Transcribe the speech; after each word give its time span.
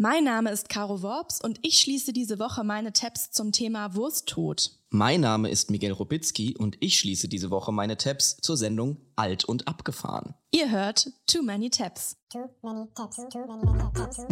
Mein 0.00 0.22
Name 0.22 0.52
ist 0.52 0.68
Caro 0.68 1.02
Worps 1.02 1.40
und 1.40 1.58
ich 1.62 1.80
schließe 1.80 2.12
diese 2.12 2.38
Woche 2.38 2.62
meine 2.62 2.92
Tabs 2.92 3.32
zum 3.32 3.50
Thema 3.50 3.96
Wursttod. 3.96 4.70
Mein 4.90 5.22
Name 5.22 5.50
ist 5.50 5.72
Miguel 5.72 5.90
Robitzky 5.90 6.56
und 6.56 6.76
ich 6.78 7.00
schließe 7.00 7.26
diese 7.26 7.50
Woche 7.50 7.72
meine 7.72 7.96
Tabs 7.96 8.36
zur 8.36 8.56
Sendung 8.56 8.98
Alt 9.16 9.44
und 9.44 9.66
Abgefahren. 9.66 10.36
Ihr 10.52 10.70
hört 10.70 11.10
Too 11.26 11.42
Many 11.42 11.68
Tabs. 11.68 12.16
Too 12.32 12.48
many 12.62 12.86
tabs, 12.94 13.16
too 13.28 13.44
many 13.44 13.66
tabs, 13.92 14.16
too 14.16 14.28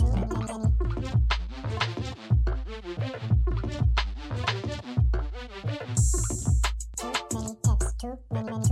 many 8.30 8.48
Ach, 8.48 8.65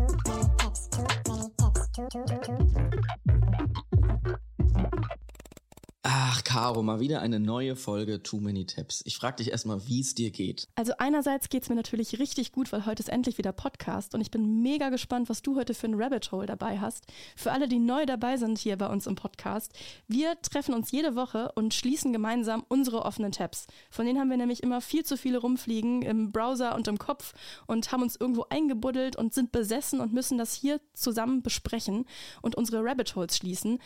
Caro, 6.55 6.85
mal 6.85 7.01
wieder 7.01 7.21
eine 7.21 7.41
neue 7.41 7.75
Folge 7.75 8.23
Too 8.23 8.39
Many 8.39 8.65
Tabs. 8.65 9.03
Ich 9.07 9.17
frage 9.17 9.39
dich 9.39 9.51
erstmal, 9.51 9.89
wie 9.89 9.99
es 9.99 10.15
dir 10.15 10.31
geht. 10.31 10.69
Also 10.77 10.93
einerseits 10.99 11.49
geht 11.49 11.65
es 11.65 11.69
mir 11.69 11.75
natürlich 11.75 12.21
richtig 12.21 12.53
gut, 12.53 12.71
weil 12.71 12.87
heute 12.87 13.03
ist 13.03 13.09
endlich 13.09 13.39
wieder 13.39 13.51
Podcast 13.51 14.15
und 14.15 14.21
ich 14.21 14.31
bin 14.31 14.63
mega 14.63 14.91
gespannt, 14.91 15.29
was 15.29 15.43
du 15.43 15.57
heute 15.57 15.75
für 15.75 15.89
ein 15.89 16.01
Rabbit 16.01 16.31
Hole 16.31 16.47
dabei 16.47 16.79
hast. 16.79 17.07
Für 17.35 17.51
alle, 17.51 17.67
die 17.67 17.81
neu 17.81 18.07
dabei 18.07 18.37
sind 18.37 18.57
hier 18.57 18.79
bei 18.79 18.87
uns 18.87 19.09
im 19.09 19.17
Podcast, 19.17 19.73
wir 20.07 20.41
treffen 20.43 20.77
uns 20.77 20.93
jede 20.93 21.17
Woche 21.17 21.51
und 21.57 21.75
schließen 21.75 22.13
gemeinsam 22.13 22.65
unsere 22.69 23.05
offenen 23.05 23.33
Tabs. 23.33 23.67
Von 23.91 24.07
denen 24.07 24.21
haben 24.21 24.31
wir 24.31 24.37
nämlich 24.37 24.63
immer 24.63 24.81
viel 24.81 25.05
zu 25.05 25.17
viele 25.17 25.39
rumfliegen 25.39 26.03
im 26.03 26.31
Browser 26.31 26.77
und 26.77 26.87
im 26.87 26.99
Kopf 26.99 27.35
und 27.67 27.91
haben 27.91 28.03
uns 28.03 28.15
irgendwo 28.15 28.47
eingebuddelt 28.49 29.17
und 29.17 29.35
sind 29.35 29.51
besessen 29.51 29.99
und 29.99 30.13
müssen 30.13 30.39
das 30.39 30.55
hier 30.55 30.81
zusammen 30.93 31.43
besprechen 31.43 32.05
und 32.43 32.55
unsere 32.55 32.85
Rabbit 32.85 33.17
Holes 33.17 33.39
schließen 33.39 33.81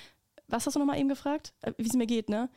was 0.49 0.67
hast 0.67 0.75
du 0.75 0.81
nochmal 0.81 0.99
eben 0.99 1.09
gefragt? 1.09 1.53
Äh, 1.63 1.73
wie 1.77 1.87
es 1.87 1.95
mir 1.95 2.07
geht, 2.07 2.29
ne? 2.29 2.49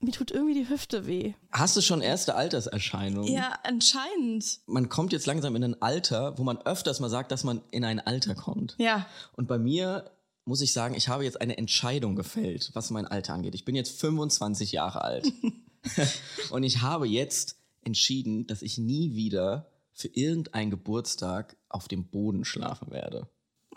Mir 0.00 0.12
tut 0.12 0.30
irgendwie 0.30 0.54
die 0.54 0.68
Hüfte 0.68 1.06
weh. 1.06 1.34
Hast 1.52 1.76
du 1.76 1.80
schon 1.80 2.02
erste 2.02 2.34
Alterserscheinungen? 2.34 3.32
Ja, 3.32 3.58
anscheinend. 3.62 4.60
Man 4.66 4.90
kommt 4.90 5.12
jetzt 5.12 5.26
langsam 5.26 5.56
in 5.56 5.64
ein 5.64 5.80
Alter, 5.80 6.36
wo 6.38 6.44
man 6.44 6.58
öfters 6.58 7.00
mal 7.00 7.08
sagt, 7.08 7.32
dass 7.32 7.44
man 7.44 7.62
in 7.70 7.82
ein 7.82 8.00
Alter 8.00 8.34
kommt. 8.34 8.74
Ja. 8.78 9.06
Und 9.32 9.48
bei 9.48 9.58
mir 9.58 10.10
muss 10.44 10.60
ich 10.60 10.72
sagen, 10.72 10.94
ich 10.94 11.08
habe 11.08 11.24
jetzt 11.24 11.40
eine 11.40 11.56
Entscheidung 11.56 12.14
gefällt, 12.14 12.70
was 12.74 12.90
mein 12.90 13.06
Alter 13.06 13.32
angeht. 13.32 13.54
Ich 13.54 13.64
bin 13.64 13.74
jetzt 13.74 13.98
25 13.98 14.72
Jahre 14.72 15.02
alt. 15.02 15.32
und 16.50 16.62
ich 16.62 16.82
habe 16.82 17.06
jetzt 17.06 17.58
entschieden, 17.82 18.46
dass 18.46 18.62
ich 18.62 18.78
nie 18.78 19.14
wieder 19.14 19.70
für 19.92 20.08
irgendeinen 20.08 20.70
Geburtstag 20.70 21.56
auf 21.68 21.88
dem 21.88 22.08
Boden 22.08 22.44
schlafen 22.44 22.90
werde. 22.90 23.28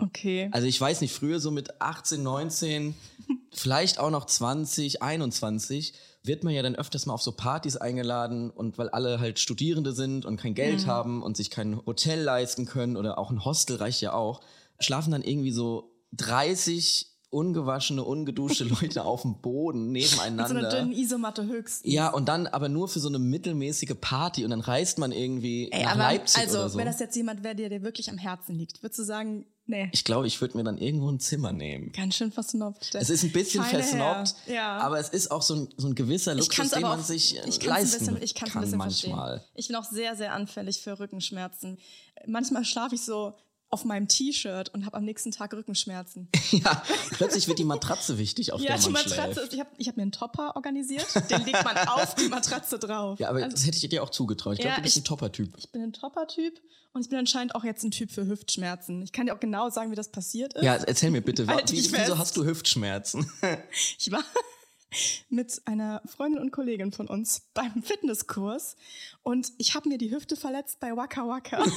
Okay. 0.02 0.50
Also 0.52 0.68
ich 0.68 0.80
weiß 0.80 1.02
nicht, 1.02 1.14
früher 1.14 1.40
so 1.40 1.52
mit 1.52 1.82
18, 1.82 2.22
19, 2.24 2.96
vielleicht 3.54 4.00
auch 4.00 4.10
noch 4.10 4.26
20, 4.26 5.02
21, 5.02 5.94
wird 6.24 6.44
man 6.44 6.54
ja 6.54 6.62
dann 6.62 6.76
öfters 6.76 7.06
mal 7.06 7.14
auf 7.14 7.22
so 7.22 7.32
Partys 7.32 7.78
eingeladen 7.78 8.50
und 8.50 8.78
weil 8.78 8.90
alle 8.90 9.20
halt 9.20 9.40
Studierende 9.40 9.94
sind 9.94 10.26
und 10.26 10.38
kein 10.38 10.54
Geld 10.54 10.84
mhm. 10.84 10.88
haben 10.88 11.24
und 11.24 11.38
sich 11.38 11.50
kein 11.50 11.86
Hotel 11.86 12.22
leisten 12.22 12.66
können 12.66 12.98
oder 12.98 13.18
auch 13.18 13.32
ein 13.32 13.46
Hostel 13.46 13.78
reicht 13.78 14.02
ja 14.02 14.14
auch, 14.14 14.42
schlafen 14.80 15.12
dann 15.12 15.24
irgendwie 15.24 15.52
so 15.52 15.92
30 16.14 17.10
ungewaschene, 17.30 18.04
ungeduschte 18.04 18.64
Leute 18.82 19.06
auf 19.06 19.22
dem 19.22 19.40
Boden 19.42 19.92
nebeneinander. 19.92 20.54
Mit 20.54 20.64
so 20.64 20.68
einer 20.68 20.70
dünnen 20.70 20.92
Isomatte 20.92 21.46
höchstens. 21.46 21.92
Ja, 21.92 22.10
und 22.10 22.28
dann 22.28 22.48
aber 22.48 22.70
nur 22.70 22.88
für 22.88 23.00
so 23.00 23.08
eine 23.08 23.20
mittelmäßige 23.20 23.96
Party 24.00 24.44
und 24.44 24.50
dann 24.50 24.62
reist 24.62 24.98
man 24.98 25.12
irgendwie 25.12 25.70
Ey, 25.72 25.84
nach 25.84 25.92
aber, 25.92 26.04
Leipzig 26.04 26.42
also, 26.42 26.60
oder 26.60 26.70
so. 26.70 26.78
wenn 26.78 26.86
das 26.86 27.00
jetzt 27.00 27.16
jemand 27.16 27.44
wäre, 27.44 27.56
der 27.56 27.70
dir 27.70 27.84
wirklich 27.84 28.10
am 28.10 28.18
Herzen 28.18 28.56
liegt, 28.56 28.82
würdest 28.82 29.00
du 29.00 29.04
sagen, 29.04 29.46
nee. 29.70 29.90
Ich 29.92 30.04
glaube, 30.04 30.28
ich 30.28 30.40
würde 30.42 30.58
mir 30.58 30.64
dann 30.64 30.78
irgendwo 30.78 31.10
ein 31.10 31.20
Zimmer 31.20 31.52
nehmen. 31.52 31.92
Ganz 31.92 32.16
schön 32.16 32.32
versnobbt. 32.32 32.96
Es 32.96 33.10
ist 33.10 33.24
ein 33.24 33.32
bisschen 33.32 33.64
Feine 33.64 33.84
versnobbt, 33.84 34.36
ja. 34.48 34.78
aber 34.78 35.00
es 35.00 35.10
ist 35.10 35.32
auch 35.32 35.42
so 35.42 35.56
ein, 35.56 35.70
so 35.78 35.88
ein 35.88 35.96
gewisser 35.96 36.36
Luxus, 36.36 36.72
den 36.72 36.82
man 36.82 37.00
auch, 37.00 37.04
sich 37.04 37.38
ich 37.46 37.64
leisten 37.64 38.00
bisschen, 38.00 38.22
ich 38.22 38.36
kann 38.36 38.52
ein 38.52 38.62
bisschen 38.62 38.78
manchmal. 38.78 39.38
Verstehen. 39.38 39.54
Ich 39.56 39.68
bin 39.68 39.76
auch 39.76 39.86
sehr, 39.86 40.16
sehr 40.16 40.34
anfällig 40.34 40.82
für 40.82 41.00
Rückenschmerzen. 41.00 41.78
Manchmal 42.28 42.66
schlafe 42.66 42.96
ich 42.96 43.02
so 43.02 43.34
auf 43.72 43.86
meinem 43.86 44.08
T-Shirt 44.08 44.70
und 44.70 44.86
habe 44.86 44.98
am 44.98 45.06
nächsten 45.06 45.32
Tag 45.32 45.54
Rückenschmerzen. 45.54 46.30
ja, 46.52 46.82
plötzlich 47.12 47.48
wird 47.48 47.60
die 47.60 47.64
Matratze 47.64 48.18
wichtig, 48.18 48.52
auf 48.52 48.62
ja, 48.62 48.78
der 48.78 48.92
man 48.92 49.04
die 49.04 49.10
Matratze. 49.10 49.42
Ist, 49.42 49.54
ich 49.54 49.60
habe 49.60 49.70
ich 49.78 49.88
hab 49.88 49.96
mir 49.96 50.04
einen 50.04 50.12
Topper 50.12 50.56
organisiert, 50.56 51.08
den 51.30 51.46
legt 51.46 51.64
man 51.64 51.78
auf 51.88 52.16
die 52.16 52.28
Matratze 52.28 52.80
drauf. 52.80 53.20
Ja, 53.20 53.30
aber 53.30 53.44
also, 53.44 53.56
das 53.56 53.66
hätte 53.66 53.78
ich 53.78 53.88
dir 53.88 54.04
auch 54.04 54.10
zugetraut. 54.10 54.54
Ich 54.54 54.60
ja, 54.60 54.66
glaube, 54.66 54.78
du 54.78 54.84
bist 54.84 54.98
ich, 54.98 55.04
ein 55.04 55.06
Topper-Typ. 55.06 55.54
Ich 55.58 55.72
bin 55.72 55.84
ein 55.84 55.94
Topper-Typ 55.94 56.60
und 56.94 57.02
ich 57.02 57.10
bin 57.10 57.20
anscheinend 57.20 57.54
auch 57.54 57.64
jetzt 57.64 57.84
ein 57.84 57.92
Typ 57.92 58.12
für 58.12 58.26
Hüftschmerzen. 58.26 59.04
Ich 59.04 59.12
kann 59.12 59.28
dir 59.28 59.36
auch 59.36 59.40
genau 59.40 59.70
sagen, 59.70 59.92
wie 59.92 59.96
das 59.96 60.10
passiert 60.10 60.56
ist. 60.56 60.64
Ja, 60.64 60.76
erzähl 60.76 61.12
mir 61.12 61.22
bitte, 61.22 61.46
halt 61.48 61.72
wie, 61.72 61.78
wieso 61.78 62.18
hast 62.18 62.38
du 62.38 62.46
Hüftschmerzen? 62.46 63.32
ich 64.00 64.12
war 64.12 64.24
mit 65.30 65.62
einer 65.66 66.02
Freundin 66.06 66.42
und 66.42 66.52
Kollegin 66.52 66.92
von 66.92 67.08
uns 67.08 67.50
beim 67.54 67.84
Fitnesskurs 67.84 68.76
und 69.24 69.52
ich 69.58 69.76
habe 69.76 69.90
mir 69.90 69.98
die 69.98 70.12
Hüfte 70.12 70.36
verletzt 70.36 70.80
bei 70.80 70.96
Waka 70.96 71.28
Waka. 71.28 71.64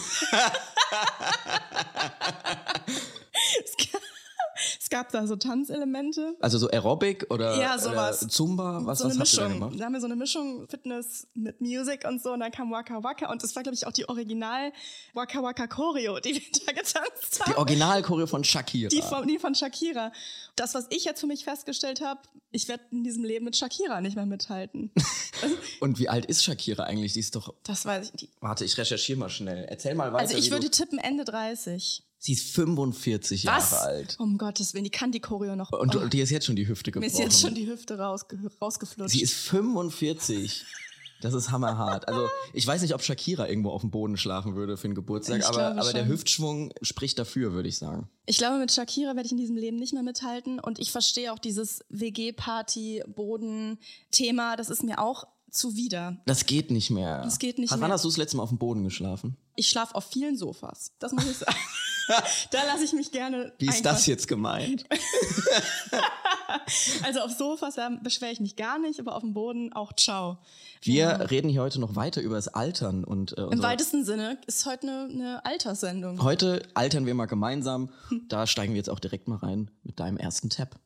es 4.80 4.90
gab 4.90 5.10
da 5.10 5.26
so 5.26 5.36
Tanzelemente. 5.36 6.36
Also 6.40 6.58
so 6.58 6.70
Aerobic 6.70 7.26
oder, 7.30 7.58
ja, 7.60 7.78
sowas. 7.78 8.22
Oder 8.22 8.30
Zumba? 8.30 8.80
Was, 8.84 8.98
so 8.98 9.04
eine 9.08 9.18
was. 9.18 9.32
Habt 9.32 9.32
ihr 9.34 9.48
da, 9.48 9.54
gemacht? 9.54 9.80
da 9.80 9.84
haben 9.84 9.92
wir 9.92 10.00
so 10.00 10.06
eine 10.06 10.16
Mischung 10.16 10.66
Fitness 10.68 11.26
mit 11.34 11.60
Musik 11.60 12.04
und 12.08 12.22
so 12.22 12.32
und 12.32 12.40
dann 12.40 12.52
kam 12.52 12.70
Waka 12.70 13.02
Waka 13.02 13.30
und 13.30 13.42
das 13.42 13.54
war 13.56 13.62
glaube 13.62 13.74
ich 13.74 13.86
auch 13.86 13.92
die 13.92 14.08
Original 14.08 14.72
Waka 15.14 15.42
Waka 15.42 15.66
Choreo, 15.66 16.20
die 16.20 16.34
wir 16.34 16.42
da 16.66 16.72
getanzt 16.72 17.40
haben. 17.40 17.52
Die 17.52 17.56
Original 17.56 18.02
Choreo 18.02 18.26
von 18.26 18.44
Shakira. 18.44 18.88
Die 18.88 19.02
von, 19.02 19.26
die 19.26 19.38
von 19.38 19.54
Shakira. 19.54 20.12
Das, 20.56 20.74
was 20.74 20.86
ich 20.90 21.04
jetzt 21.04 21.20
für 21.20 21.26
mich 21.26 21.44
festgestellt 21.44 22.00
habe, 22.00 22.20
ich 22.50 22.68
werde 22.68 22.84
in 22.90 23.02
diesem 23.02 23.24
Leben 23.24 23.44
mit 23.46 23.56
Shakira 23.56 24.00
nicht 24.00 24.16
mehr 24.16 24.26
mithalten. 24.26 24.90
und 25.80 25.98
wie 25.98 26.08
alt 26.08 26.26
ist 26.26 26.44
Shakira 26.44 26.84
eigentlich? 26.84 27.14
Die 27.14 27.20
ist 27.20 27.34
doch. 27.34 27.54
Das 27.64 27.86
weiß 27.86 28.12
ich. 28.14 28.28
Warte, 28.40 28.64
ich 28.64 28.76
recherchiere 28.76 29.18
mal 29.18 29.30
schnell. 29.30 29.64
Erzähl 29.64 29.94
mal 29.94 30.12
weiter. 30.12 30.22
Also 30.22 30.36
ich 30.36 30.50
würde 30.50 30.70
tippen 30.70 30.98
Ende 30.98 31.24
30. 31.24 32.04
Sie 32.24 32.34
ist 32.34 32.54
45 32.54 33.46
Was? 33.46 33.72
Jahre 33.72 33.82
alt. 33.82 34.14
Um 34.20 34.38
Gottes 34.38 34.74
Willen, 34.74 34.84
die 34.84 34.90
kann 34.90 35.10
die 35.10 35.18
Choreo 35.18 35.56
noch. 35.56 35.72
Und 35.72 35.96
oh. 35.96 36.06
dir 36.06 36.22
ist 36.22 36.30
jetzt 36.30 36.46
schon 36.46 36.54
die 36.54 36.68
Hüfte 36.68 36.92
gebrochen. 36.92 37.10
Mir 37.10 37.12
ist 37.12 37.18
jetzt 37.18 37.40
schon 37.40 37.56
die 37.56 37.66
Hüfte 37.66 37.98
rausge 37.98 38.38
rausgeflutscht. 38.60 39.10
Sie 39.10 39.22
ist 39.22 39.34
45. 39.34 40.64
Das 41.20 41.34
ist 41.34 41.50
hammerhart. 41.50 42.06
Also 42.06 42.28
ich 42.52 42.64
weiß 42.64 42.82
nicht, 42.82 42.94
ob 42.94 43.02
Shakira 43.02 43.48
irgendwo 43.48 43.70
auf 43.70 43.80
dem 43.80 43.90
Boden 43.90 44.16
schlafen 44.16 44.54
würde 44.54 44.76
für 44.76 44.84
einen 44.84 44.94
Geburtstag, 44.94 45.40
ich 45.40 45.46
aber, 45.46 45.80
aber 45.80 45.92
der 45.92 46.06
Hüftschwung 46.06 46.72
spricht 46.80 47.18
dafür, 47.18 47.54
würde 47.54 47.68
ich 47.68 47.78
sagen. 47.78 48.08
Ich 48.26 48.38
glaube, 48.38 48.58
mit 48.58 48.70
Shakira 48.70 49.16
werde 49.16 49.26
ich 49.26 49.32
in 49.32 49.38
diesem 49.38 49.56
Leben 49.56 49.78
nicht 49.78 49.92
mehr 49.92 50.04
mithalten 50.04 50.60
und 50.60 50.78
ich 50.78 50.92
verstehe 50.92 51.32
auch 51.32 51.40
dieses 51.40 51.84
WG-Party-Boden-Thema. 51.88 54.54
Das 54.56 54.70
ist 54.70 54.84
mir 54.84 55.00
auch 55.00 55.26
zuwider. 55.52 56.16
Das 56.26 56.46
geht 56.46 56.70
nicht 56.70 56.90
mehr. 56.90 57.22
Das 57.22 57.38
geht 57.38 57.58
nicht 57.58 57.70
Wann 57.70 57.78
mehr. 57.78 57.88
Wann 57.88 57.92
hast 57.92 58.04
du 58.04 58.08
das 58.08 58.16
letzte 58.16 58.36
Mal 58.36 58.42
auf 58.42 58.48
dem 58.48 58.58
Boden 58.58 58.84
geschlafen? 58.84 59.36
Ich 59.54 59.68
schlafe 59.68 59.94
auf 59.94 60.04
vielen 60.04 60.36
Sofas. 60.36 60.92
Das 60.98 61.12
muss 61.12 61.26
ich 61.26 61.36
sagen. 61.36 61.56
da 62.50 62.64
lasse 62.64 62.84
ich 62.84 62.92
mich 62.92 63.12
gerne. 63.12 63.52
Wie 63.58 63.66
ist 63.66 63.78
einfach. 63.78 63.92
das 63.92 64.06
jetzt 64.06 64.28
gemeint? 64.28 64.84
also 67.04 67.20
auf 67.20 67.32
Sofas 67.32 67.76
beschwere 68.02 68.32
ich 68.32 68.40
mich 68.40 68.56
gar 68.56 68.78
nicht, 68.78 68.98
aber 68.98 69.14
auf 69.14 69.22
dem 69.22 69.34
Boden 69.34 69.72
auch 69.72 69.92
ciao. 69.94 70.38
Wir 70.80 70.94
ja. 70.94 71.16
reden 71.16 71.48
hier 71.48 71.62
heute 71.62 71.80
noch 71.80 71.96
weiter 71.96 72.22
über 72.22 72.36
das 72.36 72.48
Altern 72.48 73.04
und 73.04 73.36
äh, 73.36 73.42
im 73.42 73.62
weitesten 73.62 74.04
Sinne 74.04 74.38
ist 74.46 74.66
heute 74.66 74.88
eine, 74.88 75.08
eine 75.12 75.44
Alterssendung. 75.44 76.22
Heute 76.22 76.62
altern 76.74 77.06
wir 77.06 77.14
mal 77.14 77.26
gemeinsam. 77.26 77.90
Da 78.28 78.46
steigen 78.46 78.72
wir 78.72 78.78
jetzt 78.78 78.90
auch 78.90 79.00
direkt 79.00 79.28
mal 79.28 79.36
rein 79.36 79.70
mit 79.84 80.00
deinem 80.00 80.16
ersten 80.16 80.50
Tab. 80.50 80.76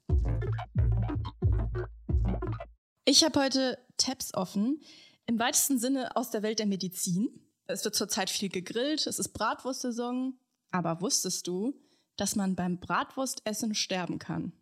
Ich 3.08 3.22
habe 3.22 3.38
heute 3.38 3.78
Tabs 3.98 4.34
offen, 4.34 4.80
im 5.26 5.38
weitesten 5.38 5.78
Sinne 5.78 6.16
aus 6.16 6.30
der 6.30 6.42
Welt 6.42 6.58
der 6.58 6.66
Medizin. 6.66 7.28
Es 7.68 7.84
wird 7.84 7.94
zurzeit 7.94 8.30
viel 8.30 8.48
gegrillt, 8.48 9.06
es 9.06 9.20
ist 9.20 9.28
Bratwurstsaison. 9.28 10.34
Aber 10.72 11.00
wusstest 11.00 11.46
du, 11.46 11.80
dass 12.16 12.34
man 12.34 12.56
beim 12.56 12.80
Bratwurstessen 12.80 13.76
sterben 13.76 14.18
kann? 14.18 14.52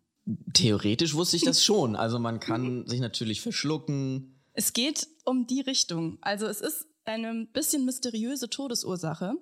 Theoretisch 0.53 1.15
wusste 1.15 1.37
ich 1.37 1.43
das 1.43 1.63
schon. 1.63 1.95
Also 1.95 2.19
man 2.19 2.39
kann 2.39 2.87
sich 2.87 2.99
natürlich 2.99 3.41
verschlucken. 3.41 4.39
Es 4.53 4.73
geht 4.73 5.07
um 5.23 5.47
die 5.47 5.61
Richtung. 5.61 6.19
Also 6.21 6.45
es 6.45 6.61
ist 6.61 6.85
eine 7.03 7.47
bisschen 7.51 7.83
mysteriöse 7.83 8.47
Todesursache. 8.47 9.33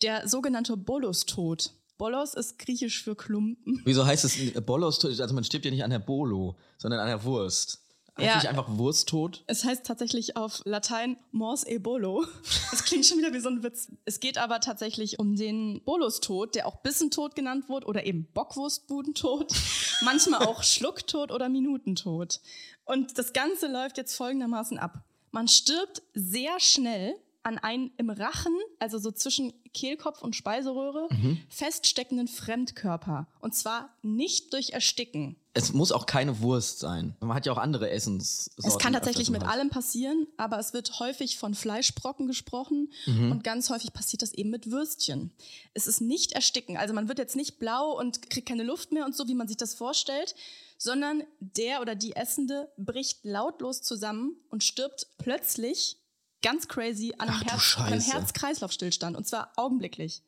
Der 0.00 0.26
sogenannte 0.26 0.78
Bolostod. 0.78 1.74
Bolos 1.98 2.32
ist 2.32 2.58
griechisch 2.58 3.02
für 3.02 3.14
Klumpen. 3.14 3.82
Wieso 3.84 4.06
heißt 4.06 4.24
es 4.24 4.62
Bolos? 4.62 5.04
Also 5.04 5.34
man 5.34 5.44
stirbt 5.44 5.66
ja 5.66 5.70
nicht 5.70 5.84
an 5.84 5.90
der 5.90 5.98
Bolo, 5.98 6.56
sondern 6.78 7.00
an 7.00 7.08
der 7.08 7.22
Wurst. 7.24 7.79
Heißt 8.18 8.44
ja. 8.44 8.50
einfach 8.50 8.66
Wursttod? 8.68 9.44
Es 9.46 9.64
heißt 9.64 9.84
tatsächlich 9.84 10.36
auf 10.36 10.62
Latein 10.64 11.16
mors 11.32 11.66
e 11.66 11.78
bolo. 11.78 12.26
Das 12.70 12.84
klingt 12.84 13.04
schon 13.04 13.18
wieder 13.18 13.32
wie 13.32 13.40
so 13.40 13.48
ein 13.48 13.62
Witz. 13.62 13.88
Es 14.04 14.20
geht 14.20 14.38
aber 14.38 14.60
tatsächlich 14.60 15.18
um 15.18 15.34
den 15.36 15.82
Bolustod, 15.84 16.54
der 16.54 16.66
auch 16.66 16.76
Bissentod 16.76 17.34
genannt 17.34 17.68
wird 17.68 17.84
oder 17.84 18.06
eben 18.06 18.26
Bockwurstbudentod. 18.32 19.52
Manchmal 20.02 20.46
auch 20.46 20.62
Schlucktod 20.62 21.32
oder 21.32 21.48
Minutentod. 21.48 22.40
Und 22.84 23.18
das 23.18 23.32
Ganze 23.32 23.66
läuft 23.66 23.98
jetzt 23.98 24.14
folgendermaßen 24.14 24.78
ab. 24.78 25.04
Man 25.32 25.48
stirbt 25.48 26.02
sehr 26.14 26.58
schnell 26.60 27.16
an 27.42 27.58
einen 27.58 27.90
im 27.96 28.10
Rachen, 28.10 28.54
also 28.78 28.98
so 28.98 29.10
zwischen 29.10 29.52
Kehlkopf 29.72 30.22
und 30.22 30.36
Speiseröhre, 30.36 31.08
mhm. 31.10 31.40
feststeckenden 31.48 32.28
Fremdkörper. 32.28 33.28
Und 33.40 33.54
zwar 33.54 33.90
nicht 34.02 34.52
durch 34.52 34.70
Ersticken, 34.70 35.36
Es 35.52 35.72
muss 35.72 35.90
auch 35.90 36.06
keine 36.06 36.40
Wurst 36.40 36.78
sein. 36.78 37.16
Man 37.20 37.34
hat 37.34 37.44
ja 37.44 37.52
auch 37.52 37.58
andere 37.58 37.90
Essenssorten. 37.90 38.68
Es 38.70 38.78
kann 38.78 38.92
tatsächlich 38.92 39.30
mit 39.30 39.42
allem 39.42 39.68
passieren, 39.68 40.28
aber 40.36 40.60
es 40.60 40.72
wird 40.72 41.00
häufig 41.00 41.38
von 41.38 41.54
Fleischbrocken 41.54 42.28
gesprochen 42.28 42.92
Mhm. 43.06 43.32
und 43.32 43.42
ganz 43.44 43.68
häufig 43.68 43.92
passiert 43.92 44.22
das 44.22 44.32
eben 44.32 44.50
mit 44.50 44.70
Würstchen. 44.70 45.32
Es 45.74 45.88
ist 45.88 46.00
nicht 46.00 46.32
ersticken, 46.32 46.76
also 46.76 46.94
man 46.94 47.08
wird 47.08 47.18
jetzt 47.18 47.34
nicht 47.34 47.58
blau 47.58 47.98
und 47.98 48.30
kriegt 48.30 48.48
keine 48.48 48.62
Luft 48.62 48.92
mehr 48.92 49.04
und 49.04 49.16
so, 49.16 49.26
wie 49.26 49.34
man 49.34 49.48
sich 49.48 49.56
das 49.56 49.74
vorstellt, 49.74 50.36
sondern 50.78 51.24
der 51.40 51.80
oder 51.80 51.96
die 51.96 52.14
Essende 52.14 52.70
bricht 52.76 53.24
lautlos 53.24 53.82
zusammen 53.82 54.36
und 54.50 54.62
stirbt 54.62 55.08
plötzlich 55.18 55.96
ganz 56.42 56.68
crazy 56.68 57.12
an 57.18 57.28
einem, 57.28 57.40
Herz, 57.42 57.76
einem. 57.76 58.00
Herz-Kreislauf-Stillstand 58.00 59.16
und 59.16 59.26
zwar 59.26 59.52
augenblicklich. 59.56 60.22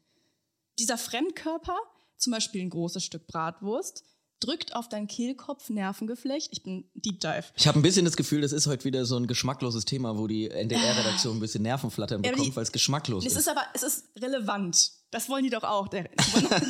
Dieser 0.81 0.99
Fremdkörper, 0.99 1.77
zum 2.17 2.33
Beispiel 2.33 2.61
ein 2.63 2.71
großes 2.71 3.05
Stück 3.05 3.27
Bratwurst, 3.29 4.05
drückt 4.43 4.75
auf 4.77 4.89
dein 4.89 5.06
Kehlkopf 5.06 5.69
Nervengeflecht. 5.71 6.49
Ich 6.53 6.62
bin 6.62 6.85
Deep 6.94 7.21
Dive. 7.21 7.44
Ich 7.56 7.67
habe 7.69 7.79
ein 7.79 7.83
bisschen 7.83 8.05
das 8.05 8.17
Gefühl, 8.17 8.41
das 8.41 8.53
ist 8.53 8.67
heute 8.67 8.85
wieder 8.85 9.05
so 9.05 9.17
ein 9.17 9.27
geschmackloses 9.27 9.85
Thema, 9.85 10.19
wo 10.19 10.27
die 10.27 10.50
NDR-Redaktion 10.50 11.37
ein 11.37 11.41
bisschen 11.41 11.62
Nervenflattern 11.62 12.23
Ja, 12.25 12.31
bekommt, 12.33 12.49
die- 12.49 12.56
weil 12.56 12.62
es 12.62 12.73
geschmacklos 12.73 13.25
Es 13.25 13.33
ist. 13.33 13.39
ist 13.41 13.49
aber, 13.49 13.62
es 13.75 13.83
ist 13.83 14.05
relevant. 14.21 14.93
Das 15.11 15.29
wollen 15.29 15.44
die 15.44 15.50
doch 15.50 15.62
auch. 15.65 15.89
Die 15.89 15.97
wollen, 15.99 16.09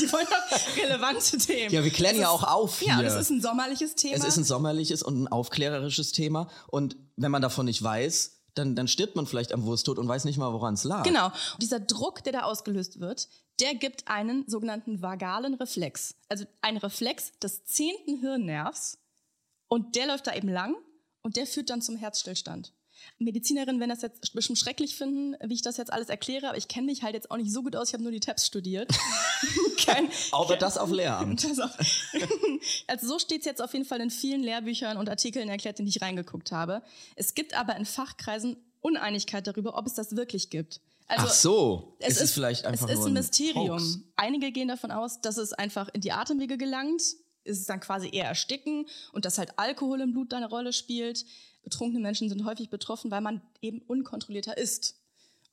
die 0.00 0.12
wollen 0.12 0.26
doch 0.28 0.76
relevante 0.82 1.38
Themen. 1.38 1.72
Ja, 1.72 1.84
wir 1.84 1.90
klären 1.92 2.16
Es 2.16 2.20
ja 2.22 2.26
ist- 2.34 2.42
auch 2.42 2.42
auf 2.54 2.78
hier. 2.80 2.88
Ja, 2.88 2.98
und 2.98 3.04
es 3.04 3.14
ist 3.14 3.30
ein 3.30 3.40
sommerliches 3.40 3.94
Thema. 3.94 4.16
Es 4.16 4.24
ist 4.24 4.36
ein 4.36 4.44
sommerliches 4.44 5.02
und 5.02 5.22
ein 5.22 5.28
aufklärerisches 5.28 6.12
Thema. 6.12 6.48
Und 6.68 6.96
wenn 7.16 7.30
man 7.30 7.40
davon 7.42 7.66
nicht 7.66 7.82
weiß, 7.82 8.38
dann, 8.54 8.76
dann 8.76 8.86
stirbt 8.88 9.16
man 9.16 9.26
vielleicht 9.26 9.52
am 9.52 9.64
Wursttod 9.64 9.98
und 9.98 10.06
weiß 10.08 10.24
nicht 10.26 10.36
mal, 10.36 10.52
woran 10.52 10.74
es 10.74 10.84
lag. 10.84 11.04
Genau. 11.04 11.30
Dieser 11.60 11.80
Druck, 11.80 12.22
der 12.24 12.32
da 12.34 12.42
ausgelöst 12.42 13.00
wird, 13.00 13.28
der 13.60 13.74
gibt 13.74 14.08
einen 14.08 14.48
sogenannten 14.48 15.02
vagalen 15.02 15.54
Reflex. 15.54 16.14
Also 16.28 16.44
ein 16.60 16.76
Reflex 16.76 17.32
des 17.38 17.64
zehnten 17.64 18.20
Hirnnervs. 18.20 18.98
Und 19.68 19.96
der 19.96 20.06
läuft 20.06 20.26
da 20.26 20.34
eben 20.34 20.48
lang 20.48 20.76
und 21.22 21.36
der 21.36 21.46
führt 21.46 21.70
dann 21.70 21.82
zum 21.82 21.96
Herzstillstand. 21.96 22.72
Medizinerinnen 23.18 23.80
werden 23.80 23.90
das 23.90 24.02
jetzt 24.02 24.32
bestimmt 24.34 24.58
schrecklich 24.58 24.96
finden, 24.96 25.36
wie 25.42 25.54
ich 25.54 25.62
das 25.62 25.76
jetzt 25.76 25.92
alles 25.92 26.08
erkläre, 26.08 26.48
aber 26.48 26.58
ich 26.58 26.68
kenne 26.68 26.86
mich 26.86 27.02
halt 27.02 27.14
jetzt 27.14 27.30
auch 27.30 27.36
nicht 27.36 27.52
so 27.52 27.62
gut 27.62 27.74
aus. 27.76 27.88
Ich 27.88 27.94
habe 27.94 28.02
nur 28.02 28.12
die 28.12 28.20
Tabs 28.20 28.46
studiert. 28.46 28.90
Kein, 29.84 30.08
Aber 30.30 30.56
das 30.56 30.78
auf 30.78 30.90
Lehramt. 30.90 31.42
Das 31.48 31.58
auch. 31.58 31.70
Also 32.86 33.08
so 33.08 33.18
steht 33.18 33.40
es 33.40 33.46
jetzt 33.46 33.60
auf 33.60 33.72
jeden 33.72 33.84
Fall 33.84 34.00
in 34.00 34.10
vielen 34.10 34.40
Lehrbüchern 34.40 34.96
und 34.96 35.08
Artikeln 35.08 35.48
erklärt, 35.48 35.80
in 35.80 35.86
die 35.86 35.90
ich 35.90 36.00
reingeguckt 36.00 36.52
habe. 36.52 36.82
Es 37.16 37.34
gibt 37.34 37.54
aber 37.54 37.74
in 37.76 37.84
Fachkreisen 37.84 38.56
Uneinigkeit 38.80 39.46
darüber, 39.46 39.76
ob 39.76 39.86
es 39.86 39.94
das 39.94 40.14
wirklich 40.14 40.48
gibt. 40.50 40.80
Also 41.12 41.26
Ach 41.26 41.32
so. 41.32 41.96
es 41.98 42.16
ist 42.16 42.22
es 42.22 42.32
vielleicht 42.32 42.64
einfach 42.64 42.88
es 42.88 42.98
ist 42.98 43.04
ein 43.06 43.12
Mysterium. 43.12 43.68
Hoax? 43.78 43.98
Einige 44.16 44.50
gehen 44.52 44.68
davon 44.68 44.90
aus, 44.90 45.20
dass 45.20 45.36
es 45.36 45.52
einfach 45.52 45.88
in 45.92 46.00
die 46.00 46.12
Atemwege 46.12 46.56
gelangt. 46.56 47.02
Es 47.44 47.58
ist 47.58 47.68
dann 47.68 47.80
quasi 47.80 48.08
eher 48.10 48.26
Ersticken 48.26 48.86
und 49.12 49.24
dass 49.24 49.38
halt 49.38 49.58
Alkohol 49.58 50.00
im 50.00 50.12
Blut 50.12 50.32
eine 50.32 50.48
Rolle 50.48 50.72
spielt. 50.72 51.24
Betrunkene 51.64 52.00
Menschen 52.00 52.28
sind 52.28 52.44
häufig 52.44 52.70
betroffen, 52.70 53.10
weil 53.10 53.20
man 53.20 53.42
eben 53.60 53.80
unkontrollierter 53.82 54.56
isst 54.56 54.96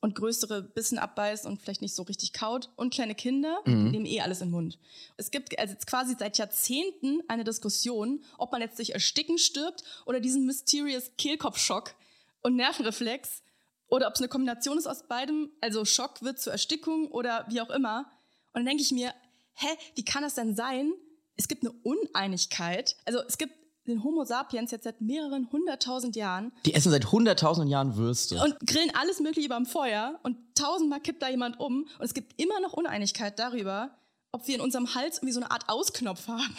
und 0.00 0.14
größere 0.14 0.62
Bissen 0.62 0.98
abbeißt 0.98 1.44
und 1.44 1.60
vielleicht 1.60 1.82
nicht 1.82 1.94
so 1.94 2.04
richtig 2.04 2.32
kaut. 2.32 2.70
Und 2.76 2.94
kleine 2.94 3.14
Kinder 3.14 3.60
Mhm. 3.66 3.90
nehmen 3.90 4.06
eh 4.06 4.20
alles 4.22 4.40
in 4.40 4.46
den 4.48 4.52
Mund. 4.52 4.78
Es 5.18 5.30
gibt 5.30 5.58
also 5.58 5.74
jetzt 5.74 5.86
quasi 5.86 6.16
seit 6.18 6.38
Jahrzehnten 6.38 7.20
eine 7.28 7.44
Diskussion, 7.44 8.24
ob 8.38 8.50
man 8.52 8.62
jetzt 8.62 8.78
durch 8.78 8.90
Ersticken 8.90 9.36
stirbt 9.36 9.84
oder 10.06 10.20
diesen 10.20 10.46
mysterious 10.46 11.10
Kehlkopfschock 11.18 11.94
und 12.42 12.56
Nervenreflex 12.56 13.42
oder 13.90 14.06
ob 14.08 14.14
es 14.14 14.20
eine 14.20 14.28
Kombination 14.28 14.78
ist 14.78 14.86
aus 14.86 15.06
beidem, 15.06 15.50
also 15.60 15.84
Schock 15.84 16.22
wird 16.22 16.38
zur 16.40 16.52
Erstickung 16.52 17.08
oder 17.08 17.44
wie 17.48 17.60
auch 17.60 17.70
immer. 17.70 18.06
Und 18.52 18.60
dann 18.60 18.66
denke 18.66 18.82
ich 18.82 18.92
mir, 18.92 19.12
hä, 19.54 19.66
wie 19.96 20.04
kann 20.04 20.22
das 20.22 20.34
denn 20.34 20.56
sein? 20.56 20.92
Es 21.36 21.48
gibt 21.48 21.62
eine 21.62 21.72
Uneinigkeit. 21.82 22.96
Also 23.04 23.20
es 23.26 23.38
gibt 23.38 23.54
den 23.86 24.04
Homo 24.04 24.24
sapiens 24.24 24.70
jetzt 24.70 24.84
seit 24.84 25.00
mehreren 25.00 25.50
hunderttausend 25.50 26.14
Jahren 26.14 26.52
Die 26.66 26.74
essen 26.74 26.90
seit 26.92 27.10
hunderttausend 27.12 27.70
Jahren 27.70 27.96
Würste. 27.96 28.40
und 28.42 28.54
grillen 28.66 28.92
alles 28.94 29.20
Mögliche 29.20 29.46
überm 29.46 29.66
Feuer 29.66 30.20
und 30.22 30.36
tausendmal 30.54 31.00
kippt 31.00 31.22
da 31.22 31.28
jemand 31.28 31.58
um 31.58 31.84
und 31.98 32.04
es 32.04 32.12
gibt 32.14 32.40
immer 32.40 32.60
noch 32.60 32.74
Uneinigkeit 32.74 33.38
darüber, 33.38 33.96
ob 34.32 34.46
wir 34.46 34.54
in 34.54 34.60
unserem 34.60 34.94
Hals 34.94 35.16
irgendwie 35.18 35.32
so 35.32 35.40
eine 35.40 35.50
Art 35.50 35.68
Ausknopf 35.68 36.28
haben 36.28 36.54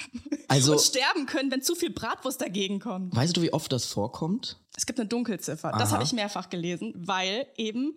Also- 0.50 0.72
und 0.74 0.81
sterben 0.81 1.25
können, 1.28 1.51
wenn 1.51 1.62
zu 1.62 1.75
viel 1.75 1.92
Bratwurst 1.92 2.42
dagegen 2.42 2.80
kommt. 2.80 3.16
weißt 3.16 3.38
du, 3.38 3.42
wie 3.44 3.54
oft 3.54 3.72
das 3.72 3.86
vorkommt? 3.86 4.57
Es 4.75 4.85
gibt 4.85 5.00
eine 5.00 5.07
Dunkelziffer. 5.09 5.71
Das 5.71 5.89
Aha. 5.89 5.91
habe 5.94 6.03
ich 6.03 6.13
mehrfach 6.13 6.50
gelesen, 6.50 6.94
weil 6.95 7.45
eben 7.57 7.94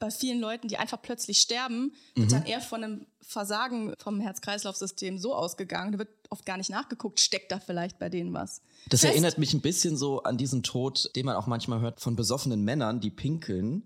bei 0.00 0.10
vielen 0.12 0.38
Leuten, 0.40 0.68
die 0.68 0.76
einfach 0.76 1.02
plötzlich 1.02 1.40
sterben, 1.40 1.92
Mhm. 2.14 2.20
wird 2.22 2.32
dann 2.32 2.46
eher 2.46 2.60
von 2.60 2.84
einem 2.84 3.06
Versagen 3.20 3.94
vom 3.98 4.20
Herz-Kreislauf-System 4.20 5.18
so 5.18 5.34
ausgegangen. 5.34 5.92
Da 5.92 5.98
wird 5.98 6.08
oft 6.30 6.46
gar 6.46 6.56
nicht 6.56 6.70
nachgeguckt, 6.70 7.18
steckt 7.20 7.50
da 7.50 7.58
vielleicht 7.58 7.98
bei 7.98 8.08
denen 8.08 8.32
was. 8.32 8.62
Das 8.88 9.00
Fest. 9.00 9.12
erinnert 9.12 9.38
mich 9.38 9.54
ein 9.54 9.60
bisschen 9.60 9.96
so 9.96 10.22
an 10.22 10.36
diesen 10.38 10.62
Tod, 10.62 11.10
den 11.16 11.26
man 11.26 11.34
auch 11.36 11.46
manchmal 11.48 11.80
hört 11.80 12.00
von 12.00 12.14
besoffenen 12.14 12.62
Männern, 12.62 13.00
die 13.00 13.10
pinkeln 13.10 13.82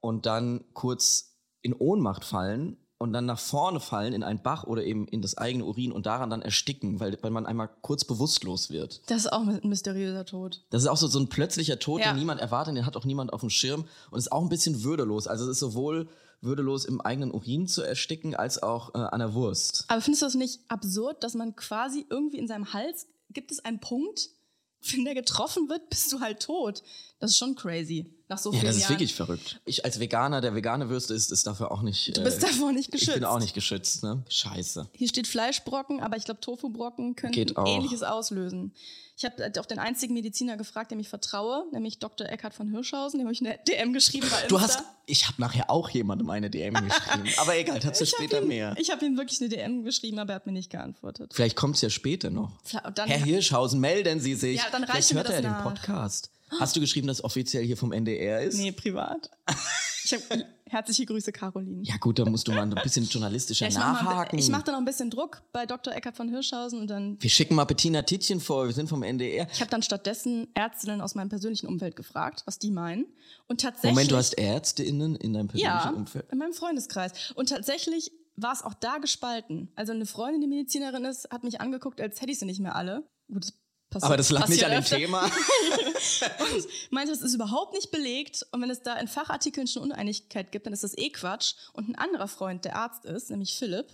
und 0.00 0.26
dann 0.26 0.64
kurz 0.72 1.34
in 1.62 1.72
Ohnmacht 1.74 2.24
fallen 2.24 2.76
und 2.98 3.12
dann 3.12 3.26
nach 3.26 3.38
vorne 3.38 3.80
fallen 3.80 4.12
in 4.14 4.22
einen 4.22 4.42
Bach 4.42 4.64
oder 4.64 4.82
eben 4.84 5.06
in 5.08 5.20
das 5.22 5.36
eigene 5.36 5.64
Urin 5.64 5.92
und 5.92 6.06
daran 6.06 6.30
dann 6.30 6.40
ersticken, 6.42 6.98
weil, 7.00 7.18
weil 7.22 7.30
man 7.30 7.44
einmal 7.46 7.68
kurz 7.82 8.04
bewusstlos 8.04 8.70
wird. 8.70 9.02
Das 9.10 9.18
ist 9.26 9.32
auch 9.32 9.46
ein 9.46 9.60
mysteriöser 9.64 10.24
Tod. 10.24 10.64
Das 10.70 10.82
ist 10.82 10.88
auch 10.88 10.96
so, 10.96 11.06
so 11.06 11.18
ein 11.18 11.28
plötzlicher 11.28 11.78
Tod, 11.78 12.00
Ja. 12.00 12.12
den 12.12 12.18
niemand 12.18 12.40
erwartet, 12.40 12.74
den 12.76 12.86
hat 12.86 12.96
auch 12.96 13.04
niemand 13.04 13.32
auf 13.32 13.40
dem 13.40 13.50
Schirm 13.50 13.84
und 14.10 14.18
ist 14.18 14.32
auch 14.32 14.42
ein 14.42 14.48
bisschen 14.48 14.82
würdelos. 14.82 15.26
Also 15.26 15.44
es 15.44 15.50
ist 15.52 15.58
sowohl 15.60 16.08
würdelos 16.40 16.84
im 16.84 17.00
eigenen 17.00 17.32
Urin 17.32 17.66
zu 17.66 17.82
ersticken, 17.82 18.34
als 18.34 18.62
auch 18.62 18.94
äh, 18.94 18.98
an 18.98 19.18
der 19.20 19.34
Wurst. 19.34 19.84
Aber 19.88 20.00
findest 20.00 20.22
du 20.22 20.26
das 20.26 20.34
nicht 20.34 20.60
absurd, 20.68 21.22
dass 21.24 21.34
man 21.34 21.56
quasi 21.56 22.06
irgendwie 22.08 22.38
in 22.38 22.46
seinem 22.48 22.72
Hals, 22.72 23.06
gibt 23.30 23.50
es 23.52 23.64
einen 23.64 23.80
Punkt, 23.80 24.30
wenn 24.92 25.04
der 25.04 25.14
getroffen 25.14 25.68
wird, 25.68 25.90
bist 25.90 26.12
du 26.12 26.20
halt 26.20 26.40
tot. 26.40 26.82
Das 27.18 27.32
ist 27.32 27.36
schon 27.38 27.56
crazy. 27.56 28.14
Nach 28.28 28.38
so 28.38 28.50
Ja, 28.52 28.58
vielen 28.58 28.66
das 28.66 28.76
ist 28.76 28.82
Jahren. 28.82 28.92
wirklich 28.94 29.14
verrückt. 29.14 29.60
Ich 29.64 29.84
als 29.84 30.00
Veganer, 30.00 30.40
der 30.40 30.54
vegane 30.54 30.88
Würste 30.88 31.14
ist, 31.14 31.30
ist 31.30 31.46
dafür 31.46 31.70
auch 31.70 31.82
nicht. 31.82 32.08
äh, 32.08 32.12
Du 32.12 32.24
bist 32.24 32.42
davor 32.42 32.72
nicht 32.72 32.92
Ich 32.94 33.00
bin 33.06 33.14
geschützt. 33.14 33.24
auch 33.24 33.38
nicht 33.38 33.54
geschützt, 33.54 34.02
ne? 34.02 34.24
Scheiße. 34.28 34.88
Hier 34.92 35.08
steht 35.08 35.28
Fleischbrocken, 35.28 36.00
aber 36.02 36.16
ich 36.16 36.24
glaube, 36.24 36.40
Tofubrocken 36.40 37.14
können. 37.14 37.32
Ähnliches 37.34 38.02
auslösen. 38.02 38.72
Ich 39.18 39.24
habe 39.24 39.50
auch 39.60 39.64
den 39.64 39.78
einzigen 39.78 40.12
Mediziner 40.12 40.56
gefragt, 40.58 40.90
dem 40.90 40.98
ich 40.98 41.08
vertraue, 41.08 41.64
nämlich 41.72 41.98
Dr. 42.00 42.28
Eckhard 42.28 42.52
von 42.52 42.68
Hirschhausen, 42.68 43.18
dem 43.18 43.26
habe 43.26 43.32
ich 43.32 43.40
eine 43.40 43.58
DM 43.66 43.94
geschrieben 43.94 44.26
bei 44.28 44.36
Insta. 44.42 44.48
Du 44.48 44.60
hast, 44.60 44.82
ich 45.06 45.26
habe 45.26 45.40
nachher 45.40 45.70
auch 45.70 45.88
jemandem 45.88 46.28
eine 46.28 46.50
DM 46.50 46.74
geschrieben. 46.86 47.28
Aber 47.38 47.56
egal, 47.56 47.80
dazu 47.80 48.04
später 48.04 48.42
ihm, 48.42 48.48
mehr. 48.48 48.74
Ich 48.76 48.90
habe 48.90 49.06
ihm 49.06 49.16
wirklich 49.16 49.40
eine 49.40 49.48
DM 49.48 49.84
geschrieben, 49.84 50.18
aber 50.18 50.32
er 50.32 50.36
hat 50.36 50.46
mir 50.46 50.52
nicht 50.52 50.68
geantwortet. 50.70 51.32
Vielleicht 51.32 51.56
kommt 51.56 51.76
es 51.76 51.80
ja 51.82 51.88
später 51.88 52.28
noch. 52.28 52.50
Dann, 52.94 53.08
Herr 53.08 53.18
Hirschhausen, 53.24 53.80
melden 53.80 54.20
Sie 54.20 54.34
sich. 54.34 54.58
Ja, 54.58 54.64
dann 54.70 54.82
Vielleicht 54.82 54.96
reichen 54.96 55.14
wir 55.16 55.22
hört 55.22 55.30
er 55.30 55.40
das 55.40 55.42
den 55.42 55.50
nach. 55.52 55.62
Podcast. 55.62 56.30
Hast 56.60 56.76
du 56.76 56.80
geschrieben, 56.80 57.06
dass 57.06 57.22
offiziell 57.24 57.64
hier 57.64 57.76
vom 57.76 57.92
NDR 57.92 58.42
ist? 58.42 58.58
nee, 58.58 58.72
privat. 58.72 59.30
Ich 60.04 60.14
habe 60.14 60.46
herzliche 60.66 61.04
Grüße, 61.04 61.32
Caroline. 61.32 61.82
Ja 61.82 61.96
gut, 61.96 62.20
da 62.20 62.24
musst 62.24 62.46
du 62.46 62.52
mal 62.52 62.62
ein 62.62 62.70
bisschen 62.82 63.06
journalistischer 63.06 63.66
Ja, 63.66 63.70
ich 63.70 63.76
mache 63.76 64.04
nachhaken. 64.04 64.50
mach 64.52 64.62
da 64.62 64.70
noch 64.72 64.78
ein 64.78 64.84
bisschen 64.84 65.10
Druck 65.10 65.42
bei 65.52 65.66
Dr. 65.66 65.92
Eckhard 65.92 66.16
von 66.16 66.28
Hirschhausen 66.28 66.80
und 66.80 66.88
dann. 66.88 67.16
wir 67.20 67.30
schicken 67.30 67.56
mal 67.56 67.64
Bettina 67.64 68.02
Tittchen 68.02 68.40
vor, 68.40 68.66
wir 68.66 68.72
sind 68.72 68.88
vom 68.88 69.02
NDR. 69.02 69.48
Ich 69.52 69.60
habe 69.60 69.70
dann 69.70 69.82
stattdessen 69.82 70.46
Ärztinnen 70.54 71.00
aus 71.00 71.16
meinem 71.16 71.28
persönlichen 71.28 71.66
Umfeld 71.66 71.96
gefragt, 71.96 72.42
was 72.46 72.60
die 72.60 72.70
meinen. 72.70 73.06
Und 73.48 73.60
tatsächlich. 73.60 73.90
Moment, 73.90 74.12
du 74.12 74.16
hast 74.16 74.38
ÄrztInnen 74.38 75.16
in 75.16 75.32
deinem 75.32 75.48
persönlichen 75.48 75.74
ja, 75.74 75.90
Umfeld? 75.90 76.30
in 76.30 76.38
meinem 76.38 76.52
Freundeskreis. 76.52 77.32
Und 77.34 77.48
tatsächlich 77.48 78.12
war 78.36 78.52
es 78.52 78.62
auch 78.62 78.74
da 78.74 78.98
gespalten. 78.98 79.72
Also 79.74 79.92
eine 79.92 80.06
Freundin, 80.06 80.40
die 80.40 80.46
Medizinerin 80.46 81.04
ist, 81.04 81.30
hat 81.30 81.42
mich 81.42 81.60
angeguckt, 81.60 82.00
als 82.00 82.20
hätte 82.20 82.30
ich 82.30 82.38
sie 82.38 82.46
nicht 82.46 82.60
mehr 82.60 82.76
alle. 82.76 83.08
Gut, 83.28 83.52
passiert- 84.02 84.04
Aber 84.10 84.16
das 84.16 84.30
lag 84.30 84.48
nicht 84.48 84.64
an 84.64 84.70
dem 84.70 84.80
öfter. 84.80 84.96
Thema. 84.96 85.24
Und 86.40 86.66
meinte, 86.90 87.12
das 87.12 87.22
ist 87.22 87.34
überhaupt 87.34 87.74
nicht 87.74 87.90
belegt. 87.90 88.46
Und 88.52 88.62
wenn 88.62 88.70
es 88.70 88.82
da 88.82 88.96
in 88.96 89.08
Fachartikeln 89.08 89.66
schon 89.66 89.82
Uneinigkeit 89.82 90.52
gibt, 90.52 90.66
dann 90.66 90.72
ist 90.72 90.84
das 90.84 90.96
eh 90.96 91.10
Quatsch. 91.10 91.54
Und 91.72 91.88
ein 91.88 91.94
anderer 91.96 92.28
Freund, 92.28 92.64
der 92.64 92.76
Arzt 92.76 93.04
ist, 93.04 93.30
nämlich 93.30 93.54
Philipp. 93.56 93.86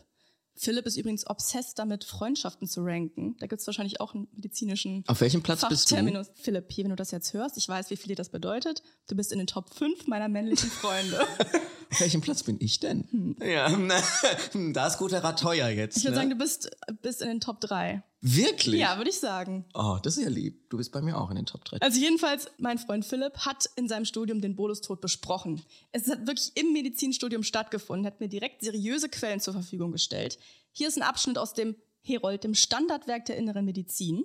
Philipp 0.55 0.85
ist 0.87 0.99
übrigens 0.99 1.27
obsessed 1.27 1.79
damit, 1.79 2.05
Freundschaften 2.05 2.69
zu 2.69 2.83
ranken. 2.83 3.37
Da 3.41 3.47
gibt 3.47 3.61
es 3.63 3.67
wahrscheinlich 3.67 4.01
auch 4.03 4.15
einen 4.15 4.29
medizinischen 4.33 5.03
Auf 5.07 5.23
welchem 5.23 5.43
Platz 5.43 5.67
bist 5.67 5.91
du? 5.91 6.25
Philipp, 6.35 6.71
hier, 6.71 6.85
wenn 6.85 6.91
du 6.91 6.97
das 6.97 7.11
jetzt 7.11 7.33
hörst, 7.33 7.57
ich 7.57 7.67
weiß, 7.69 7.89
wie 7.89 7.97
viel 7.97 8.09
dir 8.09 8.17
das 8.17 8.29
bedeutet. 8.29 8.83
Du 9.09 9.17
bist 9.17 9.33
in 9.33 9.39
den 9.39 9.47
Top 9.47 9.73
5 9.75 10.07
meiner 10.09 10.29
männlichen 10.29 10.71
Freunde. 10.71 11.27
Auf 11.93 12.01
welchem 12.01 12.23
Platz 12.23 12.43
bin 12.43 12.57
ich 12.59 12.81
denn? 12.81 13.37
Ja, 13.45 13.69
da 14.73 14.87
ist 14.87 14.97
guter 14.97 15.23
Rat 15.23 15.39
teuer 15.39 15.69
jetzt. 15.69 15.99
Ich 15.99 16.05
würde 16.05 16.13
ne? 16.13 16.17
sagen, 16.17 16.31
du 16.31 16.37
bist, 16.37 16.71
bist 17.03 17.21
in 17.21 17.29
den 17.29 17.41
Top 17.41 17.61
3. 17.61 18.03
Wirklich? 18.23 18.81
Ja, 18.81 18.97
würde 18.97 19.11
ich 19.11 19.21
sagen. 19.21 19.67
Oh, 19.75 19.99
das 20.03 20.17
ist 20.17 20.23
ja 20.23 20.31
lieb. 20.31 20.71
Du 20.71 20.79
bist 20.79 20.91
bei 20.91 21.03
mir 21.03 21.21
auch 21.21 21.29
in 21.29 21.37
den 21.37 21.45
Top 21.45 21.67
3. 21.67 21.83
Also 21.83 22.01
jedenfalls, 22.01 22.47
mein 22.57 22.79
Freund 22.79 23.05
Philipp 23.05 23.37
hat 23.41 23.69
in 23.77 23.89
seinem 23.89 24.07
Studium 24.07 24.41
den 24.41 24.57
Bolustod 24.57 25.03
besprochen. 25.03 25.61
Es 25.91 26.09
hat 26.09 26.27
wirklich 26.27 26.53
im 26.55 26.73
Medizinstudium 26.73 27.43
stattgefunden, 27.43 28.07
hat 28.07 28.21
mir 28.21 28.29
direkt 28.29 28.63
seriöse 28.63 29.11
Quellen 29.11 29.41
zur 29.41 29.53
Verfügung 29.53 29.93
gestellt. 29.93 30.39
Hier 30.71 30.89
ist 30.89 30.97
ein 30.97 31.03
Abschnitt 31.03 31.37
aus 31.37 31.53
dem 31.53 31.77
Herold, 32.01 32.45
dem 32.45 32.55
Standardwerk 32.55 33.27
der 33.27 33.37
inneren 33.37 33.67
Medizin. 33.67 34.25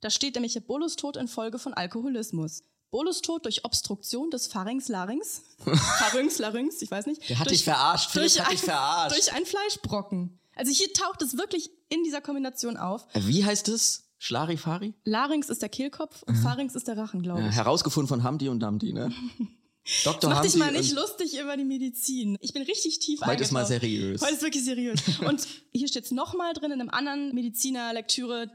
Da 0.00 0.08
steht 0.08 0.34
nämlich 0.34 0.54
der 0.54 0.60
Bolustod 0.60 1.18
infolge 1.18 1.58
von 1.58 1.74
Alkoholismus. 1.74 2.64
Bolustod 2.92 3.44
durch 3.44 3.64
Obstruktion 3.64 4.30
des 4.30 4.46
Pharynx-Larynx. 4.46 5.42
Pharynx-Larynx, 5.98 6.82
ich 6.82 6.90
weiß 6.90 7.06
nicht. 7.06 7.28
Der 7.28 7.38
hat 7.40 7.46
durch, 7.48 7.58
dich 7.58 7.64
verarscht, 7.64 8.10
Philipp 8.10 8.30
hat 8.38 8.46
ein, 8.46 8.52
dich 8.52 8.60
verarscht. 8.60 9.16
Durch 9.16 9.32
einen 9.32 9.46
Fleischbrocken. 9.46 10.38
Also 10.54 10.70
hier 10.70 10.92
taucht 10.92 11.22
es 11.22 11.36
wirklich 11.36 11.70
in 11.88 12.04
dieser 12.04 12.20
Kombination 12.20 12.76
auf. 12.76 13.06
Wie 13.14 13.44
heißt 13.44 13.68
es? 13.68 14.04
Schlarifari? 14.18 14.94
Larynx 15.04 15.48
ist 15.48 15.62
der 15.62 15.68
Kehlkopf 15.70 16.22
und 16.22 16.36
Pharynx 16.36 16.76
ist 16.76 16.86
der 16.86 16.96
Rachen, 16.96 17.22
glaube 17.22 17.40
Ja, 17.40 17.48
ich. 17.48 17.54
herausgefunden 17.56 18.06
von 18.08 18.22
Hamdi 18.22 18.48
und 18.48 18.60
Damdi, 18.60 18.92
ne? 18.92 19.10
Dr. 20.04 20.30
Mach 20.30 20.42
dich 20.42 20.54
mal 20.54 20.70
nicht 20.70 20.92
lustig 20.92 21.40
über 21.40 21.56
die 21.56 21.64
Medizin. 21.64 22.36
Ich 22.40 22.52
bin 22.52 22.62
richtig 22.62 23.00
tief 23.00 23.20
Heute 23.22 23.42
ist 23.42 23.50
mal 23.50 23.66
seriös. 23.66 24.20
Heute 24.22 24.34
ist 24.34 24.42
wirklich 24.42 24.64
seriös. 24.64 25.00
Und 25.26 25.44
hier 25.72 25.88
steht 25.88 26.04
es 26.04 26.12
nochmal 26.12 26.52
drin 26.52 26.70
in 26.70 26.80
einem 26.80 26.90
anderen 26.90 27.34
Mediziner-Lektüre. 27.34 28.52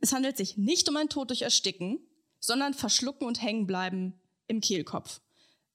Es 0.00 0.12
handelt 0.12 0.36
sich 0.36 0.58
nicht 0.58 0.86
um 0.90 0.96
einen 0.98 1.08
Tod 1.08 1.30
durch 1.30 1.40
Ersticken, 1.42 1.98
sondern 2.40 2.74
Verschlucken 2.74 3.26
und 3.26 3.42
Hängenbleiben 3.42 4.20
im 4.46 4.60
Kehlkopf. 4.60 5.20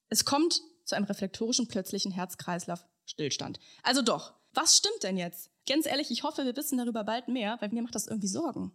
Es 0.09 0.25
kommt 0.25 0.61
zu 0.85 0.95
einem 0.95 1.05
reflektorischen 1.05 1.67
plötzlichen 1.67 2.11
Herz-Kreislauf-Stillstand. 2.11 3.59
Also 3.83 4.01
doch, 4.01 4.33
was 4.53 4.77
stimmt 4.77 5.03
denn 5.03 5.17
jetzt? 5.17 5.49
Ganz 5.67 5.85
ehrlich, 5.85 6.11
ich 6.11 6.23
hoffe, 6.23 6.45
wir 6.45 6.55
wissen 6.55 6.77
darüber 6.77 7.03
bald 7.03 7.27
mehr, 7.27 7.57
weil 7.59 7.69
mir 7.69 7.81
macht 7.81 7.95
das 7.95 8.07
irgendwie 8.07 8.27
Sorgen. 8.27 8.71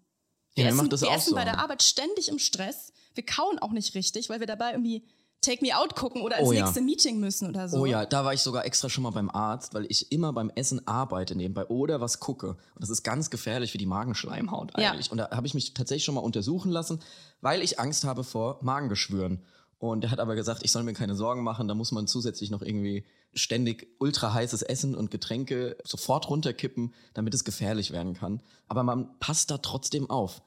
Ja, 0.56 0.64
mir 0.64 0.68
essen, 0.70 0.76
macht 0.78 0.92
das 0.92 1.02
wir 1.02 1.10
essen 1.10 1.34
bei 1.34 1.44
der 1.44 1.58
Arbeit 1.58 1.82
ständig 1.82 2.28
im 2.28 2.38
Stress. 2.38 2.92
Wir 3.14 3.26
kauen 3.26 3.58
auch 3.58 3.72
nicht 3.72 3.94
richtig, 3.94 4.30
weil 4.30 4.40
wir 4.40 4.46
dabei 4.46 4.72
irgendwie 4.72 5.06
Take 5.42 5.64
Me 5.64 5.76
Out 5.78 5.94
gucken 5.94 6.22
oder 6.22 6.38
ins 6.38 6.48
Oh 6.48 6.52
ja. 6.52 6.62
nächste 6.62 6.80
Meeting 6.80 7.20
müssen 7.20 7.48
oder 7.48 7.68
so. 7.68 7.78
Oh 7.78 7.86
ja, 7.86 8.04
da 8.04 8.24
war 8.24 8.34
ich 8.34 8.40
sogar 8.40 8.64
extra 8.64 8.88
schon 8.90 9.04
mal 9.04 9.10
beim 9.10 9.30
Arzt, 9.30 9.74
weil 9.74 9.86
ich 9.88 10.10
immer 10.10 10.32
beim 10.32 10.50
Essen 10.54 10.86
arbeite 10.88 11.36
nebenbei 11.36 11.66
oder 11.66 12.00
was 12.00 12.18
gucke. 12.18 12.48
Und 12.48 12.80
das 12.80 12.90
ist 12.90 13.02
ganz 13.04 13.30
gefährlich 13.30 13.70
für 13.72 13.78
die 13.78 13.86
Magenschleimhaut 13.86 14.72
Ja. 14.78 14.90
eigentlich. 14.90 15.10
Und 15.12 15.18
da 15.18 15.30
habe 15.30 15.46
ich 15.46 15.54
mich 15.54 15.72
tatsächlich 15.74 16.04
schon 16.04 16.14
mal 16.16 16.20
untersuchen 16.22 16.70
lassen, 16.72 17.00
weil 17.42 17.62
ich 17.62 17.78
Angst 17.78 18.04
habe 18.04 18.24
vor 18.24 18.58
Magengeschwüren. 18.62 19.42
Und 19.78 20.04
er 20.04 20.10
hat 20.10 20.20
aber 20.20 20.34
gesagt, 20.36 20.62
ich 20.64 20.72
soll 20.72 20.82
mir 20.84 20.94
keine 20.94 21.14
Sorgen 21.14 21.42
machen, 21.44 21.68
da 21.68 21.74
muss 21.74 21.92
man 21.92 22.06
zusätzlich 22.06 22.50
noch 22.50 22.62
irgendwie 22.62 23.04
ständig 23.34 23.88
ultra 24.00 24.32
heißes 24.32 24.62
Essen 24.62 24.94
und 24.94 25.10
Getränke 25.10 25.76
sofort 25.84 26.30
runterkippen, 26.30 26.94
damit 27.12 27.34
es 27.34 27.44
gefährlich 27.44 27.90
werden 27.92 28.14
kann. 28.14 28.40
Aber 28.68 28.82
man 28.82 29.18
passt 29.20 29.50
da 29.50 29.58
trotzdem 29.58 30.08
auf. 30.08 30.40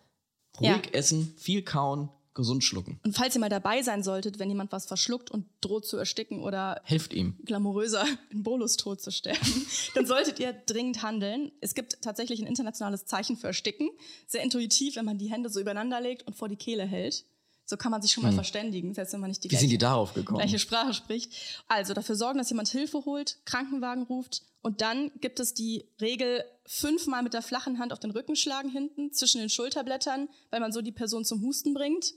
Ruhig 0.60 0.67
Ja. 0.88 0.91
essen, 0.93 1.31
viel 1.38 1.62
kauen, 1.62 2.10
gesund 2.39 2.63
schlucken. 2.63 3.00
Und 3.03 3.15
falls 3.15 3.36
ihr 3.36 3.41
mal 3.41 3.50
dabei 3.50 3.84
sein 3.84 4.01
solltet, 4.01 4.39
wenn 4.39 4.50
jemand 4.50 4.72
was 4.72 4.86
verschluckt 4.86 5.29
und 5.29 5.46
droht 5.62 5.86
zu 5.86 5.98
ersticken 5.98 6.41
oder 6.41 6.81
Hilft 6.86 7.13
ihm. 7.13 7.38
glamouröser 7.46 8.05
in 8.31 8.43
Bolustod 8.43 9.01
zu 9.01 9.12
sterben, 9.12 9.65
dann 9.93 10.05
solltet 10.05 10.39
ihr 10.39 10.53
dringend 10.53 11.03
handeln. 11.03 11.51
Es 11.62 11.75
gibt 11.75 12.01
tatsächlich 12.01 12.39
ein 12.39 12.48
internationales 12.48 13.05
Zeichen 13.05 13.38
für 13.38 13.48
Ersticken. 13.48 13.89
Sehr 14.25 14.41
intuitiv, 14.41 14.96
wenn 14.96 15.05
man 15.05 15.17
die 15.17 15.31
Hände 15.31 15.50
so 15.50 15.60
übereinander 15.60 16.01
legt 16.01 16.25
und 16.25 16.36
vor 16.36 16.50
die 16.50 16.55
Kehle 16.55 16.86
hält. 16.86 17.25
So 17.69 17.77
kann 17.77 17.91
man 17.91 18.01
sich 18.01 18.12
schon 18.12 18.24
mal 18.24 18.34
verständigen, 18.34 18.96
selbst 18.96 19.13
wenn 19.13 19.19
man 19.19 19.29
nicht 19.29 19.43
die 19.43 19.50
Hm. 19.50 19.51
Wie 19.51 19.60
sind 19.60 19.69
die 19.69 19.77
gleiche, 19.77 19.91
darauf 19.91 20.15
gekommen? 20.15 20.39
gleiche 20.39 20.58
Sprache 20.58 20.96
spricht. 20.96 21.31
Also 21.67 21.93
dafür 21.93 22.15
sorgen, 22.15 22.39
dass 22.39 22.50
jemand 22.50 22.67
Hilfe 22.69 23.05
holt, 23.05 23.38
Krankenwagen 23.46 24.03
ruft 24.05 24.41
und 24.62 24.81
dann 24.81 25.12
gibt 25.22 25.39
es 25.39 25.53
die 25.53 25.86
Regel, 26.01 26.43
fünfmal 26.65 27.24
mit 27.24 27.34
der 27.34 27.41
flachen 27.41 27.79
Hand 27.79 27.93
auf 27.93 28.00
den 28.00 28.12
Rücken 28.12 28.36
schlagen 28.36 28.69
hinten 28.69 29.13
zwischen 29.13 29.39
den 29.39 29.50
Schulterblättern, 29.50 30.29
weil 30.50 30.60
man 30.60 30.72
so 30.72 30.81
die 30.81 30.91
Person 30.91 31.25
zum 31.25 31.41
Husten 31.41 31.74
bringt 31.74 32.13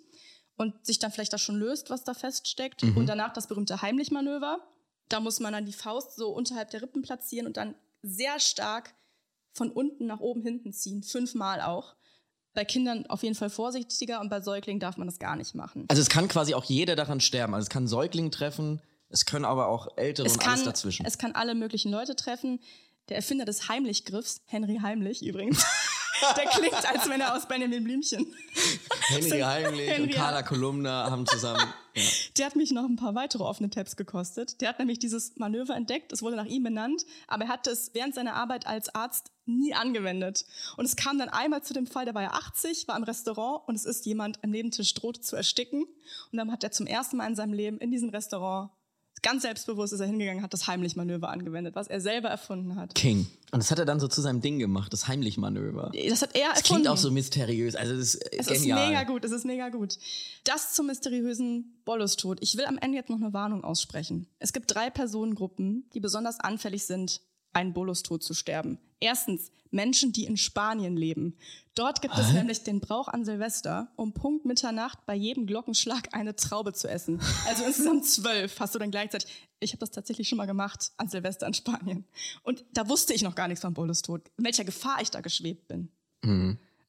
und 0.57 0.85
sich 0.87 0.99
dann 0.99 1.11
vielleicht 1.11 1.33
das 1.33 1.41
schon 1.41 1.57
löst, 1.57 1.91
was 1.91 2.05
da 2.05 2.15
feststeckt. 2.15 2.83
Und 2.83 3.07
danach 3.07 3.33
das 3.33 3.47
berühmte 3.47 3.83
Heimlich-Manöver. 3.83 4.59
Da 5.09 5.21
muss 5.21 5.41
man 5.41 5.53
dann 5.53 5.67
die 5.67 5.73
Faust 5.73 6.17
so 6.17 6.31
unterhalb 6.31 6.71
der 6.71 6.83
Rippen 6.83 7.03
platzieren 7.03 7.47
und 7.47 7.57
dann 7.57 7.75
sehr 8.03 8.39
stark 8.41 8.95
von 9.53 9.71
unten 9.71 10.07
nach 10.07 10.21
oben 10.21 10.43
hinten 10.43 10.73
ziehen. 10.73 11.03
Fünfmal 11.03 11.61
auch. 11.61 11.95
Bei 12.55 12.65
Kindern 12.65 13.07
auf 13.07 13.23
jeden 13.23 13.35
Fall 13.35 13.51
vorsichtiger 13.51 14.21
und 14.21 14.29
bei 14.29 14.41
Säuglingen 14.41 14.81
darf 14.81 14.97
man 14.99 15.07
das 15.07 15.19
gar 15.19 15.37
nicht 15.37 15.55
machen. 15.55 15.87
Also 15.89 16.03
es 16.03 16.09
kann 16.09 16.29
quasi 16.29 16.55
auch 16.55 16.65
jeder 16.65 16.97
daran 16.97 17.21
sterben. 17.21 17.55
Also 17.55 17.65
es 17.65 17.71
kann 17.71 17.87
Säugling 17.89 18.31
treffen, 18.31 18.83
es 19.09 19.25
können 19.27 19.45
aber 19.45 19.69
auch 19.69 19.97
Ältere 19.97 20.27
Es 20.27 20.35
und 20.35 20.41
kann, 20.41 20.53
alles 20.53 20.65
dazwischen. 20.65 21.07
es 21.07 21.19
kann 21.19 21.33
alle 21.33 21.55
möglichen 21.55 21.91
Leute 21.91 22.15
treffen. 22.15 22.61
Der 23.09 23.17
Erfinder 23.17 23.45
des 23.45 23.69
Heimlich-Griffs, 23.69 24.43
Henry 24.47 24.79
Heimlich 24.83 25.25
übrigens, 25.25 25.65
der 26.37 26.47
klingt, 26.47 26.91
als 26.91 27.09
wenn 27.09 27.21
er 27.21 27.37
aus 27.37 27.47
Benjamin 27.47 27.85
Blümchen. 27.85 28.27
Henry 29.09 29.41
Heimlich 29.41 29.89
Henry 29.89 30.03
und 30.03 30.15
Carla 30.15 30.43
Kolumna 30.43 31.11
haben 31.11 31.27
zusammen. 31.27 31.61
Ja. 31.95 32.03
Der 32.39 32.47
hat 32.47 32.57
mich 32.57 32.71
noch 32.71 32.85
ein 32.85 32.97
paar 32.97 33.15
weitere 33.15 33.43
offene 33.43 33.69
Tabs 33.69 33.97
gekostet. 33.97 34.61
Der 34.61 34.71
hat 34.71 34.79
nämlich 34.79 34.99
dieses 34.99 35.37
Manöver 35.37 35.77
entdeckt, 35.77 36.13
es 36.13 36.23
wurde 36.23 36.37
nach 36.37 36.47
ihm 36.47 36.63
benannt, 36.63 37.05
aber 37.29 37.45
er 37.45 37.51
hat 37.51 37.67
es 37.67 37.91
während 37.93 38.15
seiner 38.15 38.35
Arbeit 38.35 38.67
als 38.67 38.95
Arzt 38.95 39.31
nie 39.45 39.75
angewendet. 39.75 40.47
Und 40.77 40.85
es 40.85 40.97
kam 40.97 41.19
dann 41.19 41.29
einmal 41.29 41.63
zu 41.63 41.75
dem 41.75 41.87
Fall, 41.87 42.07
da 42.07 42.15
war 42.15 42.23
er 42.23 42.35
80, 42.35 42.89
war 42.89 42.97
im 42.97 43.03
Restaurant 43.03 43.69
und 43.69 43.75
es 43.75 43.85
ist 43.85 44.07
jemand 44.07 44.43
am 44.43 44.51
Nebentisch 44.51 44.95
droht 44.95 45.25
zu 45.25 45.37
ersticken. 45.37 45.85
Und 46.31 46.39
dann 46.39 46.51
hat 46.51 46.65
er 46.65 46.71
zum 46.71 46.87
ersten 46.87 47.19
Mal 47.19 47.29
in 47.29 47.37
seinem 47.37 47.53
Leben 47.53 47.79
in 47.79 47.91
diesem 47.91 48.09
Restaurant 48.09 48.71
ganz 49.23 49.43
selbstbewusst 49.43 49.93
ist 49.93 50.01
er 50.01 50.07
hingegangen, 50.07 50.43
hat 50.43 50.53
das 50.53 50.67
Heimlich-Manöver 50.67 51.29
angewendet, 51.29 51.75
was 51.75 51.87
er 51.89 52.01
selber 52.01 52.29
erfunden 52.29 52.77
hat. 52.77 52.95
King. 52.95 53.27
Und 53.53 53.59
das 53.63 53.71
hat 53.71 53.79
er 53.79 53.85
dann 53.85 54.01
so 54.01 54.09
zu 54.09 54.21
seinem 54.21 54.41
Ding 54.41 54.59
gemacht, 54.59 54.93
das 54.93 55.09
Heimlich-Manöver. 55.09 55.93
Das 56.09 56.23
hat 56.23 56.35
er 56.35 56.49
Das 56.51 56.61
erfunden. 56.61 56.63
klingt 56.65 56.89
auch 56.89 56.97
so 56.97 57.11
mysteriös. 57.11 57.75
Also 57.77 57.97
das 57.97 58.15
ist 58.15 58.25
Es 58.33 58.47
genial. 58.49 58.79
ist 58.83 58.89
mega 58.89 59.03
gut, 59.05 59.25
es 59.25 59.33
ist 59.33 59.45
mega 59.45 59.69
gut. 59.69 59.99
Das 60.45 60.73
zum 60.75 60.87
mysteriösen 60.87 61.81
Bollustod. 61.85 62.39
Ich 62.41 62.57
will 62.57 62.65
am 62.65 62.79
Ende 62.79 62.97
jetzt 62.99 63.11
noch 63.11 63.21
eine 63.21 63.33
Warnung 63.33 63.65
aussprechen. 63.65 64.27
Es 64.39 64.53
gibt 64.53 64.75
drei 64.75 64.91
Personengruppen, 64.91 65.85
die 65.95 66.01
besonders 66.01 66.41
anfällig 66.41 66.85
sind, 66.87 67.21
einen 67.53 67.73
Bolustod 67.73 68.23
zu 68.23 68.35
sterben. 68.35 68.79
Erstens 69.01 69.51
Menschen, 69.71 70.13
die 70.13 70.27
in 70.27 70.37
Spanien 70.37 70.97
leben. 70.97 71.37
Dort 71.75 72.03
gibt 72.03 72.17
es 72.19 72.33
nämlich 72.33 72.63
den 72.63 72.81
Brauch 72.81 73.09
an 73.09 73.25
Silvester, 73.25 73.91
um 73.97 74.13
Punkt 74.13 74.45
Mitternacht 74.45 75.05
bei 75.07 75.15
jedem 75.15 75.47
Glockenschlag 75.47 76.09
eine 76.13 76.37
Traube 76.37 76.73
zu 76.75 76.89
essen. 76.89 77.21
Also 77.49 77.65
insgesamt 77.65 78.07
zwölf 78.07 78.61
hast 78.61 78.75
du 78.75 78.79
dann 78.79 78.91
gleichzeitig. 78.91 79.29
Ich 79.61 79.73
habe 79.73 79.81
das 79.81 79.91
tatsächlich 79.91 80.29
schon 80.29 80.39
mal 80.39 80.47
gemacht 80.47 80.93
an 80.99 81.09
Silvester 81.09 81.47
in 81.47 81.55
Spanien. 81.55 82.05
Und 82.43 82.65
da 82.75 82.89
wusste 82.89 83.15
ich 83.15 83.23
noch 83.23 83.35
gar 83.35 83.49
nichts 83.49 83.63
vom 83.63 83.75
Bolustod, 83.75 84.31
in 84.37 84.45
welcher 84.45 84.65
Gefahr 84.65 85.01
ich 85.01 85.11
da 85.11 85.21
geschwebt 85.21 85.67
bin. 85.69 85.89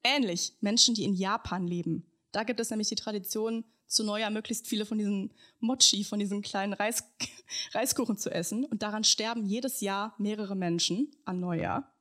Ähnlich 0.03 0.53
Menschen, 0.59 0.93
die 0.93 1.05
in 1.05 1.13
Japan 1.13 1.65
leben. 1.65 2.05
Da 2.31 2.43
gibt 2.43 2.59
es 2.59 2.69
nämlich 2.69 2.89
die 2.89 2.95
Tradition, 2.95 3.63
zu 3.87 4.03
Neujahr 4.03 4.31
möglichst 4.31 4.67
viele 4.67 4.85
von 4.85 4.97
diesen 4.97 5.31
Mochi, 5.59 6.03
von 6.03 6.19
diesen 6.19 6.41
kleinen 6.41 6.73
Reis, 6.73 7.03
Reiskuchen 7.73 8.17
zu 8.17 8.29
essen. 8.31 8.65
Und 8.65 8.81
daran 8.81 9.03
sterben 9.03 9.45
jedes 9.45 9.81
Jahr 9.81 10.15
mehrere 10.17 10.55
Menschen 10.55 11.11
an 11.25 11.39
Neujahr. 11.39 11.91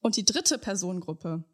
Und 0.00 0.16
die 0.16 0.24
dritte 0.24 0.58
Personengruppe, 0.58 1.44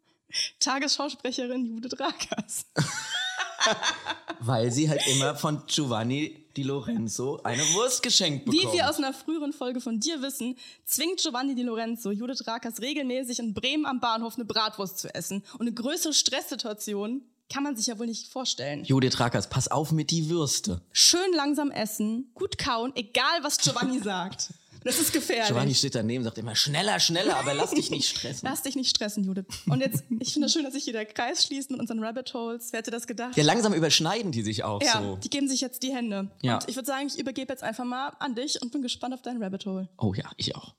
Tagesschausprecherin 0.59 1.65
Judith 1.65 1.99
Rakers. 1.99 2.65
Weil 4.39 4.71
sie 4.71 4.89
halt 4.89 5.05
immer 5.07 5.35
von 5.35 5.63
Giovanni 5.67 6.47
Di 6.57 6.63
Lorenzo 6.63 7.39
eine 7.43 7.61
Wurst 7.73 8.03
geschenkt 8.03 8.47
Wie 8.47 8.57
bekommt. 8.57 8.73
wir 8.73 8.89
aus 8.89 8.97
einer 8.97 9.13
früheren 9.13 9.53
Folge 9.53 9.79
von 9.79 9.99
dir 9.99 10.21
wissen, 10.21 10.57
zwingt 10.83 11.21
Giovanni 11.21 11.55
Di 11.55 11.63
Lorenzo 11.63 12.11
Judith 12.11 12.45
Rakers 12.47 12.81
regelmäßig 12.81 13.39
in 13.39 13.53
Bremen 13.53 13.85
am 13.85 13.99
Bahnhof 13.99 14.35
eine 14.35 14.45
Bratwurst 14.45 14.97
zu 14.97 15.13
essen. 15.13 15.43
Und 15.53 15.61
eine 15.61 15.73
größere 15.73 16.13
Stresssituation 16.13 17.21
kann 17.51 17.63
man 17.63 17.75
sich 17.75 17.87
ja 17.87 17.99
wohl 17.99 18.07
nicht 18.07 18.27
vorstellen. 18.27 18.83
Judith 18.85 19.19
Rakers, 19.19 19.49
pass 19.49 19.67
auf 19.69 19.91
mit 19.91 20.09
die 20.11 20.29
Würste. 20.29 20.81
schön 20.91 21.33
langsam 21.35 21.69
essen, 21.71 22.31
gut 22.33 22.57
kauen, 22.57 22.91
egal 22.95 23.25
was 23.43 23.57
Giovanni 23.57 23.99
sagt. 24.03 24.49
Das 24.83 24.99
ist 24.99 25.13
gefährlich. 25.13 25.45
Giovanni 25.49 25.75
steht 25.75 25.93
daneben 25.93 26.21
und 26.21 26.25
sagt 26.25 26.39
immer, 26.39 26.55
schneller, 26.55 26.99
schneller, 26.99 27.37
aber 27.37 27.53
lass 27.53 27.69
dich 27.69 27.91
nicht 27.91 28.07
stressen. 28.09 28.41
Lass 28.49 28.63
dich 28.63 28.75
nicht 28.75 28.89
stressen, 28.89 29.23
Judith. 29.23 29.45
Und 29.67 29.79
jetzt, 29.79 30.03
ich 30.19 30.33
finde 30.33 30.47
es 30.47 30.53
schön, 30.53 30.63
dass 30.63 30.73
sich 30.73 30.85
hier 30.85 30.93
der 30.93 31.05
Kreis 31.05 31.45
schließt 31.45 31.69
mit 31.69 31.79
unseren 31.79 32.03
Rabbit 32.03 32.33
Holes. 32.33 32.69
Wer 32.71 32.79
hätte 32.79 32.89
das 32.89 33.05
gedacht? 33.05 33.37
Ja, 33.37 33.43
langsam 33.43 33.75
überschneiden 33.75 34.31
die 34.31 34.41
sich 34.41 34.63
auch 34.63 34.81
Ja, 34.81 34.99
so. 35.03 35.17
die 35.17 35.29
geben 35.29 35.47
sich 35.47 35.61
jetzt 35.61 35.83
die 35.83 35.93
Hände. 35.93 36.31
Ja. 36.41 36.55
Und 36.55 36.67
ich 36.67 36.75
würde 36.77 36.87
sagen, 36.87 37.05
ich 37.05 37.19
übergebe 37.19 37.53
jetzt 37.53 37.61
einfach 37.61 37.85
mal 37.85 38.09
an 38.17 38.33
dich 38.33 38.59
und 38.63 38.71
bin 38.71 38.81
gespannt 38.81 39.13
auf 39.13 39.21
dein 39.21 39.43
Rabbit 39.43 39.67
Hole. 39.67 39.87
Oh 39.99 40.15
ja, 40.15 40.31
ich 40.37 40.55
auch. 40.55 40.73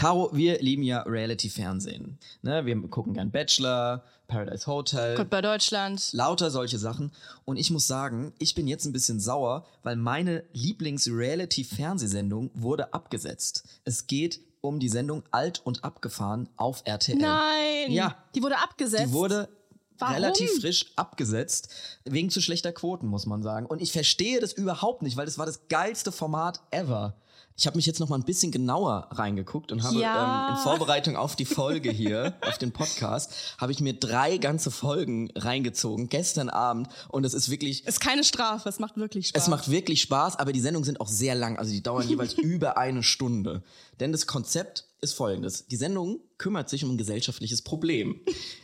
Caro, 0.00 0.30
wir 0.32 0.60
lieben 0.62 0.82
ja 0.82 1.02
Reality-Fernsehen. 1.02 2.18
Ne, 2.40 2.64
wir 2.64 2.74
gucken 2.88 3.12
gern 3.12 3.30
Bachelor, 3.30 4.02
Paradise 4.28 4.66
Hotel, 4.66 5.14
Gott 5.14 5.28
bei 5.28 5.42
Deutschland. 5.42 6.14
lauter 6.14 6.50
solche 6.50 6.78
Sachen. 6.78 7.12
Und 7.44 7.58
ich 7.58 7.70
muss 7.70 7.86
sagen, 7.86 8.32
ich 8.38 8.54
bin 8.54 8.66
jetzt 8.66 8.86
ein 8.86 8.94
bisschen 8.94 9.20
sauer, 9.20 9.66
weil 9.82 9.96
meine 9.96 10.44
Lieblings-Reality-Fernsehsendung 10.54 12.50
wurde 12.54 12.94
abgesetzt. 12.94 13.64
Es 13.84 14.06
geht 14.06 14.40
um 14.62 14.80
die 14.80 14.88
Sendung 14.88 15.22
Alt 15.32 15.60
und 15.64 15.84
Abgefahren 15.84 16.48
auf 16.56 16.80
RTL. 16.86 17.18
Nein! 17.18 17.92
Ja. 17.92 18.16
Die 18.34 18.42
wurde 18.42 18.56
abgesetzt. 18.56 19.04
Die 19.04 19.12
wurde 19.12 19.50
Warum? 19.98 20.14
relativ 20.14 20.62
frisch 20.62 20.86
abgesetzt, 20.96 21.68
wegen 22.04 22.30
zu 22.30 22.40
schlechter 22.40 22.72
Quoten, 22.72 23.06
muss 23.06 23.26
man 23.26 23.42
sagen. 23.42 23.66
Und 23.66 23.82
ich 23.82 23.92
verstehe 23.92 24.40
das 24.40 24.54
überhaupt 24.54 25.02
nicht, 25.02 25.18
weil 25.18 25.26
das 25.26 25.36
war 25.36 25.44
das 25.44 25.68
geilste 25.68 26.10
Format 26.10 26.62
ever. 26.70 27.18
Ich 27.56 27.66
habe 27.66 27.76
mich 27.76 27.84
jetzt 27.84 28.00
noch 28.00 28.08
mal 28.08 28.16
ein 28.16 28.24
bisschen 28.24 28.50
genauer 28.52 29.08
reingeguckt 29.10 29.70
und 29.70 29.82
habe 29.82 30.00
Ja. 30.00 30.48
ähm, 30.48 30.54
in 30.56 30.62
Vorbereitung 30.62 31.16
auf 31.16 31.36
die 31.36 31.44
Folge 31.44 31.90
hier, 31.90 32.34
auf 32.48 32.56
den 32.56 32.72
Podcast, 32.72 33.32
habe 33.58 33.70
ich 33.72 33.80
mir 33.80 33.92
drei 33.92 34.38
ganze 34.38 34.70
Folgen 34.70 35.30
reingezogen, 35.36 36.08
gestern 36.08 36.48
Abend. 36.48 36.88
Und 37.08 37.24
es 37.24 37.34
ist 37.34 37.50
wirklich, 37.50 37.86
Ist 37.86 38.00
keine 38.00 38.24
Strafe, 38.24 38.66
es 38.68 38.78
macht 38.78 38.96
wirklich 38.96 39.28
Spaß. 39.28 39.42
es 39.42 39.48
macht 39.48 39.70
wirklich 39.70 40.00
Spaß, 40.00 40.38
aber 40.38 40.52
die 40.52 40.60
Sendungen 40.60 40.84
sind 40.86 41.00
auch 41.02 41.08
sehr 41.08 41.34
lang. 41.34 41.58
Also 41.58 41.70
die 41.72 41.82
dauern 41.82 42.08
jeweils 42.08 42.32
über 42.38 42.78
eine 42.78 43.02
Stunde. 43.02 43.62
Denn 44.00 44.12
das 44.12 44.26
Konzept 44.26 44.86
ist 45.02 45.12
folgendes. 45.14 45.66
Die 45.66 45.76
Sendung 45.76 46.20
kümmert 46.38 46.70
sich 46.70 46.84
um 46.84 46.90
ein 46.92 46.98
gesellschaftliches 46.98 47.60
Problem. 47.62 48.20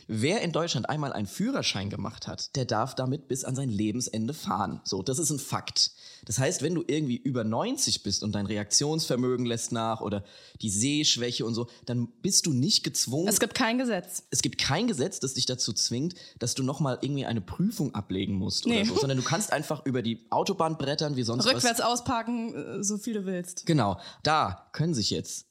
Wer 0.07 0.41
in 0.41 0.51
Deutschland 0.51 0.89
einmal 0.89 1.13
einen 1.13 1.27
Führerschein 1.27 1.89
gemacht 1.91 2.27
hat, 2.27 2.55
der 2.55 2.65
darf 2.65 2.95
damit 2.95 3.27
bis 3.27 3.43
an 3.43 3.55
sein 3.55 3.69
Lebensende 3.69 4.33
fahren. 4.33 4.81
So, 4.83 5.03
das 5.03 5.19
ist 5.19 5.29
ein 5.29 5.39
Fakt. 5.39 5.91
Das 6.25 6.39
heißt, 6.39 6.61
wenn 6.61 6.75
du 6.75 6.83
irgendwie 6.85 7.17
über 7.17 7.43
90 7.43 8.03
bist 8.03 8.23
und 8.23 8.33
dein 8.33 8.45
Reaktionsvermögen 8.45 9.45
lässt 9.45 9.71
nach 9.71 10.01
oder 10.01 10.23
die 10.61 10.69
Sehschwäche 10.69 11.45
und 11.45 11.53
so, 11.53 11.67
dann 11.85 12.07
bist 12.21 12.45
du 12.45 12.53
nicht 12.53 12.83
gezwungen. 12.83 13.27
Es 13.27 13.39
gibt 13.39 13.53
kein 13.55 13.77
Gesetz. 13.77 14.23
Es 14.29 14.41
gibt 14.41 14.57
kein 14.57 14.87
Gesetz, 14.87 15.19
das 15.19 15.33
dich 15.33 15.45
dazu 15.45 15.73
zwingt, 15.73 16.15
dass 16.39 16.55
du 16.55 16.63
nochmal 16.63 16.99
irgendwie 17.01 17.25
eine 17.25 17.41
Prüfung 17.41 17.93
ablegen 17.95 18.35
musst 18.35 18.65
nee. 18.65 18.81
oder 18.81 18.85
so, 18.85 18.99
sondern 18.99 19.17
du 19.17 19.23
kannst 19.23 19.51
einfach 19.51 19.85
über 19.85 20.01
die 20.01 20.25
Autobahn 20.29 20.77
brettern 20.77 21.15
wie 21.15 21.23
sonst 21.23 21.45
Rückwärts 21.45 21.79
was. 21.79 21.85
ausparken, 21.85 22.55
äh, 22.55 22.83
so 22.83 22.97
viel 22.97 23.13
du 23.13 23.25
willst. 23.25 23.65
Genau. 23.65 23.99
Da 24.23 24.69
können 24.73 24.93
sich 24.93 25.09
jetzt 25.09 25.47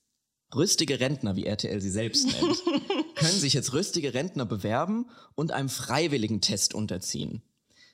rüstige 0.54 1.00
Rentner, 1.00 1.36
wie 1.36 1.44
RTL 1.44 1.80
sie 1.80 1.90
selbst 1.90 2.26
nennt, 2.26 2.62
können 3.16 3.38
sich 3.38 3.54
jetzt 3.54 3.72
rüstige 3.72 4.14
Rentner 4.14 4.46
bewerben 4.46 5.06
und 5.34 5.52
einem 5.52 5.68
freiwilligen 5.68 6.40
Test 6.40 6.74
unterziehen. 6.74 7.42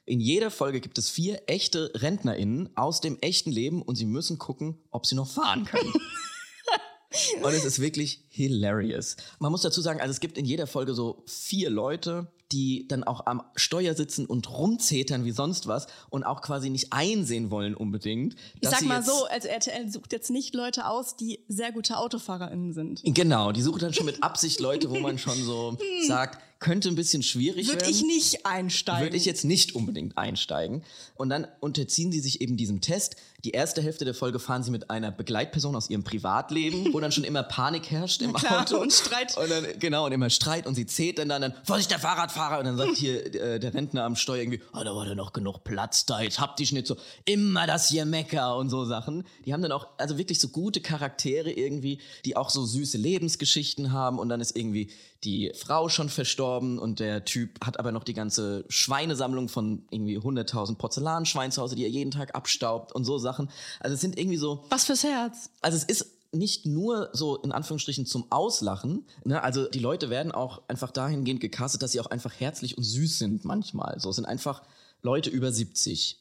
In 0.04 0.20
jeder 0.20 0.50
Folge 0.50 0.80
gibt 0.80 0.98
es 0.98 1.08
vier 1.10 1.42
echte 1.46 1.92
RentnerInnen 1.94 2.76
aus 2.76 3.00
dem 3.00 3.18
echten 3.20 3.52
Leben 3.52 3.82
und 3.82 3.94
sie 3.94 4.04
müssen 4.04 4.38
gucken, 4.38 4.78
ob 4.90 5.06
sie 5.06 5.14
noch 5.14 5.28
fahren 5.28 5.64
können. 5.64 5.92
und 7.42 7.52
es 7.52 7.64
ist 7.64 7.78
wirklich 7.78 8.24
hilarious. 8.28 9.16
Man 9.38 9.52
muss 9.52 9.62
dazu 9.62 9.80
sagen, 9.80 10.00
also 10.00 10.10
es 10.10 10.18
gibt 10.18 10.38
in 10.38 10.44
jeder 10.44 10.66
Folge 10.66 10.94
so 10.94 11.22
vier 11.26 11.70
Leute, 11.70 12.26
die 12.50 12.86
dann 12.88 13.04
auch 13.04 13.26
am 13.26 13.42
Steuer 13.54 13.94
sitzen 13.94 14.26
und 14.26 14.50
rumzetern 14.50 15.24
wie 15.24 15.30
sonst 15.30 15.68
was 15.68 15.86
und 16.10 16.24
auch 16.24 16.42
quasi 16.42 16.68
nicht 16.68 16.92
einsehen 16.92 17.50
wollen 17.50 17.74
unbedingt. 17.74 18.34
Ich 18.60 18.68
sag 18.68 18.82
mal 18.82 19.02
so, 19.02 19.24
also 19.26 19.48
RTL 19.48 19.90
sucht 19.90 20.12
jetzt 20.12 20.30
nicht 20.30 20.54
Leute 20.54 20.86
aus, 20.86 21.16
die 21.16 21.44
sehr 21.48 21.72
gute 21.72 21.96
AutofahrerInnen 21.96 22.72
sind. 22.72 23.02
Genau, 23.04 23.52
die 23.52 23.62
sucht 23.62 23.82
dann 23.82 23.94
schon 23.94 24.06
mit 24.06 24.22
Absicht 24.22 24.60
Leute, 24.60 24.90
wo 24.90 24.98
man 24.98 25.18
schon 25.18 25.42
so 25.42 25.70
hm. 25.78 26.06
sagt, 26.06 26.40
könnte 26.62 26.88
ein 26.88 26.94
bisschen 26.94 27.22
schwierig 27.22 27.66
Würde 27.66 27.80
werden. 27.80 27.88
Würde 27.88 27.90
ich 27.90 28.02
nicht 28.02 28.46
einsteigen. 28.46 29.02
Würde 29.02 29.16
ich 29.16 29.26
jetzt 29.26 29.44
nicht 29.44 29.74
unbedingt 29.74 30.16
einsteigen. 30.16 30.82
Und 31.16 31.28
dann 31.28 31.46
unterziehen 31.60 32.12
sie 32.12 32.20
sich 32.20 32.40
eben 32.40 32.56
diesem 32.56 32.80
Test. 32.80 33.16
Die 33.44 33.50
erste 33.50 33.82
Hälfte 33.82 34.04
der 34.04 34.14
Folge 34.14 34.38
fahren 34.38 34.62
sie 34.62 34.70
mit 34.70 34.88
einer 34.88 35.10
Begleitperson 35.10 35.74
aus 35.74 35.90
ihrem 35.90 36.04
Privatleben, 36.04 36.94
wo 36.94 37.00
dann 37.00 37.10
schon 37.10 37.24
immer 37.24 37.42
Panik 37.42 37.90
herrscht 37.90 38.22
im 38.22 38.32
Klar, 38.32 38.62
Auto. 38.62 38.78
Und 38.78 38.92
Streit. 38.92 39.36
Und 39.36 39.50
dann, 39.50 39.66
genau, 39.80 40.06
und 40.06 40.12
immer 40.12 40.30
Streit. 40.30 40.66
Und 40.66 40.76
sie 40.76 40.86
zählt 40.86 41.18
dann, 41.18 41.28
dann, 41.28 41.52
Vorsicht, 41.64 41.90
der 41.90 41.98
Fahrradfahrer. 41.98 42.60
Und 42.60 42.66
dann 42.66 42.76
sagt 42.76 42.96
hier 42.96 43.26
äh, 43.34 43.58
der 43.58 43.74
Rentner 43.74 44.04
am 44.04 44.14
Steuer 44.14 44.40
irgendwie, 44.40 44.60
oh, 44.72 44.84
da 44.84 44.94
war 44.94 45.04
da 45.04 45.16
noch 45.16 45.32
genug 45.32 45.64
Platz 45.64 46.06
da, 46.06 46.20
jetzt 46.20 46.38
habt 46.38 46.60
ihr 46.60 46.72
nicht 46.72 46.86
so, 46.86 46.96
immer 47.24 47.66
das 47.66 47.88
hier 47.88 48.04
Mecker 48.04 48.56
und 48.56 48.70
so 48.70 48.84
Sachen. 48.84 49.24
Die 49.44 49.52
haben 49.52 49.62
dann 49.62 49.72
auch, 49.72 49.88
also 49.98 50.16
wirklich 50.16 50.38
so 50.38 50.48
gute 50.48 50.80
Charaktere 50.80 51.50
irgendwie, 51.50 51.98
die 52.24 52.36
auch 52.36 52.50
so 52.50 52.64
süße 52.64 52.98
Lebensgeschichten 52.98 53.90
haben. 53.90 54.20
Und 54.20 54.28
dann 54.28 54.40
ist 54.40 54.56
irgendwie 54.56 54.92
die 55.24 55.52
Frau 55.54 55.88
schon 55.88 56.08
verstorben 56.08 56.51
und 56.58 57.00
der 57.00 57.24
Typ 57.24 57.64
hat 57.64 57.78
aber 57.78 57.92
noch 57.92 58.04
die 58.04 58.14
ganze 58.14 58.64
Schweinesammlung 58.68 59.48
von 59.48 59.84
irgendwie 59.90 60.18
100.000 60.18 60.76
Porzellanschweinen 60.76 61.52
zu 61.52 61.62
Hause, 61.62 61.76
die 61.76 61.84
er 61.84 61.90
jeden 61.90 62.10
Tag 62.10 62.34
abstaubt 62.34 62.92
und 62.92 63.04
so 63.04 63.18
Sachen. 63.18 63.50
Also 63.80 63.94
es 63.94 64.00
sind 64.00 64.18
irgendwie 64.18 64.36
so... 64.36 64.64
Was 64.70 64.84
fürs 64.84 65.04
Herz. 65.04 65.50
Also 65.60 65.76
es 65.76 65.84
ist 65.84 66.06
nicht 66.32 66.66
nur 66.66 67.10
so 67.12 67.36
in 67.36 67.52
Anführungsstrichen 67.52 68.06
zum 68.06 68.30
Auslachen. 68.30 69.06
Ne? 69.24 69.42
Also 69.42 69.68
die 69.68 69.78
Leute 69.78 70.10
werden 70.10 70.32
auch 70.32 70.62
einfach 70.66 70.90
dahingehend 70.90 71.40
gecastet, 71.40 71.82
dass 71.82 71.92
sie 71.92 72.00
auch 72.00 72.06
einfach 72.06 72.32
herzlich 72.38 72.76
und 72.78 72.84
süß 72.84 73.18
sind 73.18 73.44
manchmal. 73.44 74.00
So 74.00 74.10
es 74.10 74.16
sind 74.16 74.24
einfach 74.24 74.62
Leute 75.02 75.30
über 75.30 75.52
70. 75.52 76.20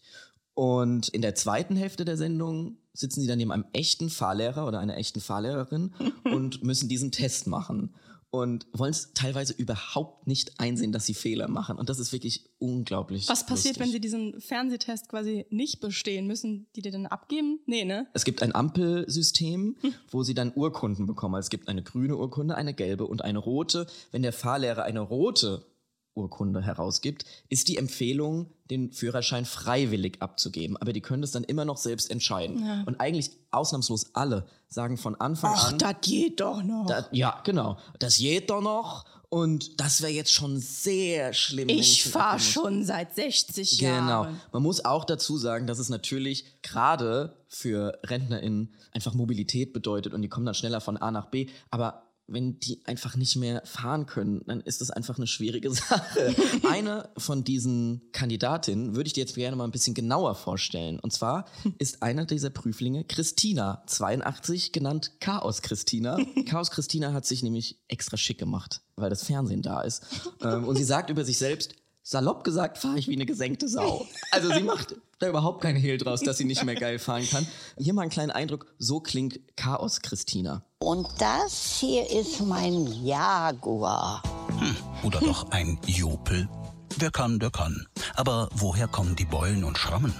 Und 0.53 1.07
in 1.09 1.21
der 1.21 1.35
zweiten 1.35 1.75
Hälfte 1.77 2.03
der 2.03 2.17
Sendung 2.17 2.77
sitzen 2.93 3.21
sie 3.21 3.27
dann 3.27 3.37
neben 3.37 3.53
einem 3.53 3.65
echten 3.71 4.09
Fahrlehrer 4.09 4.67
oder 4.67 4.79
einer 4.79 4.97
echten 4.97 5.21
Fahrlehrerin 5.21 5.93
und 6.25 6.63
müssen 6.63 6.89
diesen 6.89 7.11
Test 7.11 7.47
machen 7.47 7.93
und 8.31 8.65
wollen 8.71 8.91
es 8.91 9.11
teilweise 9.13 9.53
überhaupt 9.53 10.25
nicht 10.25 10.59
einsehen, 10.59 10.93
dass 10.93 11.05
sie 11.05 11.13
Fehler 11.13 11.49
machen. 11.49 11.77
Und 11.77 11.89
das 11.89 11.99
ist 11.99 12.13
wirklich 12.13 12.49
unglaublich. 12.59 13.27
Was 13.27 13.45
passiert, 13.45 13.75
lustig. 13.75 13.79
wenn 13.81 13.91
sie 13.91 13.99
diesen 13.99 14.39
Fernsehtest 14.39 15.09
quasi 15.09 15.45
nicht 15.49 15.81
bestehen? 15.81 16.27
Müssen 16.27 16.67
die 16.75 16.81
dir 16.81 16.93
dann 16.93 17.05
abgeben? 17.07 17.59
Nee, 17.65 17.83
ne? 17.83 18.07
Es 18.13 18.23
gibt 18.23 18.41
ein 18.41 18.55
Ampelsystem, 18.55 19.75
hm. 19.81 19.93
wo 20.09 20.23
sie 20.23 20.33
dann 20.33 20.53
Urkunden 20.55 21.07
bekommen. 21.07 21.35
Also 21.35 21.47
es 21.47 21.49
gibt 21.49 21.67
eine 21.67 21.83
grüne 21.83 22.15
Urkunde, 22.15 22.55
eine 22.55 22.73
gelbe 22.73 23.05
und 23.05 23.21
eine 23.21 23.37
rote. 23.37 23.85
Wenn 24.11 24.21
der 24.21 24.33
Fahrlehrer 24.33 24.83
eine 24.83 25.01
rote 25.01 25.65
Urkunde 26.13 26.61
herausgibt, 26.61 27.25
ist 27.49 27.67
die 27.67 27.77
Empfehlung, 27.77 28.51
den 28.69 28.91
Führerschein 28.91 29.45
freiwillig 29.45 30.21
abzugeben. 30.21 30.77
Aber 30.77 30.93
die 30.93 31.01
können 31.01 31.21
das 31.21 31.31
dann 31.31 31.43
immer 31.43 31.65
noch 31.65 31.77
selbst 31.77 32.11
entscheiden. 32.11 32.65
Ja. 32.65 32.83
Und 32.85 32.99
eigentlich 32.99 33.31
ausnahmslos 33.51 34.13
alle 34.13 34.45
sagen 34.67 34.97
von 34.97 35.15
Anfang 35.15 35.53
Ach, 35.55 35.71
an. 35.71 35.77
das 35.77 35.95
geht 36.01 36.39
doch 36.39 36.63
noch. 36.63 36.87
Dat, 36.87 37.09
ja, 37.11 37.41
genau. 37.43 37.77
Das 37.99 38.17
geht 38.17 38.49
doch 38.49 38.61
noch. 38.61 39.05
Und 39.33 39.79
das 39.79 40.01
wäre 40.01 40.11
jetzt 40.11 40.33
schon 40.33 40.59
sehr 40.59 41.31
schlimm. 41.31 41.69
Ich 41.69 42.03
fahre 42.03 42.39
schon 42.39 42.83
seit 42.83 43.15
60 43.15 43.79
Jahren. 43.79 44.27
Genau. 44.27 44.37
Man 44.51 44.61
muss 44.61 44.83
auch 44.83 45.05
dazu 45.05 45.37
sagen, 45.37 45.67
dass 45.67 45.79
es 45.79 45.87
natürlich 45.87 46.45
gerade 46.61 47.37
für 47.47 47.97
RentnerInnen 48.05 48.73
einfach 48.91 49.13
Mobilität 49.13 49.71
bedeutet 49.71 50.13
und 50.13 50.21
die 50.21 50.27
kommen 50.27 50.45
dann 50.45 50.55
schneller 50.55 50.81
von 50.81 50.97
A 50.97 51.11
nach 51.11 51.27
B. 51.27 51.47
Aber 51.69 52.10
wenn 52.31 52.59
die 52.59 52.79
einfach 52.85 53.15
nicht 53.15 53.35
mehr 53.35 53.61
fahren 53.65 54.05
können, 54.05 54.41
dann 54.45 54.61
ist 54.61 54.81
das 54.81 54.91
einfach 54.91 55.17
eine 55.17 55.27
schwierige 55.27 55.71
Sache. 55.73 56.35
Eine 56.67 57.09
von 57.17 57.43
diesen 57.43 58.01
Kandidatinnen 58.11 58.95
würde 58.95 59.07
ich 59.07 59.13
dir 59.13 59.21
jetzt 59.21 59.35
gerne 59.35 59.55
mal 59.55 59.65
ein 59.65 59.71
bisschen 59.71 59.93
genauer 59.93 60.35
vorstellen. 60.35 60.99
Und 60.99 61.13
zwar 61.13 61.45
ist 61.77 62.01
einer 62.03 62.25
dieser 62.25 62.49
Prüflinge 62.49 63.03
Christina, 63.03 63.83
82, 63.87 64.71
genannt 64.71 65.13
Chaos 65.19 65.61
Christina. 65.61 66.17
Chaos 66.45 66.71
Christina 66.71 67.13
hat 67.13 67.25
sich 67.25 67.43
nämlich 67.43 67.77
extra 67.87 68.17
schick 68.17 68.37
gemacht, 68.37 68.81
weil 68.95 69.09
das 69.09 69.25
Fernsehen 69.25 69.61
da 69.61 69.81
ist. 69.81 70.03
Ähm, 70.41 70.67
und 70.67 70.75
sie 70.75 70.83
sagt 70.83 71.09
über 71.09 71.25
sich 71.25 71.37
selbst, 71.37 71.75
salopp 72.03 72.43
gesagt, 72.43 72.77
fahre 72.77 72.97
ich 72.97 73.07
wie 73.07 73.15
eine 73.15 73.25
gesenkte 73.25 73.67
Sau. 73.67 74.07
Also 74.31 74.51
sie 74.51 74.63
macht 74.63 74.95
da 75.19 75.29
überhaupt 75.29 75.61
keinen 75.61 75.77
Hehl 75.77 75.97
draus, 75.97 76.21
dass 76.21 76.37
sie 76.37 76.45
nicht 76.45 76.63
mehr 76.63 76.75
geil 76.75 76.99
fahren 76.99 77.27
kann. 77.29 77.47
Hier 77.77 77.93
mal 77.93 78.01
einen 78.03 78.11
kleinen 78.11 78.31
Eindruck, 78.31 78.65
so 78.79 78.99
klingt 78.99 79.39
Chaos 79.55 80.01
Christina. 80.01 80.65
Und 80.81 81.07
das 81.19 81.77
hier 81.79 82.09
ist 82.09 82.41
mein 82.41 82.87
Jaguar. 83.05 84.23
Hm, 84.59 84.75
oder 85.03 85.19
doch 85.19 85.49
ein 85.51 85.79
Jopel. 85.85 86.49
Wer 86.97 87.11
kann, 87.11 87.37
der 87.39 87.51
kann. 87.51 87.87
Aber 88.15 88.49
woher 88.55 88.87
kommen 88.87 89.15
die 89.15 89.25
Beulen 89.25 89.63
und 89.63 89.77
Schrammen? 89.77 90.13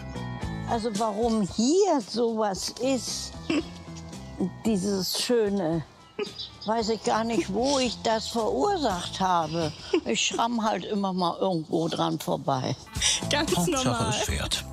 Also 0.69 0.89
warum 0.99 1.41
hier 1.41 1.99
sowas 1.99 2.75
ist, 2.79 3.33
dieses 4.63 5.19
schöne 5.19 5.83
weiß 6.65 6.89
ich 6.89 7.03
gar 7.03 7.23
nicht, 7.23 7.51
wo 7.53 7.79
ich 7.79 7.97
das 8.03 8.27
verursacht 8.27 9.19
habe. 9.19 9.71
Ich 10.05 10.21
schramm 10.21 10.63
halt 10.63 10.85
immer 10.85 11.13
mal 11.13 11.37
irgendwo 11.39 11.87
dran 11.87 12.19
vorbei. 12.19 12.75
Ganz 13.29 13.55
Hauptsache 13.55 13.85
normal. 13.85 14.09
es 14.09 14.15
fährt. 14.17 14.65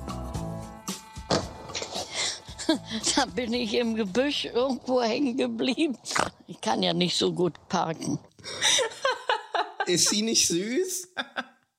da 3.15 3.25
bin 3.25 3.53
ich 3.53 3.73
im 3.73 3.95
Gebüsch 3.95 4.45
irgendwo 4.45 5.01
hängen 5.01 5.37
geblieben. 5.37 5.97
Ich 6.47 6.61
kann 6.61 6.83
ja 6.83 6.93
nicht 6.93 7.17
so 7.17 7.33
gut 7.33 7.53
parken. 7.69 8.19
Ist 9.87 10.09
sie 10.09 10.21
nicht 10.21 10.47
süß? 10.47 11.09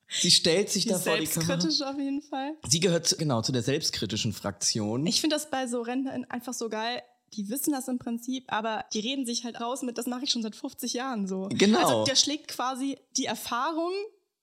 Sie 0.09 0.31
stellt 0.31 0.71
sich 0.71 0.85
Die 0.85 0.89
da 0.91 0.99
vor 0.99 1.17
die 1.17 1.27
Kamera. 1.27 1.47
selbstkritisch 1.61 1.83
auf 1.83 1.97
jeden 1.99 2.23
Fall. 2.23 2.55
Sie 2.69 2.81
gehört 2.81 3.07
zu, 3.07 3.17
genau 3.17 3.43
zu 3.43 3.53
der 3.53 3.63
selbstkritischen 3.63 4.33
Fraktion. 4.33 5.07
Ich 5.07 5.21
finde 5.21 5.37
das 5.37 5.51
bei 5.51 5.67
so 5.69 5.81
Rentnern 5.83 6.25
einfach 6.29 6.53
so 6.53 6.69
geil. 6.69 7.03
Die 7.35 7.49
wissen 7.49 7.73
das 7.73 7.87
im 7.87 8.01
Prinzip, 8.01 8.53
aber 8.53 8.85
die 8.93 8.99
reden 8.99 9.25
sich 9.25 9.45
halt 9.45 9.61
raus 9.61 9.83
mit, 9.83 9.99
das 9.99 10.07
mache 10.07 10.25
ich 10.25 10.31
schon 10.33 10.43
seit 10.43 10.57
50 10.57 10.95
Jahren 10.95 11.29
so. 11.29 11.49
Genau. 11.53 11.79
Also 11.79 12.05
der 12.05 12.17
schlägt 12.17 12.49
quasi 12.49 12.99
die 13.17 13.27
Erfahrung 13.27 13.93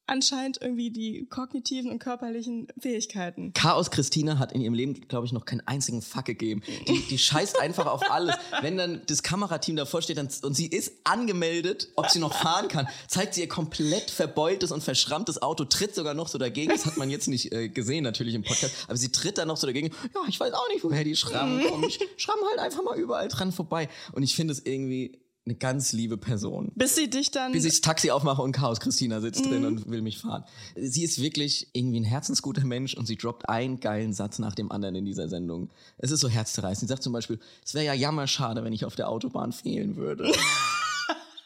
anscheinend 0.07 0.59
irgendwie 0.61 0.89
die 0.89 1.25
kognitiven 1.25 1.91
und 1.91 1.99
körperlichen 1.99 2.67
Fähigkeiten. 2.79 3.53
Chaos 3.53 3.91
Christina 3.91 4.39
hat 4.39 4.51
in 4.51 4.61
ihrem 4.61 4.73
Leben, 4.73 4.93
glaube 5.07 5.25
ich, 5.25 5.33
noch 5.33 5.45
keinen 5.45 5.61
einzigen 5.67 6.01
Fuck 6.01 6.25
gegeben. 6.25 6.61
Die, 6.87 7.01
die 7.07 7.17
scheißt 7.17 7.59
einfach 7.59 7.85
auf 7.85 8.09
alles. 8.09 8.35
Wenn 8.61 8.77
dann 8.77 9.01
das 9.07 9.23
Kamerateam 9.23 9.75
davor 9.75 10.01
steht 10.01 10.17
dann, 10.17 10.29
und 10.43 10.55
sie 10.55 10.67
ist 10.67 10.93
angemeldet, 11.03 11.89
ob 11.95 12.09
sie 12.09 12.19
noch 12.19 12.33
fahren 12.33 12.67
kann, 12.67 12.87
zeigt 13.07 13.33
sie 13.33 13.41
ihr 13.41 13.47
komplett 13.47 14.09
verbeultes 14.09 14.71
und 14.71 14.83
verschrammtes 14.83 15.41
Auto, 15.41 15.65
tritt 15.65 15.93
sogar 15.93 16.13
noch 16.13 16.27
so 16.27 16.37
dagegen. 16.37 16.71
Das 16.71 16.85
hat 16.85 16.97
man 16.97 17.09
jetzt 17.09 17.27
nicht 17.27 17.51
äh, 17.51 17.69
gesehen 17.69 18.03
natürlich 18.03 18.33
im 18.33 18.43
Podcast, 18.43 18.73
aber 18.87 18.97
sie 18.97 19.11
tritt 19.11 19.37
da 19.37 19.45
noch 19.45 19.57
so 19.57 19.67
dagegen. 19.67 19.91
Ja, 20.15 20.21
ich 20.27 20.39
weiß 20.39 20.53
auch 20.53 20.67
nicht, 20.69 20.83
woher 20.83 21.03
die 21.03 21.15
Schrammen 21.15 21.63
kommen. 21.67 21.83
Ich 21.83 21.99
schramm 22.17 22.39
halt 22.49 22.59
einfach 22.59 22.83
mal 22.83 22.97
überall 22.97 23.27
dran 23.27 23.51
vorbei. 23.51 23.89
Und 24.13 24.23
ich 24.23 24.35
finde 24.35 24.53
es 24.53 24.65
irgendwie 24.65 25.19
eine 25.47 25.55
ganz 25.55 25.93
liebe 25.93 26.17
Person. 26.17 26.71
Bis 26.75 26.95
sie 26.95 27.09
dich 27.09 27.31
dann. 27.31 27.53
Bis 27.53 27.63
ich 27.63 27.73
das 27.73 27.81
Taxi 27.81 28.11
aufmache 28.11 28.41
und 28.41 28.51
Chaos 28.51 28.79
Christina 28.79 29.21
sitzt 29.21 29.45
drin 29.45 29.65
und 29.65 29.89
will 29.89 30.01
mich 30.01 30.19
fahren. 30.19 30.43
Sie 30.75 31.03
ist 31.03 31.21
wirklich 31.21 31.69
irgendwie 31.73 32.01
ein 32.01 32.03
herzensguter 32.03 32.65
Mensch 32.65 32.95
und 32.95 33.05
sie 33.05 33.15
droppt 33.15 33.47
einen 33.47 33.79
geilen 33.79 34.13
Satz 34.13 34.39
nach 34.39 34.55
dem 34.55 34.71
anderen 34.71 34.95
in 34.95 35.05
dieser 35.05 35.29
Sendung. 35.29 35.69
Es 35.97 36.11
ist 36.11 36.19
so 36.19 36.27
herzzerreißend. 36.27 36.87
Sie 36.87 36.91
sagt 36.91 37.03
zum 37.03 37.13
Beispiel, 37.13 37.39
es 37.63 37.73
wäre 37.73 37.85
ja 37.85 37.93
jammerschade, 37.93 38.63
wenn 38.63 38.73
ich 38.73 38.83
auf 38.83 38.95
der 38.95 39.09
Autobahn 39.09 39.53
fehlen 39.53 39.95
würde. 39.95 40.31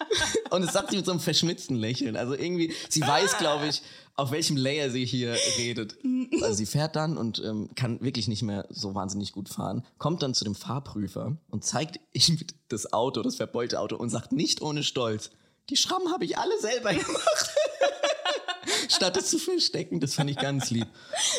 und 0.49 0.63
es 0.63 0.73
sagt 0.73 0.91
sie 0.91 0.97
mit 0.97 1.05
so 1.05 1.11
einem 1.11 1.19
verschmitzten 1.19 1.75
Lächeln. 1.75 2.15
Also 2.15 2.33
irgendwie, 2.33 2.73
sie 2.89 3.01
weiß, 3.01 3.37
glaube 3.37 3.67
ich, 3.67 3.81
auf 4.15 4.31
welchem 4.31 4.57
Layer 4.57 4.89
sie 4.89 5.05
hier 5.05 5.35
redet. 5.57 5.97
Also 6.41 6.53
sie 6.53 6.65
fährt 6.65 6.95
dann 6.95 7.17
und 7.17 7.41
ähm, 7.43 7.69
kann 7.75 8.01
wirklich 8.01 8.27
nicht 8.27 8.43
mehr 8.43 8.67
so 8.69 8.93
wahnsinnig 8.93 9.31
gut 9.31 9.49
fahren, 9.49 9.83
kommt 9.97 10.21
dann 10.21 10.33
zu 10.33 10.43
dem 10.43 10.55
Fahrprüfer 10.55 11.37
und 11.49 11.63
zeigt 11.63 11.99
ihm 12.13 12.37
das 12.67 12.93
Auto, 12.93 13.21
das 13.21 13.37
verbeulte 13.37 13.79
Auto 13.79 13.95
und 13.95 14.09
sagt 14.09 14.31
nicht 14.31 14.61
ohne 14.61 14.83
Stolz, 14.83 15.31
die 15.69 15.77
Schrammen 15.77 16.11
habe 16.11 16.25
ich 16.25 16.37
alle 16.37 16.59
selber 16.59 16.93
gemacht. 16.93 17.51
Statt 18.89 19.17
es 19.17 19.29
zu 19.29 19.39
verstecken, 19.39 19.99
das 19.99 20.15
fand 20.15 20.29
ich 20.29 20.37
ganz 20.37 20.69
lieb. 20.69 20.87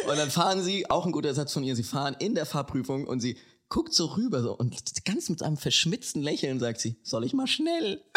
Und 0.09 0.16
dann 0.16 0.31
fahren 0.31 0.62
sie, 0.62 0.90
auch 0.90 1.07
ein 1.07 1.12
guter 1.12 1.35
Satz 1.35 1.53
von 1.53 1.62
ihr, 1.62 1.77
sie 1.77 1.83
fahren 1.83 2.16
in 2.18 2.35
der 2.35 2.46
Fahrprüfung 2.46 3.07
und 3.07 3.20
sie 3.20 3.37
guckt 3.72 3.94
so 3.94 4.04
rüber 4.04 4.42
so 4.42 4.54
und 4.54 5.02
ganz 5.06 5.30
mit 5.30 5.42
einem 5.42 5.56
verschmitzten 5.56 6.22
Lächeln 6.22 6.61
sagt 6.61 6.78
sie, 6.78 6.96
soll 7.02 7.24
ich 7.24 7.32
mal 7.32 7.46
schnell? 7.46 8.02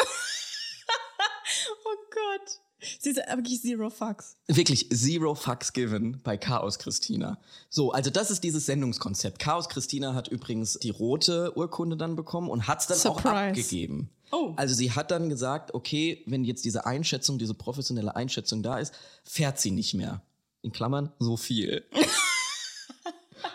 Oh 1.86 1.98
Gott. 2.12 2.60
Sie 3.00 3.12
ist 3.12 3.18
wirklich 3.18 3.62
zero 3.62 3.90
fucks. 3.90 4.36
Wirklich 4.48 4.90
zero 4.90 5.36
fucks 5.36 5.74
given 5.74 6.20
bei 6.24 6.38
Chaos 6.38 6.80
Christina. 6.80 7.40
So, 7.70 7.92
also 7.92 8.10
das 8.10 8.32
ist 8.32 8.44
dieses 8.44 8.66
Sendungskonzept. 8.66 9.38
Chaos 9.38 9.70
Christina 9.70 10.16
hat 10.16 10.28
übrigens 10.28 10.80
die 10.80 10.90
rote 10.90 11.56
Urkunde 11.56 11.98
dann 11.98 12.16
bekommen 12.16 12.50
und 12.50 12.68
hat 12.68 12.82
es 12.82 12.88
dann 12.88 12.98
auch 12.98 13.22
Surprise. 13.22 13.50
abgegeben. 13.50 14.10
Oh. 14.32 14.54
Also 14.56 14.74
sie 14.74 14.92
hat 14.92 15.12
dann 15.12 15.30
gesagt, 15.30 15.74
okay, 15.76 16.24
wenn 16.26 16.44
jetzt 16.44 16.66
diese 16.66 16.86
Einschätzung, 16.86 17.38
diese 17.38 17.54
professionelle 17.54 18.16
Einschätzung 18.16 18.64
da 18.64 18.80
ist, 18.80 18.94
fährt 19.24 19.60
sie 19.60 19.72
nicht 19.72 19.94
mehr. 19.94 20.24
In 20.64 20.72
Klammern, 20.72 21.12
so 21.20 21.38
viel. 21.38 21.86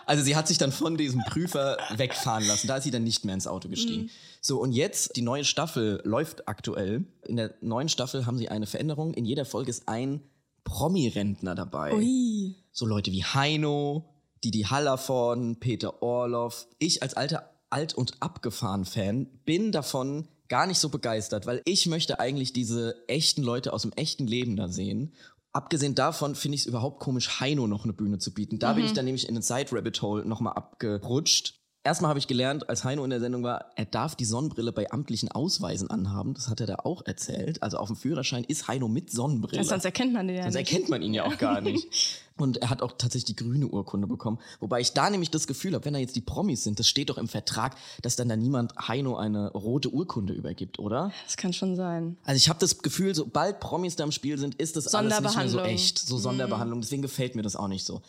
Also 0.05 0.23
sie 0.23 0.35
hat 0.35 0.47
sich 0.47 0.57
dann 0.57 0.71
von 0.71 0.97
diesem 0.97 1.21
Prüfer 1.21 1.77
wegfahren 1.95 2.45
lassen. 2.45 2.67
Da 2.67 2.77
ist 2.77 2.83
sie 2.83 2.91
dann 2.91 3.03
nicht 3.03 3.25
mehr 3.25 3.33
ins 3.33 3.47
Auto 3.47 3.69
gestiegen. 3.69 4.09
So, 4.39 4.59
und 4.59 4.71
jetzt, 4.71 5.15
die 5.15 5.21
neue 5.21 5.43
Staffel 5.43 6.01
läuft 6.03 6.47
aktuell. 6.47 7.05
In 7.25 7.37
der 7.37 7.53
neuen 7.61 7.89
Staffel 7.89 8.25
haben 8.25 8.37
sie 8.37 8.49
eine 8.49 8.67
Veränderung. 8.67 9.13
In 9.13 9.25
jeder 9.25 9.45
Folge 9.45 9.69
ist 9.69 9.87
ein 9.87 10.21
Promi-Rentner 10.63 11.55
dabei. 11.55 11.93
Ui. 11.93 12.55
So 12.71 12.85
Leute 12.85 13.11
wie 13.11 13.23
Heino, 13.23 14.05
Didi 14.43 14.63
Hallervorden, 14.63 15.59
Peter 15.59 16.01
Orloff. 16.01 16.67
Ich 16.79 17.03
als 17.03 17.13
alter 17.13 17.51
Alt- 17.69 17.93
und 17.93 18.21
Abgefahren-Fan 18.21 19.27
bin 19.45 19.71
davon 19.71 20.27
gar 20.49 20.67
nicht 20.67 20.79
so 20.79 20.89
begeistert, 20.89 21.45
weil 21.45 21.61
ich 21.63 21.85
möchte 21.85 22.19
eigentlich 22.19 22.51
diese 22.51 23.07
echten 23.07 23.41
Leute 23.41 23.71
aus 23.71 23.83
dem 23.83 23.93
echten 23.93 24.27
Leben 24.27 24.57
da 24.57 24.67
sehen. 24.67 25.13
Abgesehen 25.53 25.95
davon 25.95 26.35
finde 26.35 26.55
ich 26.55 26.61
es 26.61 26.67
überhaupt 26.67 26.99
komisch, 26.99 27.41
Heino 27.41 27.67
noch 27.67 27.83
eine 27.83 27.93
Bühne 27.93 28.19
zu 28.19 28.33
bieten. 28.33 28.57
Da 28.57 28.73
bin 28.73 28.85
ich 28.85 28.93
dann 28.93 29.05
nämlich 29.05 29.27
in 29.27 29.35
den 29.35 29.41
Side-Rabbit-Hole 29.41 30.25
nochmal 30.25 30.53
abgerutscht. 30.53 31.60
Erstmal 31.83 32.09
habe 32.09 32.19
ich 32.19 32.27
gelernt, 32.27 32.69
als 32.69 32.83
Heino 32.83 33.03
in 33.03 33.09
der 33.09 33.19
Sendung 33.19 33.41
war, 33.41 33.71
er 33.75 33.85
darf 33.85 34.15
die 34.15 34.25
Sonnenbrille 34.25 34.71
bei 34.71 34.91
amtlichen 34.91 35.31
Ausweisen 35.31 35.89
anhaben. 35.89 36.35
Das 36.35 36.47
hat 36.47 36.59
er 36.61 36.67
da 36.67 36.75
auch 36.83 37.03
erzählt. 37.07 37.63
Also 37.63 37.77
auf 37.77 37.87
dem 37.87 37.95
Führerschein 37.95 38.43
ist 38.43 38.67
Heino 38.67 38.87
mit 38.87 39.11
Sonnenbrille. 39.11 39.63
Sonst 39.63 39.85
erkennt 39.85 40.13
man 40.13 40.27
den 40.27 40.37
ja 40.37 40.43
Sonst 40.43 40.55
nicht. 40.55 40.71
erkennt 40.71 40.89
man 40.89 41.01
ihn 41.01 41.15
ja 41.15 41.25
auch 41.25 41.39
gar 41.39 41.59
nicht. 41.61 42.21
Und 42.37 42.57
er 42.57 42.69
hat 42.69 42.83
auch 42.83 42.91
tatsächlich 42.93 43.35
die 43.35 43.43
grüne 43.43 43.67
Urkunde 43.67 44.05
bekommen. 44.05 44.37
Wobei 44.59 44.79
ich 44.79 44.93
da 44.93 45.09
nämlich 45.09 45.31
das 45.31 45.47
Gefühl 45.47 45.73
habe, 45.73 45.85
wenn 45.85 45.93
da 45.93 45.99
jetzt 45.99 46.15
die 46.15 46.21
Promis 46.21 46.63
sind, 46.63 46.77
das 46.79 46.87
steht 46.87 47.09
doch 47.09 47.17
im 47.17 47.27
Vertrag, 47.27 47.75
dass 48.03 48.15
dann 48.15 48.29
da 48.29 48.35
niemand 48.35 48.73
Heino 48.87 49.15
eine 49.15 49.51
rote 49.51 49.89
Urkunde 49.89 50.33
übergibt, 50.33 50.77
oder? 50.77 51.11
Das 51.25 51.35
kann 51.35 51.51
schon 51.51 51.75
sein. 51.75 52.15
Also 52.25 52.37
ich 52.37 52.47
habe 52.47 52.59
das 52.59 52.79
Gefühl, 52.83 53.15
sobald 53.15 53.59
Promis 53.59 53.95
da 53.95 54.03
im 54.03 54.11
Spiel 54.11 54.37
sind, 54.37 54.53
ist 54.55 54.75
das 54.75 54.93
alles 54.93 55.19
nicht 55.19 55.35
mehr 55.35 55.49
so 55.49 55.59
echt. 55.61 55.97
So 55.97 56.19
Sonderbehandlung. 56.19 56.81
Deswegen 56.81 57.01
gefällt 57.01 57.35
mir 57.35 57.41
das 57.41 57.55
auch 57.55 57.67
nicht 57.67 57.85
so. 57.85 58.01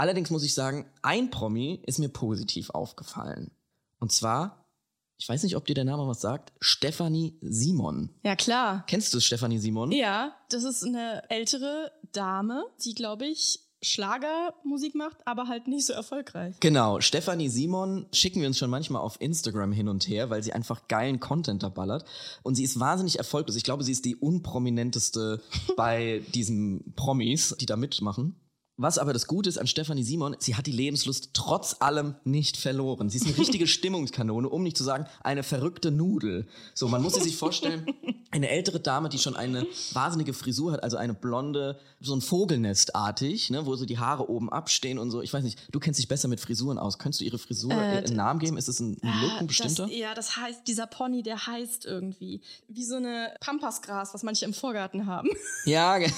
Allerdings 0.00 0.30
muss 0.30 0.44
ich 0.44 0.54
sagen, 0.54 0.86
ein 1.02 1.30
Promi 1.30 1.82
ist 1.84 1.98
mir 1.98 2.08
positiv 2.08 2.70
aufgefallen. 2.70 3.50
Und 3.98 4.12
zwar, 4.12 4.64
ich 5.18 5.28
weiß 5.28 5.42
nicht, 5.42 5.56
ob 5.56 5.66
dir 5.66 5.74
der 5.74 5.84
Name 5.84 6.08
was 6.08 6.22
sagt, 6.22 6.54
Stefanie 6.58 7.36
Simon. 7.42 8.08
Ja, 8.22 8.34
klar. 8.34 8.84
Kennst 8.86 9.12
du 9.12 9.20
Stefanie 9.20 9.58
Simon? 9.58 9.92
Ja, 9.92 10.34
das 10.48 10.64
ist 10.64 10.84
eine 10.84 11.28
ältere 11.28 11.92
Dame, 12.12 12.64
die, 12.82 12.94
glaube 12.94 13.26
ich, 13.26 13.60
Schlagermusik 13.82 14.94
macht, 14.94 15.18
aber 15.26 15.48
halt 15.48 15.68
nicht 15.68 15.84
so 15.84 15.92
erfolgreich. 15.92 16.56
Genau, 16.60 17.02
Stefanie 17.02 17.50
Simon 17.50 18.06
schicken 18.10 18.40
wir 18.40 18.48
uns 18.48 18.56
schon 18.56 18.70
manchmal 18.70 19.02
auf 19.02 19.20
Instagram 19.20 19.70
hin 19.70 19.88
und 19.88 20.08
her, 20.08 20.30
weil 20.30 20.42
sie 20.42 20.54
einfach 20.54 20.88
geilen 20.88 21.20
Content 21.20 21.62
da 21.62 21.68
ballert. 21.68 22.06
Und 22.42 22.54
sie 22.54 22.64
ist 22.64 22.80
wahnsinnig 22.80 23.18
erfolglos. 23.18 23.54
Ich 23.54 23.64
glaube, 23.64 23.84
sie 23.84 23.92
ist 23.92 24.06
die 24.06 24.16
unprominenteste 24.16 25.42
bei 25.76 26.22
diesen 26.32 26.94
Promis, 26.96 27.54
die 27.60 27.66
da 27.66 27.76
mitmachen. 27.76 28.40
Was 28.82 28.96
aber 28.96 29.12
das 29.12 29.26
Gute 29.26 29.50
ist 29.50 29.58
an 29.58 29.66
Stefanie 29.66 30.02
Simon, 30.04 30.34
sie 30.38 30.54
hat 30.54 30.66
die 30.66 30.72
Lebenslust 30.72 31.30
trotz 31.34 31.76
allem 31.80 32.14
nicht 32.24 32.56
verloren. 32.56 33.10
Sie 33.10 33.18
ist 33.18 33.26
eine 33.26 33.36
richtige 33.36 33.66
Stimmungskanone, 33.66 34.48
um 34.48 34.62
nicht 34.62 34.78
zu 34.78 34.84
sagen, 34.84 35.04
eine 35.22 35.42
verrückte 35.42 35.90
Nudel. 35.90 36.46
So, 36.72 36.88
man 36.88 37.02
muss 37.02 37.14
sie 37.14 37.20
sich 37.22 37.36
vorstellen, 37.36 37.86
eine 38.30 38.48
ältere 38.48 38.80
Dame, 38.80 39.10
die 39.10 39.18
schon 39.18 39.36
eine 39.36 39.66
wahnsinnige 39.92 40.32
Frisur 40.32 40.72
hat, 40.72 40.82
also 40.82 40.96
eine 40.96 41.12
blonde, 41.12 41.78
so 42.00 42.14
ein 42.14 42.22
Vogelnestartig, 42.22 43.50
ne, 43.50 43.66
wo 43.66 43.76
so 43.76 43.84
die 43.84 43.98
Haare 43.98 44.30
oben 44.30 44.50
abstehen 44.50 44.98
und 44.98 45.10
so. 45.10 45.20
Ich 45.20 45.32
weiß 45.34 45.44
nicht, 45.44 45.58
du 45.72 45.78
kennst 45.78 45.98
dich 45.98 46.08
besser 46.08 46.28
mit 46.28 46.40
Frisuren 46.40 46.78
aus. 46.78 46.98
Könntest 46.98 47.20
du 47.20 47.24
ihre 47.26 47.38
Frisur 47.38 47.72
äh, 47.72 47.98
einen 47.98 48.16
Namen 48.16 48.40
geben? 48.40 48.56
Ist 48.56 48.68
es 48.68 48.80
ein, 48.80 48.96
ein 49.02 49.20
Look, 49.20 49.40
ein 49.40 49.46
bestimmter? 49.46 49.88
Das, 49.88 49.94
ja, 49.94 50.14
das 50.14 50.36
heißt, 50.38 50.66
dieser 50.66 50.86
Pony, 50.86 51.22
der 51.22 51.46
heißt 51.46 51.84
irgendwie 51.84 52.40
wie 52.68 52.84
so 52.84 52.96
eine 52.96 53.34
Pampasgras, 53.40 54.14
was 54.14 54.22
manche 54.22 54.46
im 54.46 54.54
Vorgarten 54.54 55.04
haben. 55.04 55.28
Ja, 55.66 55.98
ge- 55.98 56.10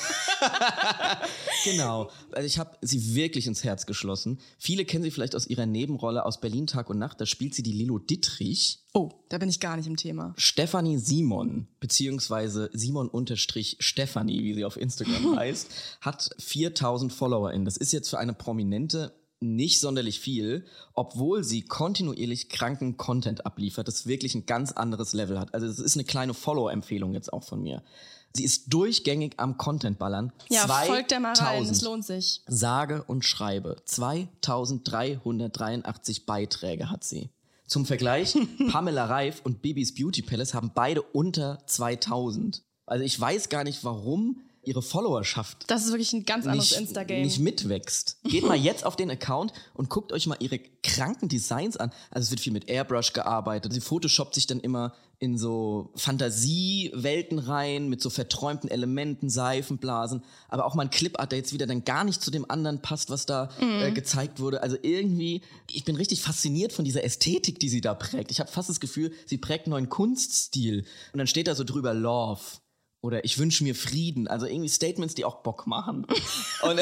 genau. 1.64 2.10
Also 2.32 2.46
ich 2.46 2.51
habe 2.58 2.76
sie 2.80 3.14
wirklich 3.14 3.46
ins 3.46 3.64
Herz 3.64 3.86
geschlossen. 3.86 4.38
Viele 4.58 4.84
kennen 4.84 5.04
sie 5.04 5.10
vielleicht 5.10 5.34
aus 5.34 5.46
ihrer 5.46 5.66
Nebenrolle 5.66 6.24
aus 6.24 6.40
Berlin 6.40 6.66
Tag 6.66 6.90
und 6.90 6.98
Nacht. 6.98 7.20
Da 7.20 7.26
spielt 7.26 7.54
sie 7.54 7.62
die 7.62 7.72
Lilo 7.72 7.98
Dittrich. 7.98 8.80
Oh, 8.94 9.10
da 9.28 9.38
bin 9.38 9.48
ich 9.48 9.60
gar 9.60 9.76
nicht 9.76 9.86
im 9.86 9.96
Thema. 9.96 10.34
Stefanie 10.36 10.98
Simon, 10.98 11.68
beziehungsweise 11.80 12.70
Simon 12.72 13.08
unterstrich 13.08 13.76
Stefanie, 13.80 14.42
wie 14.44 14.54
sie 14.54 14.64
auf 14.64 14.76
Instagram 14.76 15.36
heißt, 15.36 15.68
hat 16.00 16.30
4000 16.38 17.12
FollowerInnen. 17.12 17.64
Das 17.64 17.76
ist 17.76 17.92
jetzt 17.92 18.10
für 18.10 18.18
eine 18.18 18.34
Prominente 18.34 19.12
nicht 19.42 19.80
sonderlich 19.80 20.20
viel, 20.20 20.64
obwohl 20.94 21.44
sie 21.44 21.62
kontinuierlich 21.62 22.48
kranken 22.48 22.96
Content 22.96 23.44
abliefert, 23.44 23.88
das 23.88 24.06
wirklich 24.06 24.34
ein 24.34 24.46
ganz 24.46 24.72
anderes 24.72 25.12
Level 25.12 25.38
hat. 25.38 25.52
Also 25.52 25.66
das 25.66 25.78
ist 25.78 25.96
eine 25.96 26.04
kleine 26.04 26.34
Follow-Empfehlung 26.34 27.12
jetzt 27.12 27.32
auch 27.32 27.42
von 27.42 27.60
mir. 27.60 27.82
Sie 28.34 28.44
ist 28.44 28.72
durchgängig 28.72 29.34
am 29.36 29.58
Content 29.58 29.98
ballern. 29.98 30.32
Ja, 30.48 30.66
folgt 30.66 31.10
der 31.10 31.20
mal 31.20 31.34
rein, 31.34 31.64
2000 31.64 31.76
es 31.76 31.82
lohnt 31.82 32.04
sich. 32.04 32.40
sage 32.46 33.02
und 33.04 33.24
schreibe 33.24 33.76
2383 33.84 36.26
Beiträge 36.26 36.90
hat 36.90 37.04
sie. 37.04 37.30
Zum 37.66 37.86
Vergleich, 37.86 38.36
Pamela 38.70 39.06
Reif 39.06 39.40
und 39.44 39.62
Bibis 39.62 39.94
Beauty 39.94 40.22
Palace 40.22 40.54
haben 40.54 40.72
beide 40.74 41.02
unter 41.02 41.58
2000. 41.66 42.62
Also 42.86 43.04
ich 43.04 43.18
weiß 43.18 43.48
gar 43.48 43.64
nicht, 43.64 43.84
warum 43.84 44.40
ihre 44.62 44.82
Followerschaft 44.82 45.64
Das 45.66 45.84
ist 45.84 45.90
wirklich 45.90 46.12
ein 46.12 46.24
ganz 46.24 46.46
anderes 46.46 46.70
nicht, 46.70 46.80
Instagame. 46.80 47.22
nicht 47.22 47.40
mitwächst. 47.40 48.18
Geht 48.24 48.44
mal 48.44 48.56
jetzt 48.56 48.84
auf 48.84 48.96
den 48.96 49.10
Account 49.10 49.52
und 49.74 49.88
guckt 49.88 50.12
euch 50.12 50.26
mal 50.26 50.36
ihre 50.40 50.60
kranken 50.82 51.28
Designs 51.28 51.76
an. 51.76 51.92
Also 52.10 52.26
es 52.26 52.30
wird 52.30 52.40
viel 52.40 52.52
mit 52.52 52.68
Airbrush 52.68 53.12
gearbeitet. 53.12 53.72
Sie 53.72 53.80
photoshoppt 53.80 54.34
sich 54.34 54.46
dann 54.46 54.60
immer 54.60 54.94
in 55.18 55.38
so 55.38 55.92
Fantasiewelten 55.94 57.38
rein, 57.38 57.88
mit 57.88 58.02
so 58.02 58.10
verträumten 58.10 58.68
Elementen, 58.68 59.30
Seifenblasen. 59.30 60.24
Aber 60.48 60.64
auch 60.66 60.74
mal 60.74 60.82
ein 60.82 60.90
Clipart, 60.90 61.30
der 61.30 61.38
jetzt 61.38 61.52
wieder 61.52 61.66
dann 61.66 61.84
gar 61.84 62.02
nicht 62.02 62.20
zu 62.22 62.32
dem 62.32 62.50
anderen 62.50 62.82
passt, 62.82 63.08
was 63.08 63.24
da 63.24 63.48
äh, 63.60 63.92
gezeigt 63.92 64.40
wurde. 64.40 64.62
Also 64.62 64.76
irgendwie, 64.82 65.42
ich 65.70 65.84
bin 65.84 65.94
richtig 65.94 66.22
fasziniert 66.22 66.72
von 66.72 66.84
dieser 66.84 67.04
Ästhetik, 67.04 67.60
die 67.60 67.68
sie 67.68 67.80
da 67.80 67.94
prägt. 67.94 68.32
Ich 68.32 68.40
habe 68.40 68.50
fast 68.50 68.68
das 68.68 68.80
Gefühl, 68.80 69.12
sie 69.26 69.38
prägt 69.38 69.66
einen 69.66 69.72
neuen 69.72 69.88
Kunststil. 69.88 70.84
Und 71.12 71.18
dann 71.18 71.28
steht 71.28 71.46
da 71.46 71.54
so 71.54 71.62
drüber 71.62 71.94
Love 71.94 72.40
oder 73.02 73.24
ich 73.24 73.38
wünsche 73.38 73.64
mir 73.64 73.74
Frieden. 73.74 74.28
Also 74.28 74.46
irgendwie 74.46 74.68
Statements, 74.68 75.14
die 75.14 75.24
auch 75.24 75.42
Bock 75.42 75.66
machen. 75.66 76.06
Und 76.62 76.80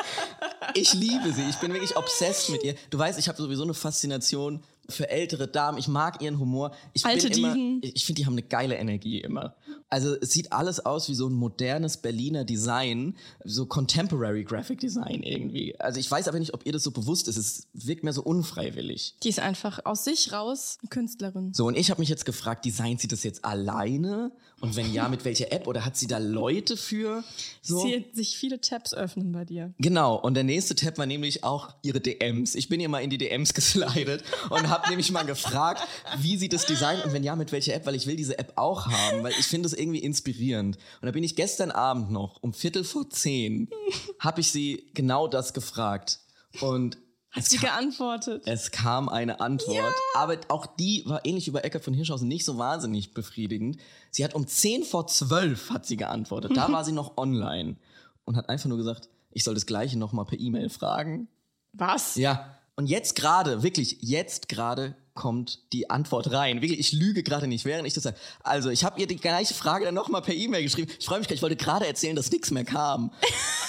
ich 0.74 0.92
liebe 0.92 1.32
sie. 1.32 1.48
Ich 1.48 1.56
bin 1.56 1.72
wirklich 1.72 1.96
obsessed 1.96 2.50
mit 2.50 2.64
ihr. 2.64 2.74
Du 2.90 2.98
weißt, 2.98 3.18
ich 3.18 3.28
habe 3.28 3.40
sowieso 3.40 3.62
eine 3.62 3.72
Faszination 3.72 4.62
für 4.88 5.08
ältere 5.08 5.46
Damen. 5.46 5.78
Ich 5.78 5.86
mag 5.86 6.20
ihren 6.20 6.40
Humor. 6.40 6.72
Ich 6.92 7.06
Alte 7.06 7.30
bin 7.30 7.38
immer. 7.38 7.56
Ich 7.80 8.04
finde, 8.04 8.20
die 8.20 8.26
haben 8.26 8.34
eine 8.34 8.42
geile 8.42 8.74
Energie 8.76 9.20
immer. 9.20 9.54
Also 9.88 10.14
es 10.20 10.30
sieht 10.30 10.52
alles 10.52 10.84
aus 10.84 11.08
wie 11.08 11.14
so 11.14 11.28
ein 11.28 11.32
modernes 11.32 11.96
Berliner 11.98 12.44
Design, 12.44 13.16
so 13.44 13.66
Contemporary 13.66 14.44
Graphic 14.44 14.80
Design 14.80 15.22
irgendwie. 15.22 15.78
Also 15.78 16.00
ich 16.00 16.10
weiß 16.10 16.28
aber 16.28 16.38
nicht, 16.38 16.54
ob 16.54 16.66
ihr 16.66 16.72
das 16.72 16.82
so 16.82 16.90
bewusst 16.90 17.28
ist. 17.28 17.36
Es 17.36 17.68
wirkt 17.72 18.04
mir 18.04 18.12
so 18.12 18.22
unfreiwillig. 18.22 19.16
Die 19.22 19.28
ist 19.28 19.40
einfach 19.40 19.84
aus 19.84 20.04
sich 20.04 20.32
raus 20.32 20.78
eine 20.80 20.88
Künstlerin. 20.88 21.52
So, 21.54 21.66
und 21.66 21.76
ich 21.76 21.90
habe 21.90 22.00
mich 22.00 22.08
jetzt 22.08 22.24
gefragt, 22.24 22.64
designt 22.64 23.00
sie 23.00 23.08
das 23.08 23.22
jetzt 23.22 23.44
alleine? 23.44 24.32
Und 24.62 24.76
wenn 24.76 24.92
ja, 24.92 25.08
mit 25.08 25.24
welcher 25.24 25.50
App? 25.50 25.66
Oder 25.66 25.84
hat 25.84 25.96
sie 25.96 26.06
da 26.06 26.18
Leute 26.18 26.76
für? 26.76 27.24
So. 27.62 27.82
Sie 27.82 28.04
sich 28.12 28.36
viele 28.36 28.60
Tabs 28.60 28.94
öffnen 28.94 29.32
bei 29.32 29.44
dir. 29.44 29.74
Genau, 29.78 30.14
und 30.14 30.34
der 30.34 30.44
nächste 30.44 30.76
Tab 30.76 30.98
war 30.98 31.06
nämlich 31.06 31.42
auch 31.42 31.74
ihre 31.82 32.00
DMs. 32.00 32.54
Ich 32.54 32.68
bin 32.68 32.78
ihr 32.78 32.88
mal 32.88 33.00
in 33.00 33.10
die 33.10 33.18
DMs 33.18 33.54
geslidet 33.54 34.22
und 34.50 34.68
habe 34.68 34.88
nämlich 34.88 35.10
mal 35.10 35.24
gefragt, 35.24 35.82
wie 36.18 36.36
sie 36.36 36.48
das 36.48 36.64
designt 36.64 37.04
und 37.04 37.12
wenn 37.12 37.24
ja, 37.24 37.34
mit 37.34 37.50
welcher 37.50 37.74
App, 37.74 37.86
weil 37.86 37.96
ich 37.96 38.06
will 38.06 38.14
diese 38.14 38.38
App 38.38 38.52
auch 38.54 38.86
haben, 38.86 39.24
weil 39.24 39.32
ich 39.32 39.46
finde 39.46 39.61
es 39.64 39.72
irgendwie 39.72 40.00
inspirierend. 40.00 40.76
Und 41.00 41.06
da 41.06 41.12
bin 41.12 41.24
ich 41.24 41.36
gestern 41.36 41.70
Abend 41.70 42.10
noch 42.10 42.42
um 42.42 42.52
Viertel 42.52 42.84
vor 42.84 43.08
zehn, 43.10 43.68
habe 44.18 44.40
ich 44.40 44.52
sie 44.52 44.90
genau 44.94 45.28
das 45.28 45.52
gefragt. 45.54 46.20
Und 46.60 46.98
Hat 47.30 47.44
sie 47.44 47.58
geantwortet? 47.58 48.42
es 48.46 48.70
kam 48.70 49.08
eine 49.08 49.40
Antwort, 49.40 49.94
aber 50.14 50.36
auch 50.48 50.66
die 50.66 51.02
war 51.06 51.24
ähnlich 51.24 51.46
wie 51.46 51.50
bei 51.52 51.60
Eckert 51.60 51.82
von 51.84 51.94
Hirschhausen 51.94 52.28
nicht 52.28 52.44
so 52.44 52.58
wahnsinnig 52.58 53.14
befriedigend. 53.14 53.78
Sie 54.10 54.24
hat 54.24 54.34
um 54.34 54.46
10 54.46 54.84
vor 54.84 55.06
12 55.06 55.70
hat 55.70 55.86
sie 55.86 55.96
geantwortet. 55.96 56.56
Da 56.56 56.70
war 56.70 56.84
sie 56.84 56.92
noch 56.92 57.16
online 57.16 57.76
und 58.24 58.36
hat 58.36 58.48
einfach 58.48 58.68
nur 58.68 58.78
gesagt, 58.78 59.08
ich 59.30 59.44
soll 59.44 59.54
das 59.54 59.66
gleiche 59.66 59.98
nochmal 59.98 60.26
per 60.26 60.38
E-Mail 60.38 60.68
fragen. 60.68 61.28
Was? 61.72 62.16
Ja. 62.16 62.58
Und 62.76 62.86
jetzt 62.86 63.16
gerade, 63.16 63.62
wirklich, 63.62 63.98
jetzt 64.00 64.48
gerade 64.48 64.94
kommt 65.14 65.72
die 65.72 65.90
Antwort 65.90 66.30
rein. 66.32 66.62
Wirklich, 66.62 66.80
ich 66.80 66.92
lüge 66.92 67.22
gerade 67.22 67.46
nicht, 67.46 67.64
während 67.64 67.86
ich 67.86 67.94
das 67.94 68.04
sage. 68.04 68.16
Also, 68.42 68.70
ich 68.70 68.84
habe 68.84 69.00
ihr 69.00 69.06
die 69.06 69.16
gleiche 69.16 69.54
Frage 69.54 69.84
dann 69.84 69.94
nochmal 69.94 70.22
per 70.22 70.34
E-Mail 70.34 70.62
geschrieben. 70.62 70.90
Ich 70.98 71.06
freue 71.06 71.18
mich 71.18 71.28
gerade, 71.28 71.36
ich 71.36 71.42
wollte 71.42 71.56
gerade 71.56 71.86
erzählen, 71.86 72.16
dass 72.16 72.30
nichts 72.30 72.50
mehr 72.50 72.64
kam. 72.64 73.12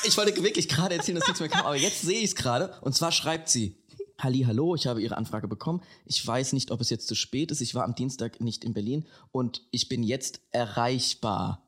Ich 0.06 0.18
wollte 0.18 0.44
wirklich 0.44 0.68
gerade 0.68 0.96
erzählen, 0.96 1.18
dass 1.18 1.28
nichts 1.28 1.40
mehr 1.40 1.48
kam, 1.48 1.66
aber 1.66 1.78
jetzt 1.78 2.02
sehe 2.02 2.18
ich 2.18 2.26
es 2.26 2.36
gerade. 2.36 2.76
Und 2.82 2.94
zwar 2.94 3.14
schreibt 3.14 3.48
sie, 3.48 3.78
Halli, 4.20 4.44
hallo, 4.46 4.76
ich 4.76 4.86
habe 4.86 5.02
Ihre 5.02 5.16
Anfrage 5.16 5.48
bekommen. 5.48 5.82
Ich 6.06 6.28
weiß 6.28 6.52
nicht, 6.52 6.72
ob 6.72 6.82
es 6.82 6.90
jetzt 6.90 7.08
zu 7.08 7.16
spät 7.16 7.52
ist. 7.52 7.62
Ich 7.62 7.74
war 7.74 7.86
am 7.86 7.96
Dienstag 7.96 8.42
nicht 8.42 8.66
in 8.66 8.74
Berlin 8.74 9.06
und 9.32 9.62
ich 9.72 9.88
bin 9.88 10.04
jetzt 10.04 10.42
erreichbar. 10.52 11.66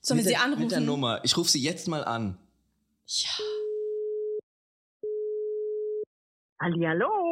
Sollen 0.00 0.18
wir 0.18 0.24
sie 0.24 0.36
anrufen? 0.36 0.62
Mit 0.62 0.72
der 0.72 0.80
Nummer. 0.80 1.20
Ich 1.24 1.36
rufe 1.36 1.50
sie 1.50 1.62
jetzt 1.62 1.88
mal 1.88 2.04
an. 2.04 2.36
Ja. 3.06 3.30
Hallihallo. 6.60 7.06
Hallo, 7.08 7.25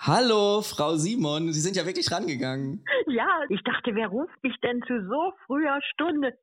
Frau 0.00 0.96
Simon. 0.96 1.52
Sie 1.52 1.60
sind 1.60 1.76
ja 1.76 1.84
wirklich 1.84 2.10
rangegangen. 2.12 2.84
Ja, 3.06 3.26
ich 3.48 3.62
dachte, 3.62 3.94
wer 3.94 4.08
ruft 4.08 4.42
mich 4.42 4.54
denn 4.62 4.82
zu 4.86 5.06
so 5.08 5.32
früher 5.46 5.78
Stunde 5.92 6.34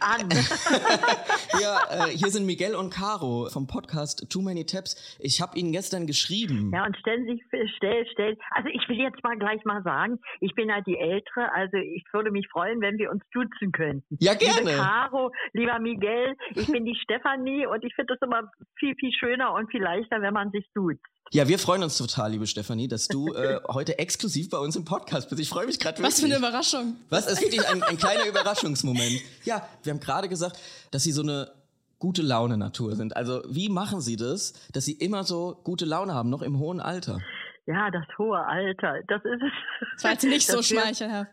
an? 0.00 0.28
Ja, 1.60 2.06
äh, 2.06 2.10
hier 2.10 2.28
sind 2.28 2.46
Miguel 2.46 2.74
und 2.74 2.90
Caro 2.90 3.48
vom 3.50 3.66
Podcast 3.66 4.30
Too 4.30 4.42
Many 4.42 4.64
Tabs. 4.64 5.18
Ich 5.18 5.40
habe 5.40 5.58
Ihnen 5.58 5.72
gestern 5.72 6.06
geschrieben. 6.06 6.70
ja, 6.72 6.86
und 6.86 6.96
stellen 6.98 7.24
Sie 7.26 7.32
sich, 7.32 7.72
stell, 7.76 8.06
stell, 8.12 8.36
also 8.50 8.68
ich 8.68 8.88
will 8.88 8.98
jetzt 8.98 9.22
mal 9.24 9.36
gleich 9.36 9.64
mal 9.64 9.82
sagen, 9.82 10.18
ich 10.40 10.54
bin 10.54 10.72
halt 10.72 10.86
die 10.86 10.96
Ältere, 10.98 11.52
also 11.52 11.76
ich 11.76 12.04
würde 12.12 12.30
mich 12.30 12.46
freuen, 12.48 12.80
wenn 12.80 12.98
wir 12.98 13.10
uns 13.10 13.22
duzen 13.32 13.72
könnten. 13.72 14.16
Ja, 14.20 14.32
Liebe 14.32 14.44
gerne. 14.44 14.76
Caro, 14.76 15.32
lieber 15.52 15.78
Miguel, 15.78 16.36
ich 16.54 16.66
bin 16.66 16.84
die 16.84 16.94
Stefanie 17.02 17.66
und 17.66 17.84
ich 17.84 17.94
finde 17.94 18.14
es 18.14 18.22
immer 18.22 18.50
viel, 18.78 18.94
viel 18.96 19.12
schöner 19.12 19.54
und 19.54 19.70
viel 19.70 19.82
leichter, 19.82 20.20
wenn 20.22 20.34
man 20.34 20.50
sich 20.50 20.66
duzt. 20.74 21.00
Ja, 21.30 21.46
wir 21.46 21.58
freuen 21.58 21.82
uns 21.82 21.98
total, 21.98 22.30
liebe 22.30 22.46
Stefanie, 22.46 22.88
dass 22.88 23.06
du 23.06 23.34
äh, 23.34 23.60
heute 23.68 23.98
exklusiv 23.98 24.48
bei 24.48 24.58
uns 24.58 24.76
im 24.76 24.84
Podcast 24.86 25.28
bist. 25.28 25.40
Ich 25.42 25.48
freue 25.48 25.66
mich 25.66 25.78
gerade 25.78 25.98
wirklich. 25.98 26.12
Was 26.14 26.20
für 26.20 26.26
eine 26.26 26.36
Überraschung. 26.36 26.96
Was? 27.10 27.26
Ist 27.26 27.42
wirklich 27.42 27.66
ein, 27.68 27.82
ein 27.82 27.98
kleiner 27.98 28.26
Überraschungsmoment. 28.26 29.20
Ja, 29.44 29.66
wir 29.82 29.92
haben 29.92 30.00
gerade 30.00 30.28
gesagt, 30.28 30.58
dass 30.90 31.02
Sie 31.02 31.12
so 31.12 31.20
eine 31.22 31.50
gute 31.98 32.22
Laune-Natur 32.22 32.96
sind. 32.96 33.14
Also 33.16 33.42
wie 33.48 33.68
machen 33.68 34.00
Sie 34.00 34.16
das, 34.16 34.54
dass 34.72 34.86
Sie 34.86 34.92
immer 34.92 35.24
so 35.24 35.60
gute 35.64 35.84
Laune 35.84 36.14
haben, 36.14 36.30
noch 36.30 36.40
im 36.42 36.58
hohen 36.58 36.80
Alter? 36.80 37.18
Ja, 37.66 37.90
das 37.90 38.04
hohe 38.16 38.38
Alter, 38.38 38.94
das 39.08 39.22
ist 39.24 39.42
es. 39.42 39.52
Das 39.96 40.04
war 40.04 40.10
jetzt 40.12 40.24
nicht 40.24 40.46
so 40.46 40.62
schmeichelhaft. 40.62 41.30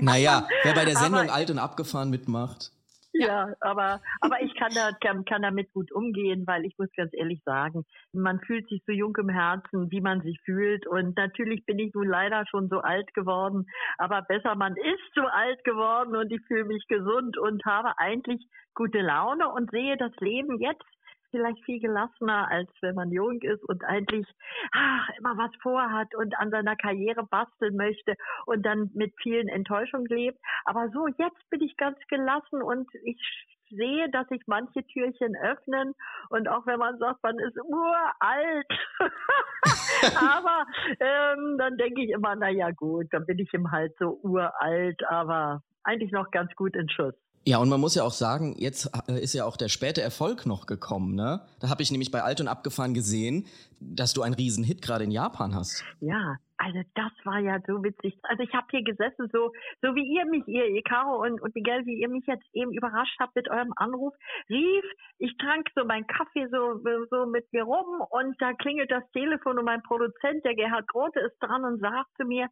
Naja, 0.00 0.48
wer 0.64 0.74
bei 0.74 0.84
der 0.84 0.96
Aber- 0.96 1.04
Sendung 1.04 1.30
Alt 1.30 1.50
und 1.52 1.58
Abgefahren 1.60 2.10
mitmacht. 2.10 2.72
Ja, 3.14 3.52
aber, 3.60 4.00
aber 4.20 4.40
ich 4.42 4.54
kann, 4.54 4.72
da, 4.74 4.90
kann, 5.00 5.24
kann 5.26 5.42
damit 5.42 5.70
gut 5.72 5.92
umgehen, 5.92 6.46
weil 6.46 6.64
ich 6.64 6.76
muss 6.78 6.88
ganz 6.96 7.12
ehrlich 7.12 7.42
sagen, 7.44 7.84
man 8.12 8.40
fühlt 8.40 8.66
sich 8.68 8.82
so 8.86 8.92
jung 8.92 9.14
im 9.16 9.28
Herzen, 9.28 9.90
wie 9.90 10.00
man 10.00 10.22
sich 10.22 10.40
fühlt. 10.44 10.86
Und 10.86 11.16
natürlich 11.16 11.66
bin 11.66 11.78
ich 11.78 11.92
nun 11.92 12.08
leider 12.08 12.46
schon 12.46 12.68
so 12.68 12.78
alt 12.80 13.12
geworden, 13.12 13.66
aber 13.98 14.22
besser, 14.22 14.54
man 14.54 14.76
ist 14.76 15.14
so 15.14 15.22
alt 15.22 15.62
geworden 15.64 16.16
und 16.16 16.32
ich 16.32 16.40
fühle 16.46 16.64
mich 16.64 16.86
gesund 16.88 17.36
und 17.36 17.62
habe 17.66 17.98
eigentlich 17.98 18.42
gute 18.74 19.00
Laune 19.00 19.48
und 19.52 19.70
sehe 19.70 19.98
das 19.98 20.12
Leben 20.20 20.58
jetzt 20.58 20.84
vielleicht 21.32 21.64
viel 21.64 21.80
gelassener, 21.80 22.48
als 22.48 22.70
wenn 22.80 22.94
man 22.94 23.10
jung 23.10 23.40
ist 23.40 23.64
und 23.64 23.84
eigentlich 23.84 24.26
ach, 24.72 25.08
immer 25.18 25.36
was 25.36 25.50
vorhat 25.60 26.14
und 26.14 26.38
an 26.38 26.50
seiner 26.50 26.76
Karriere 26.76 27.24
basteln 27.24 27.74
möchte 27.76 28.14
und 28.46 28.64
dann 28.64 28.90
mit 28.94 29.12
vielen 29.20 29.48
Enttäuschungen 29.48 30.06
lebt. 30.06 30.38
Aber 30.64 30.88
so, 30.90 31.08
jetzt 31.08 31.50
bin 31.50 31.62
ich 31.62 31.76
ganz 31.76 31.98
gelassen 32.08 32.62
und 32.62 32.88
ich 33.02 33.18
sehe, 33.70 34.10
dass 34.10 34.28
sich 34.28 34.42
manche 34.46 34.84
Türchen 34.84 35.34
öffnen 35.36 35.94
und 36.28 36.48
auch 36.48 36.66
wenn 36.66 36.78
man 36.78 36.98
sagt, 36.98 37.22
man 37.22 37.38
ist 37.38 37.56
uralt, 37.56 38.66
aber 40.16 40.66
ähm, 41.00 41.56
dann 41.58 41.76
denke 41.78 42.02
ich 42.02 42.10
immer, 42.10 42.36
na 42.36 42.50
ja 42.50 42.70
gut, 42.70 43.06
dann 43.12 43.26
bin 43.26 43.38
ich 43.38 43.52
eben 43.54 43.70
halt 43.70 43.94
so 43.98 44.20
uralt, 44.22 45.02
aber 45.08 45.62
eigentlich 45.84 46.12
noch 46.12 46.30
ganz 46.30 46.54
gut 46.54 46.76
in 46.76 46.88
Schuss. 46.88 47.14
Ja, 47.44 47.58
und 47.58 47.68
man 47.68 47.80
muss 47.80 47.96
ja 47.96 48.04
auch 48.04 48.12
sagen, 48.12 48.54
jetzt 48.56 48.88
äh, 49.08 49.20
ist 49.20 49.34
ja 49.34 49.44
auch 49.44 49.56
der 49.56 49.68
späte 49.68 50.00
Erfolg 50.00 50.46
noch 50.46 50.66
gekommen, 50.66 51.16
ne? 51.16 51.40
Da 51.60 51.70
habe 51.70 51.82
ich 51.82 51.90
nämlich 51.90 52.12
bei 52.12 52.22
Alt 52.22 52.40
und 52.40 52.46
Abgefahren 52.46 52.94
gesehen, 52.94 53.46
dass 53.80 54.12
du 54.12 54.22
einen 54.22 54.34
riesen 54.34 54.62
Hit 54.62 54.80
gerade 54.80 55.02
in 55.02 55.10
Japan 55.10 55.54
hast. 55.54 55.84
Ja, 56.00 56.36
also 56.56 56.78
das 56.94 57.10
war 57.24 57.40
ja 57.40 57.58
so 57.66 57.82
witzig. 57.82 58.16
Also 58.22 58.44
ich 58.44 58.54
habe 58.54 58.68
hier 58.70 58.84
gesessen, 58.84 59.28
so 59.32 59.50
so 59.82 59.96
wie 59.96 60.06
ihr 60.06 60.24
mich, 60.26 60.46
ihr, 60.46 60.66
ihr 60.66 60.84
und, 61.18 61.42
und 61.42 61.54
Miguel, 61.56 61.84
wie 61.84 62.00
ihr 62.00 62.08
mich 62.08 62.24
jetzt 62.26 62.46
eben 62.52 62.72
überrascht 62.72 63.18
habt 63.18 63.34
mit 63.34 63.50
eurem 63.50 63.72
Anruf, 63.74 64.14
rief, 64.48 64.84
ich 65.18 65.36
trank 65.38 65.66
so 65.74 65.84
meinen 65.84 66.06
Kaffee 66.06 66.46
so, 66.52 66.80
so 67.10 67.26
mit 67.26 67.52
mir 67.52 67.64
rum 67.64 68.06
und 68.10 68.40
da 68.40 68.52
klingelt 68.52 68.92
das 68.92 69.02
Telefon 69.10 69.58
und 69.58 69.64
mein 69.64 69.82
Produzent, 69.82 70.44
der 70.44 70.54
Gerhard 70.54 70.86
Grote, 70.86 71.18
ist 71.18 71.36
dran 71.40 71.64
und 71.64 71.80
sagt 71.80 72.10
zu 72.16 72.24
mir, 72.24 72.46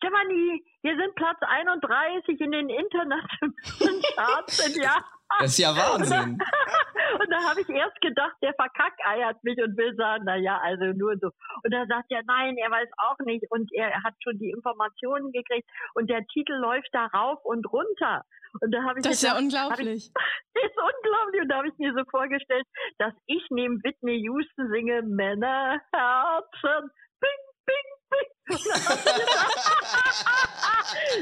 Stefanie, 0.00 0.64
wir 0.82 0.96
sind 0.96 1.14
Platz 1.14 1.36
31 1.42 2.40
in 2.40 2.52
den 2.52 2.68
internationalen 2.70 4.02
Charts 4.16 4.66
in 4.66 4.82
Japan. 4.82 5.04
Das 5.38 5.50
ist 5.52 5.58
ja 5.58 5.76
Wahnsinn. 5.76 6.38
Und 7.20 7.30
da 7.30 7.38
habe 7.48 7.60
ich 7.60 7.68
erst 7.68 8.00
gedacht, 8.00 8.34
der 8.42 8.54
verkackeiert 8.54 9.42
mich 9.44 9.58
und 9.62 9.76
will 9.76 9.94
sagen, 9.96 10.24
na 10.26 10.36
ja, 10.36 10.58
also 10.58 10.84
nur 10.96 11.16
so. 11.20 11.30
Und 11.62 11.72
da 11.72 11.84
sagt 11.86 12.06
er, 12.10 12.22
nein, 12.24 12.56
er 12.56 12.70
weiß 12.70 12.88
auch 12.98 13.18
nicht 13.26 13.44
und 13.50 13.68
er 13.72 14.02
hat 14.02 14.14
schon 14.22 14.38
die 14.38 14.50
Informationen 14.50 15.32
gekriegt 15.32 15.68
und 15.94 16.08
der 16.08 16.24
Titel 16.26 16.52
läuft 16.54 16.88
da 16.92 17.06
rauf 17.06 17.44
und 17.44 17.66
runter. 17.72 18.22
Und 18.60 18.72
da 18.72 18.82
habe 18.82 18.98
ich 18.98 19.04
Das 19.04 19.14
ist 19.14 19.22
ja 19.22 19.34
gedacht, 19.34 19.42
unglaublich. 19.42 20.12
das 20.54 20.64
ist 20.64 20.76
unglaublich. 20.78 21.42
Und 21.42 21.48
da 21.48 21.56
habe 21.58 21.68
ich 21.68 21.78
mir 21.78 21.92
so 21.94 22.04
vorgestellt, 22.10 22.66
dass 22.98 23.14
ich 23.26 23.42
neben 23.50 23.82
Whitney 23.82 24.20
Houston 24.22 24.70
singe 24.70 25.02
Männerherzen. 25.02 26.90
Bing, 27.20 27.40
bing, 27.66 27.66
bing. 27.66 27.99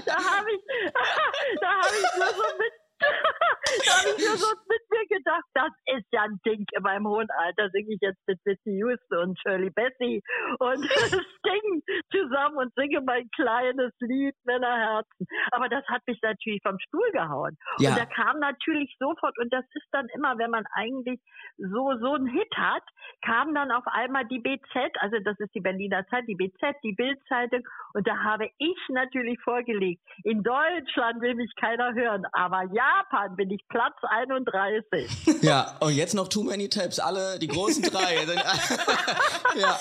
Da 0.06 0.14
habe 0.14 0.52
ich, 0.52 0.62
da 1.60 1.68
ich 1.98 2.18
nur 2.18 2.34
so 2.34 2.44
mit, 2.58 2.72
da 3.86 3.92
habe 3.98 4.08
ich 4.16 4.26
nur 4.26 4.36
so 4.38 4.46
mit 4.68 4.87
mir 4.98 5.16
gedacht, 5.16 5.44
das 5.54 5.70
ist 5.96 6.06
ja 6.12 6.22
ein 6.22 6.38
Ding. 6.44 6.64
In 6.72 6.82
meinem 6.82 7.06
hohen 7.06 7.28
Alter 7.30 7.70
singe 7.70 7.94
ich 7.94 8.00
jetzt 8.00 8.20
mit 8.26 8.38
Whitney 8.44 8.78
Houston 8.78 9.18
und 9.18 9.38
Shirley 9.40 9.70
Bassey 9.70 10.22
und 10.58 10.78
singen 11.44 11.82
zusammen 12.10 12.56
und 12.58 12.74
singe 12.74 13.00
mein 13.02 13.28
kleines 13.34 13.92
Lied 14.00 14.34
Männerherzen. 14.44 15.26
Aber 15.52 15.68
das 15.68 15.84
hat 15.88 16.02
mich 16.06 16.18
natürlich 16.22 16.60
vom 16.62 16.78
Stuhl 16.80 17.10
gehauen. 17.12 17.56
Ja. 17.78 17.90
Und 17.90 17.98
da 17.98 18.06
kam 18.06 18.38
natürlich 18.40 18.94
sofort, 18.98 19.38
und 19.38 19.52
das 19.52 19.64
ist 19.74 19.86
dann 19.92 20.08
immer, 20.14 20.38
wenn 20.38 20.50
man 20.50 20.64
eigentlich 20.72 21.20
so, 21.56 21.92
so 22.00 22.14
einen 22.14 22.26
Hit 22.26 22.52
hat, 22.56 22.82
kam 23.24 23.54
dann 23.54 23.70
auf 23.70 23.84
einmal 23.86 24.26
die 24.26 24.38
BZ, 24.38 24.96
also 25.00 25.18
das 25.24 25.38
ist 25.38 25.54
die 25.54 25.60
Berliner 25.60 26.06
Zeit, 26.06 26.24
die 26.28 26.34
BZ, 26.34 26.76
die 26.82 26.92
Bildzeitung, 26.92 27.62
und 27.94 28.06
da 28.06 28.16
habe 28.22 28.48
ich 28.58 28.78
natürlich 28.88 29.40
vorgelegt, 29.40 30.02
in 30.24 30.42
Deutschland 30.42 31.20
will 31.20 31.34
mich 31.34 31.52
keiner 31.56 31.94
hören, 31.94 32.24
aber 32.32 32.64
Japan 32.72 33.36
bin 33.36 33.50
ich 33.50 33.66
Platz 33.68 33.96
31. 34.02 34.87
Ja, 35.42 35.76
und 35.80 35.94
jetzt 35.94 36.14
noch 36.14 36.28
Too 36.28 36.42
Many 36.44 36.68
Tabs, 36.68 36.98
alle, 36.98 37.38
die 37.38 37.46
großen 37.46 37.82
drei. 37.82 38.16
ja. 39.60 39.78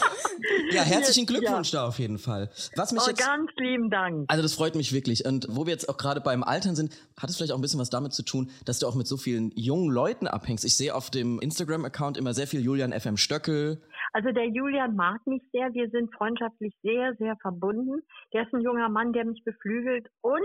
ja, 0.71 0.81
herzlichen 0.81 1.25
Glückwunsch 1.25 1.71
da 1.71 1.87
auf 1.87 1.99
jeden 1.99 2.17
Fall. 2.17 2.49
Was 2.75 2.91
mich 2.91 3.01
Oh, 3.03 3.09
jetzt, 3.09 3.25
ganz 3.25 3.49
lieben 3.57 3.89
Dank. 3.89 4.25
also 4.27 4.41
das 4.43 4.53
freut 4.53 4.75
mich 4.75 4.91
wirklich. 4.93 5.25
Und 5.25 5.47
wo 5.49 5.65
wir 5.65 5.71
jetzt 5.71 5.87
auch 5.89 5.97
gerade 5.97 6.19
beim 6.21 6.43
Altern 6.43 6.75
sind, 6.75 6.93
hat 7.19 7.29
es 7.29 7.37
vielleicht 7.37 7.51
auch 7.51 7.57
ein 7.57 7.61
bisschen 7.61 7.79
was 7.79 7.89
damit 7.89 8.13
zu 8.13 8.23
tun, 8.23 8.51
dass 8.65 8.79
du 8.79 8.87
auch 8.87 8.95
mit 8.95 9.07
so 9.07 9.17
vielen 9.17 9.51
jungen 9.55 9.89
Leuten 9.91 10.27
abhängst. 10.27 10.65
Ich 10.65 10.75
sehe 10.75 10.93
auf 10.93 11.09
dem 11.09 11.39
Instagram-Account 11.39 12.17
immer 12.17 12.33
sehr 12.33 12.47
viel 12.47 12.61
Julian 12.61 12.91
FM 12.91 13.17
Stöckel. 13.17 13.81
Also 14.13 14.31
der 14.31 14.47
Julian 14.47 14.95
mag 14.95 15.25
mich 15.25 15.43
sehr. 15.51 15.73
Wir 15.73 15.89
sind 15.89 16.13
freundschaftlich 16.13 16.73
sehr, 16.81 17.13
sehr 17.19 17.35
verbunden. 17.41 18.01
Der 18.33 18.43
ist 18.43 18.53
ein 18.53 18.61
junger 18.61 18.89
Mann, 18.89 19.13
der 19.13 19.25
mich 19.25 19.43
beflügelt 19.43 20.07
und 20.21 20.41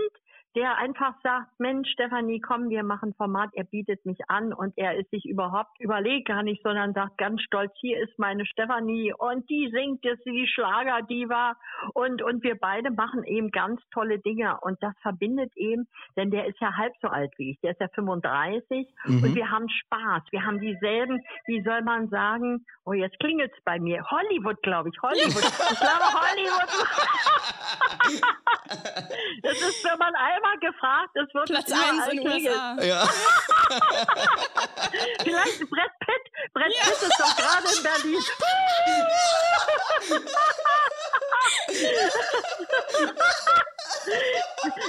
der 0.55 0.77
einfach 0.77 1.13
sagt, 1.23 1.59
Mensch, 1.59 1.89
Stefanie, 1.91 2.39
komm, 2.39 2.69
wir 2.69 2.83
machen 2.83 3.13
Format. 3.15 3.49
Er 3.53 3.63
bietet 3.63 4.05
mich 4.05 4.19
an 4.27 4.53
und 4.53 4.73
er 4.77 4.95
ist 4.95 5.09
sich 5.11 5.25
überhaupt 5.25 5.79
überlegt 5.79 6.27
gar 6.27 6.43
nicht, 6.43 6.61
sondern 6.63 6.93
sagt 6.93 7.17
ganz 7.17 7.41
stolz, 7.41 7.71
hier 7.79 7.99
ist 8.01 8.17
meine 8.19 8.45
Stefanie 8.45 9.13
und 9.17 9.49
die 9.49 9.69
singt 9.73 10.03
jetzt 10.03 10.25
die 10.25 10.47
Schlagerdiva 10.47 11.53
und, 11.93 12.21
und 12.21 12.43
wir 12.43 12.55
beide 12.59 12.91
machen 12.91 13.23
eben 13.23 13.51
ganz 13.51 13.81
tolle 13.91 14.19
Dinge 14.19 14.59
und 14.61 14.81
das 14.81 14.93
verbindet 15.01 15.51
eben, 15.55 15.87
denn 16.15 16.31
der 16.31 16.45
ist 16.45 16.59
ja 16.59 16.75
halb 16.77 16.93
so 17.01 17.07
alt 17.07 17.31
wie 17.37 17.51
ich. 17.51 17.59
Der 17.61 17.71
ist 17.71 17.81
ja 17.81 17.87
35 17.89 18.87
Mhm. 19.05 19.23
und 19.23 19.35
wir 19.35 19.49
haben 19.49 19.67
Spaß. 19.69 20.23
Wir 20.31 20.43
haben 20.45 20.59
dieselben, 20.59 21.21
wie 21.45 21.61
soll 21.63 21.81
man 21.81 22.09
sagen, 22.09 22.65
oh, 22.85 22.93
jetzt 22.93 23.17
klingelt's 23.19 23.57
bei 23.65 23.79
mir. 23.79 24.03
Hollywood, 24.09 24.61
glaube 24.63 24.89
ich. 24.89 25.01
Hollywood. 25.01 25.43
Ich 25.73 25.79
glaube, 25.79 26.05
Hollywood. 26.13 26.69
das 29.43 29.61
ist, 29.61 29.83
wenn 29.85 29.97
man 29.97 30.13
einmal 30.15 30.42
gefragt 30.59 31.15
ist, 31.15 31.33
wird 31.33 31.47
Platz 31.47 31.65
es 31.67 31.73
überall 31.73 31.99
1 32.01 32.13
in. 32.13 32.27
USA. 32.27 32.83
Ja. 32.83 33.07
Vielleicht 35.23 35.59
Brett 35.69 35.91
Pitt. 35.99 36.25
Brett 36.53 36.73
Pitt 36.83 37.01
ist 37.01 37.19
doch 37.19 37.35
gerade 37.35 37.67
in 37.75 37.83
Berlin. 37.83 38.23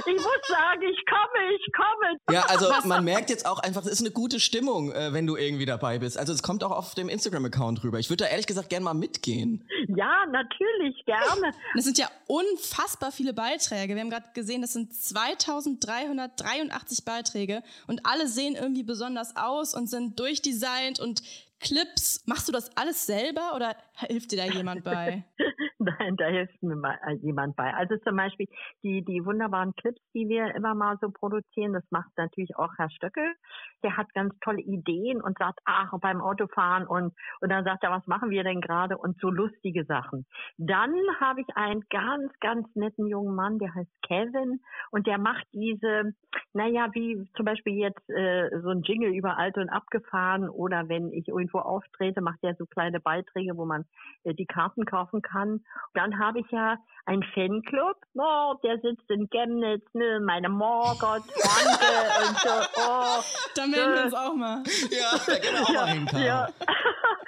Ich 0.06 0.14
muss 0.14 0.40
sagen, 0.48 0.82
ich 0.82 1.04
komme, 1.06 1.54
ich 1.54 1.72
komme. 1.72 2.18
Ja, 2.30 2.42
also 2.46 2.70
man 2.86 3.04
merkt 3.04 3.30
jetzt 3.30 3.46
auch 3.46 3.58
einfach, 3.58 3.82
es 3.82 3.88
ist 3.88 4.00
eine 4.00 4.10
gute 4.10 4.40
Stimmung, 4.40 4.92
äh, 4.92 5.12
wenn 5.12 5.26
du 5.26 5.36
irgendwie 5.36 5.66
dabei 5.66 5.98
bist. 5.98 6.18
Also 6.18 6.32
es 6.32 6.42
kommt 6.42 6.64
auch 6.64 6.70
auf 6.70 6.94
dem 6.94 7.08
Instagram-Account 7.08 7.84
rüber. 7.84 7.98
Ich 7.98 8.10
würde 8.10 8.24
da 8.24 8.30
ehrlich 8.30 8.46
gesagt 8.46 8.70
gerne 8.70 8.84
mal 8.84 8.94
mitgehen. 8.94 9.68
Ja, 9.88 10.24
natürlich, 10.30 11.04
gerne. 11.04 11.52
Das 11.74 11.84
sind 11.84 11.98
ja 11.98 12.08
unfassbar 12.26 13.12
viele 13.12 13.34
Beiträge. 13.34 13.94
Wir 13.94 14.02
haben 14.02 14.10
gerade 14.10 14.30
gesehen, 14.34 14.62
das 14.62 14.72
sind 14.72 14.94
2383 14.94 17.04
Beiträge 17.04 17.62
und 17.86 18.06
alle 18.06 18.26
sehen 18.28 18.56
irgendwie 18.56 18.84
besonders 18.84 19.36
aus 19.36 19.74
und 19.74 19.88
sind 19.88 20.18
durchdesignt 20.18 21.00
und 21.00 21.22
Clips. 21.60 22.22
Machst 22.26 22.48
du 22.48 22.52
das 22.52 22.76
alles 22.76 23.06
selber 23.06 23.54
oder 23.54 23.76
hilft 23.94 24.32
dir 24.32 24.36
da 24.36 24.44
jemand 24.44 24.84
bei? 24.84 25.24
Nein, 25.98 26.16
da 26.16 26.26
hilft 26.26 26.62
mir 26.62 26.76
mal 26.76 26.98
äh, 27.06 27.14
jemand 27.14 27.56
bei. 27.56 27.72
Also 27.74 27.96
zum 27.98 28.16
Beispiel 28.16 28.46
die, 28.82 29.04
die 29.04 29.24
wunderbaren 29.24 29.74
Clips, 29.74 30.00
die 30.14 30.28
wir 30.28 30.54
immer 30.54 30.74
mal 30.74 30.96
so 31.00 31.10
produzieren, 31.10 31.72
das 31.72 31.84
macht 31.90 32.10
natürlich 32.16 32.56
auch 32.56 32.70
Herr 32.76 32.90
Stöckel. 32.90 33.34
Der 33.82 33.96
hat 33.96 34.12
ganz 34.14 34.34
tolle 34.40 34.60
Ideen 34.60 35.20
und 35.20 35.36
sagt, 35.38 35.60
ach, 35.64 35.92
beim 36.00 36.20
Autofahren 36.20 36.86
und, 36.86 37.12
und 37.40 37.48
dann 37.50 37.64
sagt 37.64 37.82
er, 37.84 37.90
was 37.90 38.06
machen 38.06 38.30
wir 38.30 38.44
denn 38.44 38.60
gerade 38.60 38.96
und 38.96 39.18
so 39.20 39.30
lustige 39.30 39.84
Sachen. 39.84 40.26
Dann 40.56 40.94
habe 41.20 41.40
ich 41.40 41.56
einen 41.56 41.82
ganz, 41.90 42.32
ganz 42.40 42.66
netten 42.74 43.06
jungen 43.06 43.34
Mann, 43.34 43.58
der 43.58 43.74
heißt 43.74 43.90
Kevin 44.06 44.60
und 44.90 45.06
der 45.06 45.18
macht 45.18 45.46
diese, 45.52 46.14
naja, 46.52 46.88
wie 46.92 47.28
zum 47.36 47.44
Beispiel 47.44 47.74
jetzt 47.74 48.08
äh, 48.10 48.48
so 48.62 48.70
ein 48.70 48.82
Jingle 48.82 49.14
über 49.14 49.36
alt 49.36 49.56
und 49.58 49.68
abgefahren 49.68 50.48
oder 50.48 50.88
wenn 50.88 51.12
ich 51.12 51.28
irgendwo 51.28 51.58
auftrete, 51.58 52.20
macht 52.20 52.38
er 52.42 52.54
so 52.54 52.66
kleine 52.66 53.00
Beiträge, 53.00 53.56
wo 53.56 53.64
man 53.64 53.84
äh, 54.24 54.34
die 54.34 54.46
Karten 54.46 54.84
kaufen 54.84 55.20
kann. 55.22 55.60
Dann 55.94 56.18
habe 56.18 56.40
ich 56.40 56.50
ja 56.50 56.76
einen 57.06 57.22
Fanclub, 57.34 57.96
oh, 58.14 58.54
der 58.62 58.78
sitzt 58.80 59.10
in 59.10 59.28
Chemnitz, 59.28 59.84
ne, 59.92 60.20
meine 60.20 60.48
Margot, 60.48 61.22
Franke 61.22 62.26
und 62.26 62.38
so. 62.38 62.48
Oh, 62.76 63.22
da 63.54 63.66
melden 63.66 63.94
wir 63.94 64.04
uns 64.04 64.14
auch 64.14 64.34
mal. 64.34 64.62
Ja, 64.90 65.18
da 65.26 65.38
können 65.38 65.54
wir 65.54 65.62
auch 65.62 65.74
mal 65.74 65.86
hin, 65.86 66.08
ja. 66.24 66.48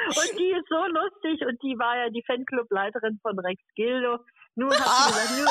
Und 0.06 0.38
die 0.38 0.52
ist 0.52 0.68
so 0.68 0.86
lustig 0.86 1.44
und 1.48 1.60
die 1.62 1.76
war 1.78 1.96
ja 1.96 2.10
die 2.10 2.22
Fanclubleiterin 2.26 3.18
von 3.22 3.38
Rex 3.40 3.60
Gildo. 3.74 4.20
Nur 4.54 4.70
hat 4.70 4.78
sie 4.78 5.10
gesagt, 5.10 5.32
nur 5.36 5.48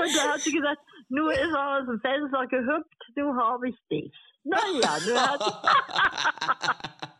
und 0.04 0.16
da 0.16 0.32
hat 0.32 0.40
sie 0.40 0.52
gesagt, 0.52 0.80
nur 1.08 1.32
ist 1.32 1.52
er 1.52 1.78
aus 1.78 1.86
dem 1.86 2.00
Fenster 2.00 2.46
gehüpft, 2.48 2.92
du 3.14 3.36
habe 3.36 3.68
ich 3.68 3.76
dich. 3.88 4.12
Naja, 4.42 4.98
nur 5.06 5.20
hat 5.20 5.40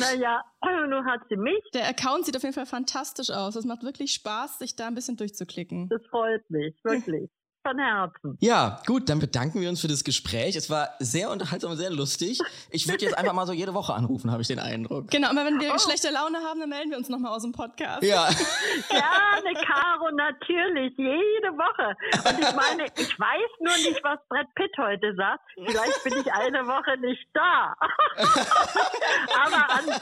naja, 0.00 0.42
nun 0.88 1.04
hat 1.04 1.20
sie 1.28 1.36
mich. 1.36 1.62
Der 1.74 1.88
Account 1.88 2.26
sieht 2.26 2.36
auf 2.36 2.42
jeden 2.42 2.54
Fall 2.54 2.66
fantastisch 2.66 3.30
aus. 3.30 3.56
Es 3.56 3.64
macht 3.64 3.82
wirklich 3.82 4.12
Spaß, 4.12 4.58
sich 4.58 4.76
da 4.76 4.86
ein 4.86 4.94
bisschen 4.94 5.16
durchzuklicken. 5.16 5.88
Das 5.88 6.04
freut 6.06 6.48
mich, 6.50 6.74
wirklich 6.84 7.30
von 7.66 7.78
Herzen. 7.78 8.38
Ja, 8.40 8.80
gut, 8.86 9.08
dann 9.08 9.18
bedanken 9.18 9.60
wir 9.60 9.68
uns 9.68 9.80
für 9.80 9.88
das 9.88 10.04
Gespräch. 10.04 10.54
Es 10.54 10.70
war 10.70 10.90
sehr 11.00 11.30
unterhaltsam 11.30 11.72
und 11.72 11.76
sehr 11.76 11.90
lustig. 11.90 12.40
Ich 12.70 12.86
würde 12.88 13.04
jetzt 13.04 13.18
einfach 13.18 13.32
mal 13.32 13.46
so 13.46 13.52
jede 13.52 13.74
Woche 13.74 13.92
anrufen, 13.92 14.30
habe 14.30 14.42
ich 14.42 14.48
den 14.48 14.60
Eindruck. 14.60 15.10
Genau, 15.10 15.30
aber 15.30 15.44
wenn 15.44 15.58
wir 15.60 15.72
oh. 15.74 15.78
schlechte 15.78 16.10
Laune 16.10 16.38
haben, 16.38 16.60
dann 16.60 16.68
melden 16.68 16.90
wir 16.90 16.98
uns 16.98 17.08
nochmal 17.08 17.32
aus 17.32 17.42
dem 17.42 17.52
Podcast. 17.52 18.04
Ja. 18.04 18.28
Gerne, 18.88 19.54
Caro, 19.66 20.10
natürlich, 20.12 20.96
jede 20.96 21.50
Woche. 21.58 21.96
Und 22.28 22.38
ich 22.38 22.54
meine, 22.54 22.84
ich 22.96 23.18
weiß 23.18 23.50
nur 23.60 23.76
nicht, 23.78 24.00
was 24.04 24.20
Brett 24.28 24.46
Pitt 24.54 24.72
heute 24.78 25.14
sagt. 25.16 25.42
Vielleicht 25.54 26.04
bin 26.04 26.18
ich 26.20 26.32
eine 26.32 26.66
Woche 26.66 26.96
nicht 27.00 27.26
da. 27.34 27.74
aber, 29.44 29.70
an, 29.70 30.00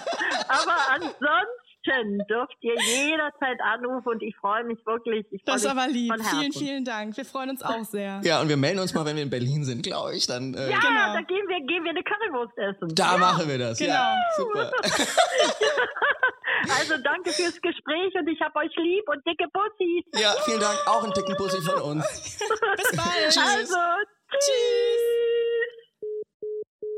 aber 0.48 0.77
ansonsten 0.92 1.63
dürft 1.86 2.56
ihr 2.60 2.74
jederzeit 2.74 3.60
anrufen 3.60 4.08
und 4.08 4.22
ich 4.22 4.34
freue 4.36 4.64
mich 4.64 4.78
wirklich. 4.86 5.26
Ich 5.30 5.42
das 5.44 5.64
ist 5.64 5.66
aber 5.66 5.86
lieb. 5.88 6.12
Vielen, 6.30 6.52
vielen 6.52 6.84
Dank. 6.84 7.16
Wir 7.16 7.24
freuen 7.24 7.50
uns 7.50 7.62
auch 7.62 7.84
sehr. 7.84 8.20
Ja, 8.24 8.40
und 8.40 8.48
wir 8.48 8.56
melden 8.56 8.80
uns 8.80 8.94
mal, 8.94 9.04
wenn 9.04 9.16
wir 9.16 9.22
in 9.22 9.30
Berlin 9.30 9.64
sind, 9.64 9.82
glaube 9.82 10.14
ich. 10.16 10.26
Dann, 10.26 10.54
äh 10.54 10.70
ja, 10.70 10.78
genau. 10.78 11.14
da 11.14 11.20
gehen 11.20 11.46
wir, 11.48 11.60
gehen 11.66 11.84
wir 11.84 11.90
eine 11.90 12.02
Currywurst 12.02 12.58
essen. 12.58 12.94
Da 12.94 13.12
ja. 13.12 13.18
machen 13.18 13.48
wir 13.48 13.58
das. 13.58 13.78
Genau. 13.78 13.92
Ja, 13.92 14.16
super. 14.36 14.70
also 16.78 16.96
danke 17.02 17.30
fürs 17.30 17.60
Gespräch 17.60 18.14
und 18.14 18.28
ich 18.28 18.40
habe 18.40 18.58
euch 18.58 18.74
lieb 18.76 19.08
und 19.08 19.26
dicke 19.26 19.46
Bussis. 19.52 20.04
Ja, 20.22 20.34
vielen 20.44 20.60
Dank. 20.60 20.78
Auch 20.86 21.04
ein 21.04 21.12
dicken 21.12 21.36
Bussi 21.36 21.60
von 21.62 21.80
uns. 21.82 22.04
Bis 22.76 22.96
bald. 22.96 23.30
Tschüss. 23.30 23.38
Also, 23.38 23.76
tschüss. 24.30 25.44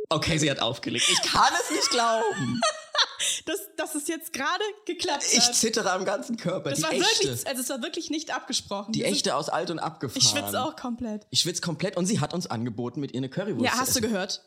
Okay, 0.08 0.38
sie 0.38 0.50
hat 0.50 0.60
aufgelegt. 0.60 1.08
Ich 1.10 1.22
kann 1.22 1.52
es 1.60 1.70
nicht 1.70 1.90
glauben. 1.90 2.60
dass, 3.46 3.60
dass 3.76 3.94
es 3.94 4.08
jetzt 4.08 4.32
gerade 4.32 4.62
geklappt 4.84 5.24
hat. 5.24 5.32
Ich 5.32 5.52
zittere 5.52 5.90
am 5.90 6.04
ganzen 6.04 6.36
Körper. 6.36 6.70
Das 6.70 6.78
die 6.78 6.84
war 6.84 6.92
echte. 6.92 7.24
wirklich, 7.24 7.46
also 7.46 7.62
es 7.62 7.68
war 7.68 7.82
wirklich 7.82 8.10
nicht 8.10 8.34
abgesprochen. 8.34 8.92
Die 8.92 9.00
Wir 9.00 9.06
echte 9.06 9.34
aus 9.36 9.48
alt 9.48 9.70
und 9.70 9.78
abgefahren. 9.78 10.22
Ich 10.22 10.28
schwitze 10.28 10.62
auch 10.62 10.76
komplett. 10.76 11.26
Ich 11.30 11.40
schwitze 11.40 11.60
komplett 11.60 11.96
und 11.96 12.06
sie 12.06 12.20
hat 12.20 12.34
uns 12.34 12.46
angeboten, 12.46 13.00
mit 13.00 13.12
ihr 13.12 13.18
eine 13.18 13.28
Currywurst 13.28 13.64
Ja, 13.64 13.78
hast 13.78 13.96
du 13.96 14.00
gehört? 14.00 14.42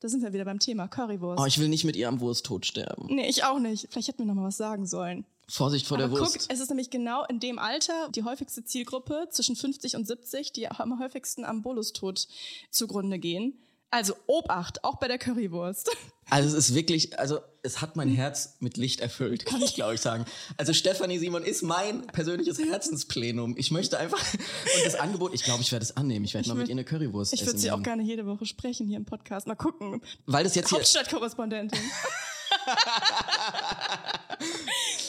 Da 0.00 0.08
sind 0.08 0.22
wir 0.22 0.32
wieder 0.32 0.44
beim 0.44 0.58
Thema 0.58 0.88
Currywurst. 0.88 1.40
Oh, 1.40 1.46
ich 1.46 1.58
will 1.58 1.68
nicht 1.68 1.84
mit 1.84 1.94
ihr 1.94 2.08
am 2.08 2.20
Wursttod 2.20 2.66
sterben. 2.66 3.14
nee, 3.14 3.28
ich 3.28 3.44
auch 3.44 3.60
nicht. 3.60 3.88
Vielleicht 3.90 4.08
hätten 4.08 4.18
wir 4.20 4.26
noch 4.26 4.34
mal 4.34 4.48
was 4.48 4.56
sagen 4.56 4.86
sollen. 4.86 5.24
Vorsicht 5.48 5.86
vor 5.86 5.98
Aber 5.98 6.08
der 6.08 6.18
Wurst. 6.18 6.38
guck, 6.40 6.50
es 6.50 6.60
ist 6.60 6.70
nämlich 6.70 6.90
genau 6.90 7.24
in 7.26 7.38
dem 7.38 7.58
Alter 7.58 8.08
die 8.08 8.24
häufigste 8.24 8.64
Zielgruppe 8.64 9.28
zwischen 9.30 9.54
50 9.54 9.96
und 9.96 10.06
70, 10.06 10.52
die 10.52 10.68
am 10.68 10.98
häufigsten 10.98 11.44
am 11.44 11.62
Bolustod 11.62 12.26
zugrunde 12.70 13.18
gehen. 13.18 13.62
Also 13.92 14.14
Obacht, 14.26 14.82
auch 14.84 14.96
bei 14.96 15.06
der 15.06 15.18
Currywurst. 15.18 15.90
Also 16.30 16.56
es 16.56 16.70
ist 16.70 16.74
wirklich, 16.74 17.18
also 17.18 17.40
es 17.62 17.82
hat 17.82 17.96
mein 17.96 18.08
Herz 18.08 18.56
mit 18.60 18.78
Licht 18.78 19.00
erfüllt, 19.00 19.44
kann 19.44 19.60
ich 19.60 19.74
glaube 19.74 19.96
ich 19.96 20.00
sagen. 20.00 20.24
Also 20.56 20.72
Stefanie 20.72 21.18
Simon 21.18 21.42
ist 21.42 21.62
mein 21.62 22.06
persönliches 22.06 22.58
Herzensplenum. 22.58 23.54
Ich 23.58 23.70
möchte 23.70 23.98
einfach 23.98 24.18
und 24.32 24.86
das 24.86 24.94
Angebot, 24.94 25.34
ich 25.34 25.42
glaube, 25.42 25.60
ich 25.62 25.72
werde 25.72 25.82
es 25.82 25.94
annehmen. 25.96 26.24
Ich 26.24 26.32
werde 26.32 26.48
mal 26.48 26.54
mit 26.54 26.68
ihr 26.68 26.72
eine 26.72 26.84
Currywurst 26.84 27.34
Ich 27.34 27.40
essen. 27.42 27.48
würde 27.48 27.58
sie 27.58 27.70
auch 27.72 27.82
gerne 27.82 28.02
jede 28.02 28.24
Woche 28.24 28.46
sprechen 28.46 28.86
hier 28.86 28.96
im 28.96 29.04
Podcast. 29.04 29.46
Mal 29.46 29.56
gucken. 29.56 30.00
Weil 30.24 30.44
das 30.44 30.54
jetzt 30.54 30.70
hier, 30.70 30.78
Hauptstadtkorrespondentin. 30.78 31.78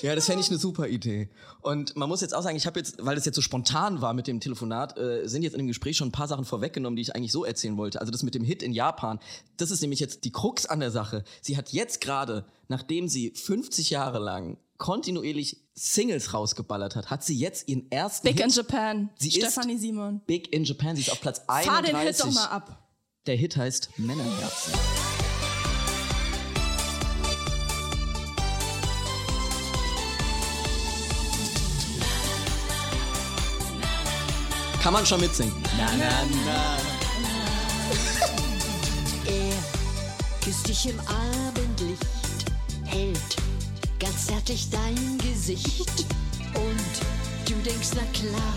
ja, 0.03 0.15
das 0.15 0.25
fände 0.25 0.41
ich 0.41 0.49
eine 0.49 0.59
super 0.59 0.89
Idee. 0.89 1.29
Und 1.61 1.95
man 1.95 2.09
muss 2.09 2.19
jetzt 2.19 2.35
auch 2.35 2.43
sagen, 2.43 2.57
ich 2.57 2.67
habe 2.67 2.77
jetzt, 2.77 2.97
weil 2.99 3.15
das 3.15 3.23
jetzt 3.23 3.35
so 3.35 3.41
spontan 3.41 4.01
war 4.01 4.13
mit 4.13 4.27
dem 4.27 4.41
Telefonat, 4.41 4.97
äh, 4.97 5.25
sind 5.27 5.43
jetzt 5.43 5.53
in 5.53 5.59
dem 5.59 5.67
Gespräch 5.67 5.95
schon 5.95 6.09
ein 6.09 6.11
paar 6.11 6.27
Sachen 6.27 6.43
vorweggenommen, 6.43 6.97
die 6.97 7.03
ich 7.03 7.15
eigentlich 7.15 7.31
so 7.31 7.45
erzählen 7.45 7.77
wollte. 7.77 8.01
Also 8.01 8.11
das 8.11 8.21
mit 8.21 8.35
dem 8.35 8.43
Hit 8.43 8.63
in 8.63 8.73
Japan, 8.73 9.19
das 9.55 9.71
ist 9.71 9.79
nämlich 9.79 10.01
jetzt 10.01 10.25
die 10.25 10.31
Krux 10.33 10.65
an 10.65 10.81
der 10.81 10.91
Sache. 10.91 11.23
Sie 11.41 11.55
hat 11.55 11.71
jetzt 11.71 12.01
gerade, 12.01 12.45
nachdem 12.67 13.07
sie 13.07 13.31
50 13.31 13.91
Jahre 13.91 14.19
lang 14.19 14.57
kontinuierlich 14.77 15.61
Singles 15.73 16.33
rausgeballert 16.33 16.97
hat, 16.97 17.09
hat 17.09 17.23
sie 17.23 17.37
jetzt 17.37 17.69
ihren 17.69 17.89
ersten 17.89 18.27
Big 18.27 18.35
Hit. 18.37 18.45
in 18.45 18.51
Japan. 18.51 19.09
Sie 19.17 19.31
Stephanie 19.31 19.77
Simon. 19.77 20.21
Big 20.25 20.51
in 20.51 20.65
Japan, 20.65 20.97
sie 20.97 21.03
ist 21.03 21.11
auf 21.13 21.21
Platz 21.21 21.41
31. 21.47 21.71
Fahr 21.71 21.81
den 21.81 22.07
Hit 22.07 22.19
doch 22.19 22.31
mal 22.33 22.45
ab. 22.47 22.89
Der 23.25 23.37
Hit 23.37 23.55
heißt 23.55 23.97
Männerherzen. 23.97 24.73
Kann 34.83 34.91
man 34.91 35.05
schon 35.05 35.21
mitsingen. 35.21 35.53
Na, 35.77 35.85
na, 35.97 36.09
na. 36.45 36.77
Er 39.31 40.43
küsst 40.43 40.67
dich 40.67 40.89
im 40.89 40.99
Abendlicht, 40.99 42.05
hält 42.83 43.37
ganz 43.97 44.25
zärtlich 44.27 44.69
dein 44.69 45.17
Gesicht 45.19 46.05
und 46.55 47.49
du 47.49 47.53
denkst, 47.63 47.91
na 47.95 48.01
klar, 48.11 48.53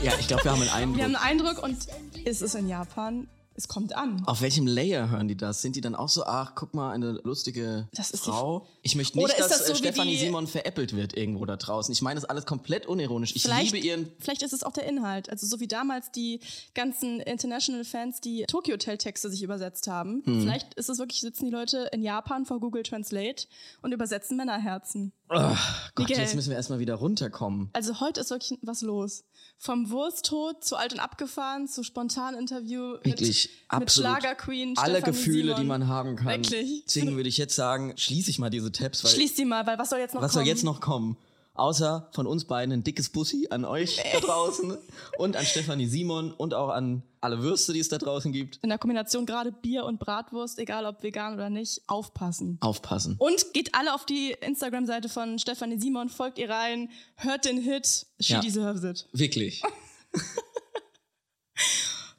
Ja, 0.00 0.12
ich 0.16 0.28
glaube, 0.28 0.44
wir 0.44 0.52
haben 0.52 0.62
einen 0.62 0.70
Eindruck. 0.70 0.96
Wir 0.96 1.04
haben 1.06 1.16
einen 1.16 1.40
Eindruck 1.40 1.60
und 1.64 1.76
ist 2.24 2.42
es 2.42 2.54
in 2.54 2.68
Japan? 2.68 3.26
Es 3.54 3.68
kommt 3.68 3.94
an. 3.94 4.22
Auf 4.26 4.40
welchem 4.40 4.66
Layer 4.66 5.10
hören 5.10 5.28
die 5.28 5.36
das? 5.36 5.62
Sind 5.62 5.76
die 5.76 5.80
dann 5.80 5.94
auch 5.94 6.08
so, 6.08 6.24
ach, 6.24 6.54
guck 6.54 6.74
mal, 6.74 6.92
eine 6.92 7.12
lustige 7.24 7.88
Das 7.94 8.10
ist 8.10 8.26
die 8.26 8.30
Frau? 8.30 8.66
Ich 8.82 8.94
möchte 8.94 9.18
nicht, 9.18 9.38
dass 9.38 9.48
das 9.48 9.66
so 9.66 9.72
äh, 9.72 9.76
Stefanie 9.76 10.16
Simon 10.16 10.46
veräppelt 10.46 10.96
wird 10.96 11.16
irgendwo 11.16 11.44
da 11.44 11.56
draußen. 11.56 11.92
Ich 11.92 12.02
meine 12.02 12.20
das 12.20 12.28
alles 12.28 12.46
komplett 12.46 12.86
unironisch. 12.86 13.34
Ich 13.36 13.42
Vielleicht, 13.42 13.72
liebe 13.72 13.86
ihren... 13.86 14.12
vielleicht 14.18 14.42
ist 14.42 14.52
es 14.52 14.62
auch 14.62 14.72
der 14.72 14.86
Inhalt. 14.86 15.30
Also 15.30 15.46
so 15.46 15.60
wie 15.60 15.68
damals 15.68 16.10
die 16.10 16.40
ganzen 16.74 17.20
International-Fans, 17.20 18.20
die 18.20 18.44
Tokyo 18.46 18.74
Hotel-Texte 18.74 19.30
sich 19.30 19.42
übersetzt 19.42 19.88
haben. 19.88 20.22
Hm. 20.24 20.40
Vielleicht 20.40 20.74
ist 20.74 20.88
es 20.88 20.98
wirklich, 20.98 21.20
sitzen 21.20 21.46
die 21.46 21.50
Leute 21.50 21.88
in 21.92 22.02
Japan 22.02 22.46
vor 22.46 22.60
Google 22.60 22.82
Translate 22.82 23.46
und 23.82 23.92
übersetzen 23.92 24.36
Männerherzen. 24.36 25.12
Oh, 25.34 25.56
Gott, 25.94 26.08
Miguel. 26.08 26.18
jetzt 26.22 26.34
müssen 26.34 26.50
wir 26.50 26.56
erstmal 26.56 26.78
wieder 26.78 26.94
runterkommen. 26.94 27.70
Also 27.72 28.00
heute 28.00 28.20
ist 28.20 28.30
wirklich 28.30 28.58
was 28.62 28.82
los. 28.82 29.24
Vom 29.58 29.90
Wursttod 29.90 30.62
zu 30.64 30.76
alt 30.76 30.92
und 30.92 31.00
abgefahren 31.00 31.68
zu 31.68 31.82
spontan 31.84 32.34
Interview 32.34 32.94
Wirklich, 33.02 33.48
mit, 33.70 33.80
mit. 33.80 33.92
Schlagerqueen. 33.92 34.74
Alle 34.76 34.98
Stefanie 34.98 35.16
Gefühle, 35.16 35.42
Simon. 35.42 35.60
die 35.60 35.66
man 35.66 35.88
haben 35.88 36.16
kann. 36.16 36.26
Wirklich. 36.26 36.84
Deswegen 36.86 37.16
würde 37.16 37.28
ich 37.28 37.38
jetzt 37.38 37.54
sagen, 37.54 37.94
schließe 37.96 38.30
ich 38.30 38.38
mal 38.38 38.50
diese 38.50 38.72
Tabs, 38.72 39.04
weil 39.04 39.10
Schließ 39.12 39.34
die 39.34 39.44
mal, 39.44 39.66
weil 39.66 39.78
was 39.78 39.90
soll 39.90 40.00
jetzt 40.00 40.14
noch 40.14 40.22
was 40.22 40.32
kommen? 40.32 40.44
soll 40.44 40.48
jetzt 40.52 40.64
noch 40.64 40.80
kommen? 40.80 41.16
Außer 41.54 42.08
von 42.14 42.26
uns 42.26 42.46
beiden 42.46 42.72
ein 42.72 42.82
dickes 42.82 43.10
Bussi 43.10 43.48
an 43.50 43.64
euch 43.66 44.00
da 44.12 44.20
draußen 44.20 44.76
und 45.18 45.36
an 45.36 45.44
Stefanie 45.44 45.86
Simon 45.86 46.32
und 46.32 46.54
auch 46.54 46.70
an 46.70 47.02
alle 47.20 47.42
Würste, 47.42 47.74
die 47.74 47.78
es 47.80 47.88
da 47.90 47.98
draußen 47.98 48.32
gibt. 48.32 48.58
In 48.62 48.70
der 48.70 48.78
Kombination 48.78 49.26
gerade 49.26 49.52
Bier 49.52 49.84
und 49.84 50.00
Bratwurst, 50.00 50.58
egal 50.58 50.86
ob 50.86 51.02
vegan 51.02 51.34
oder 51.34 51.50
nicht, 51.50 51.82
aufpassen. 51.88 52.56
Aufpassen. 52.60 53.16
Und 53.18 53.52
geht 53.52 53.74
alle 53.74 53.94
auf 53.94 54.06
die 54.06 54.34
Instagram-Seite 54.40 55.10
von 55.10 55.38
Stefanie 55.38 55.78
Simon, 55.78 56.08
folgt 56.08 56.38
ihr 56.38 56.48
rein, 56.48 56.88
hört 57.16 57.44
den 57.44 57.58
Hit, 57.58 58.06
she 58.18 58.32
Ja. 58.32 58.40
deserves 58.40 58.82
it. 58.82 59.06
Wirklich. 59.12 59.62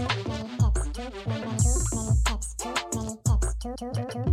too 0.00 0.28
many 0.28 0.48
tabs, 0.58 0.88
too 0.94 1.02
many, 1.26 1.56
too 1.58 1.74
many 1.92 2.16
tabs, 2.24 2.54
too 2.54 2.74
many 2.94 3.16
tabs, 3.26 3.54
too, 3.60 3.74
too, 3.78 3.92
too, 3.92 4.24
too. 4.24 4.29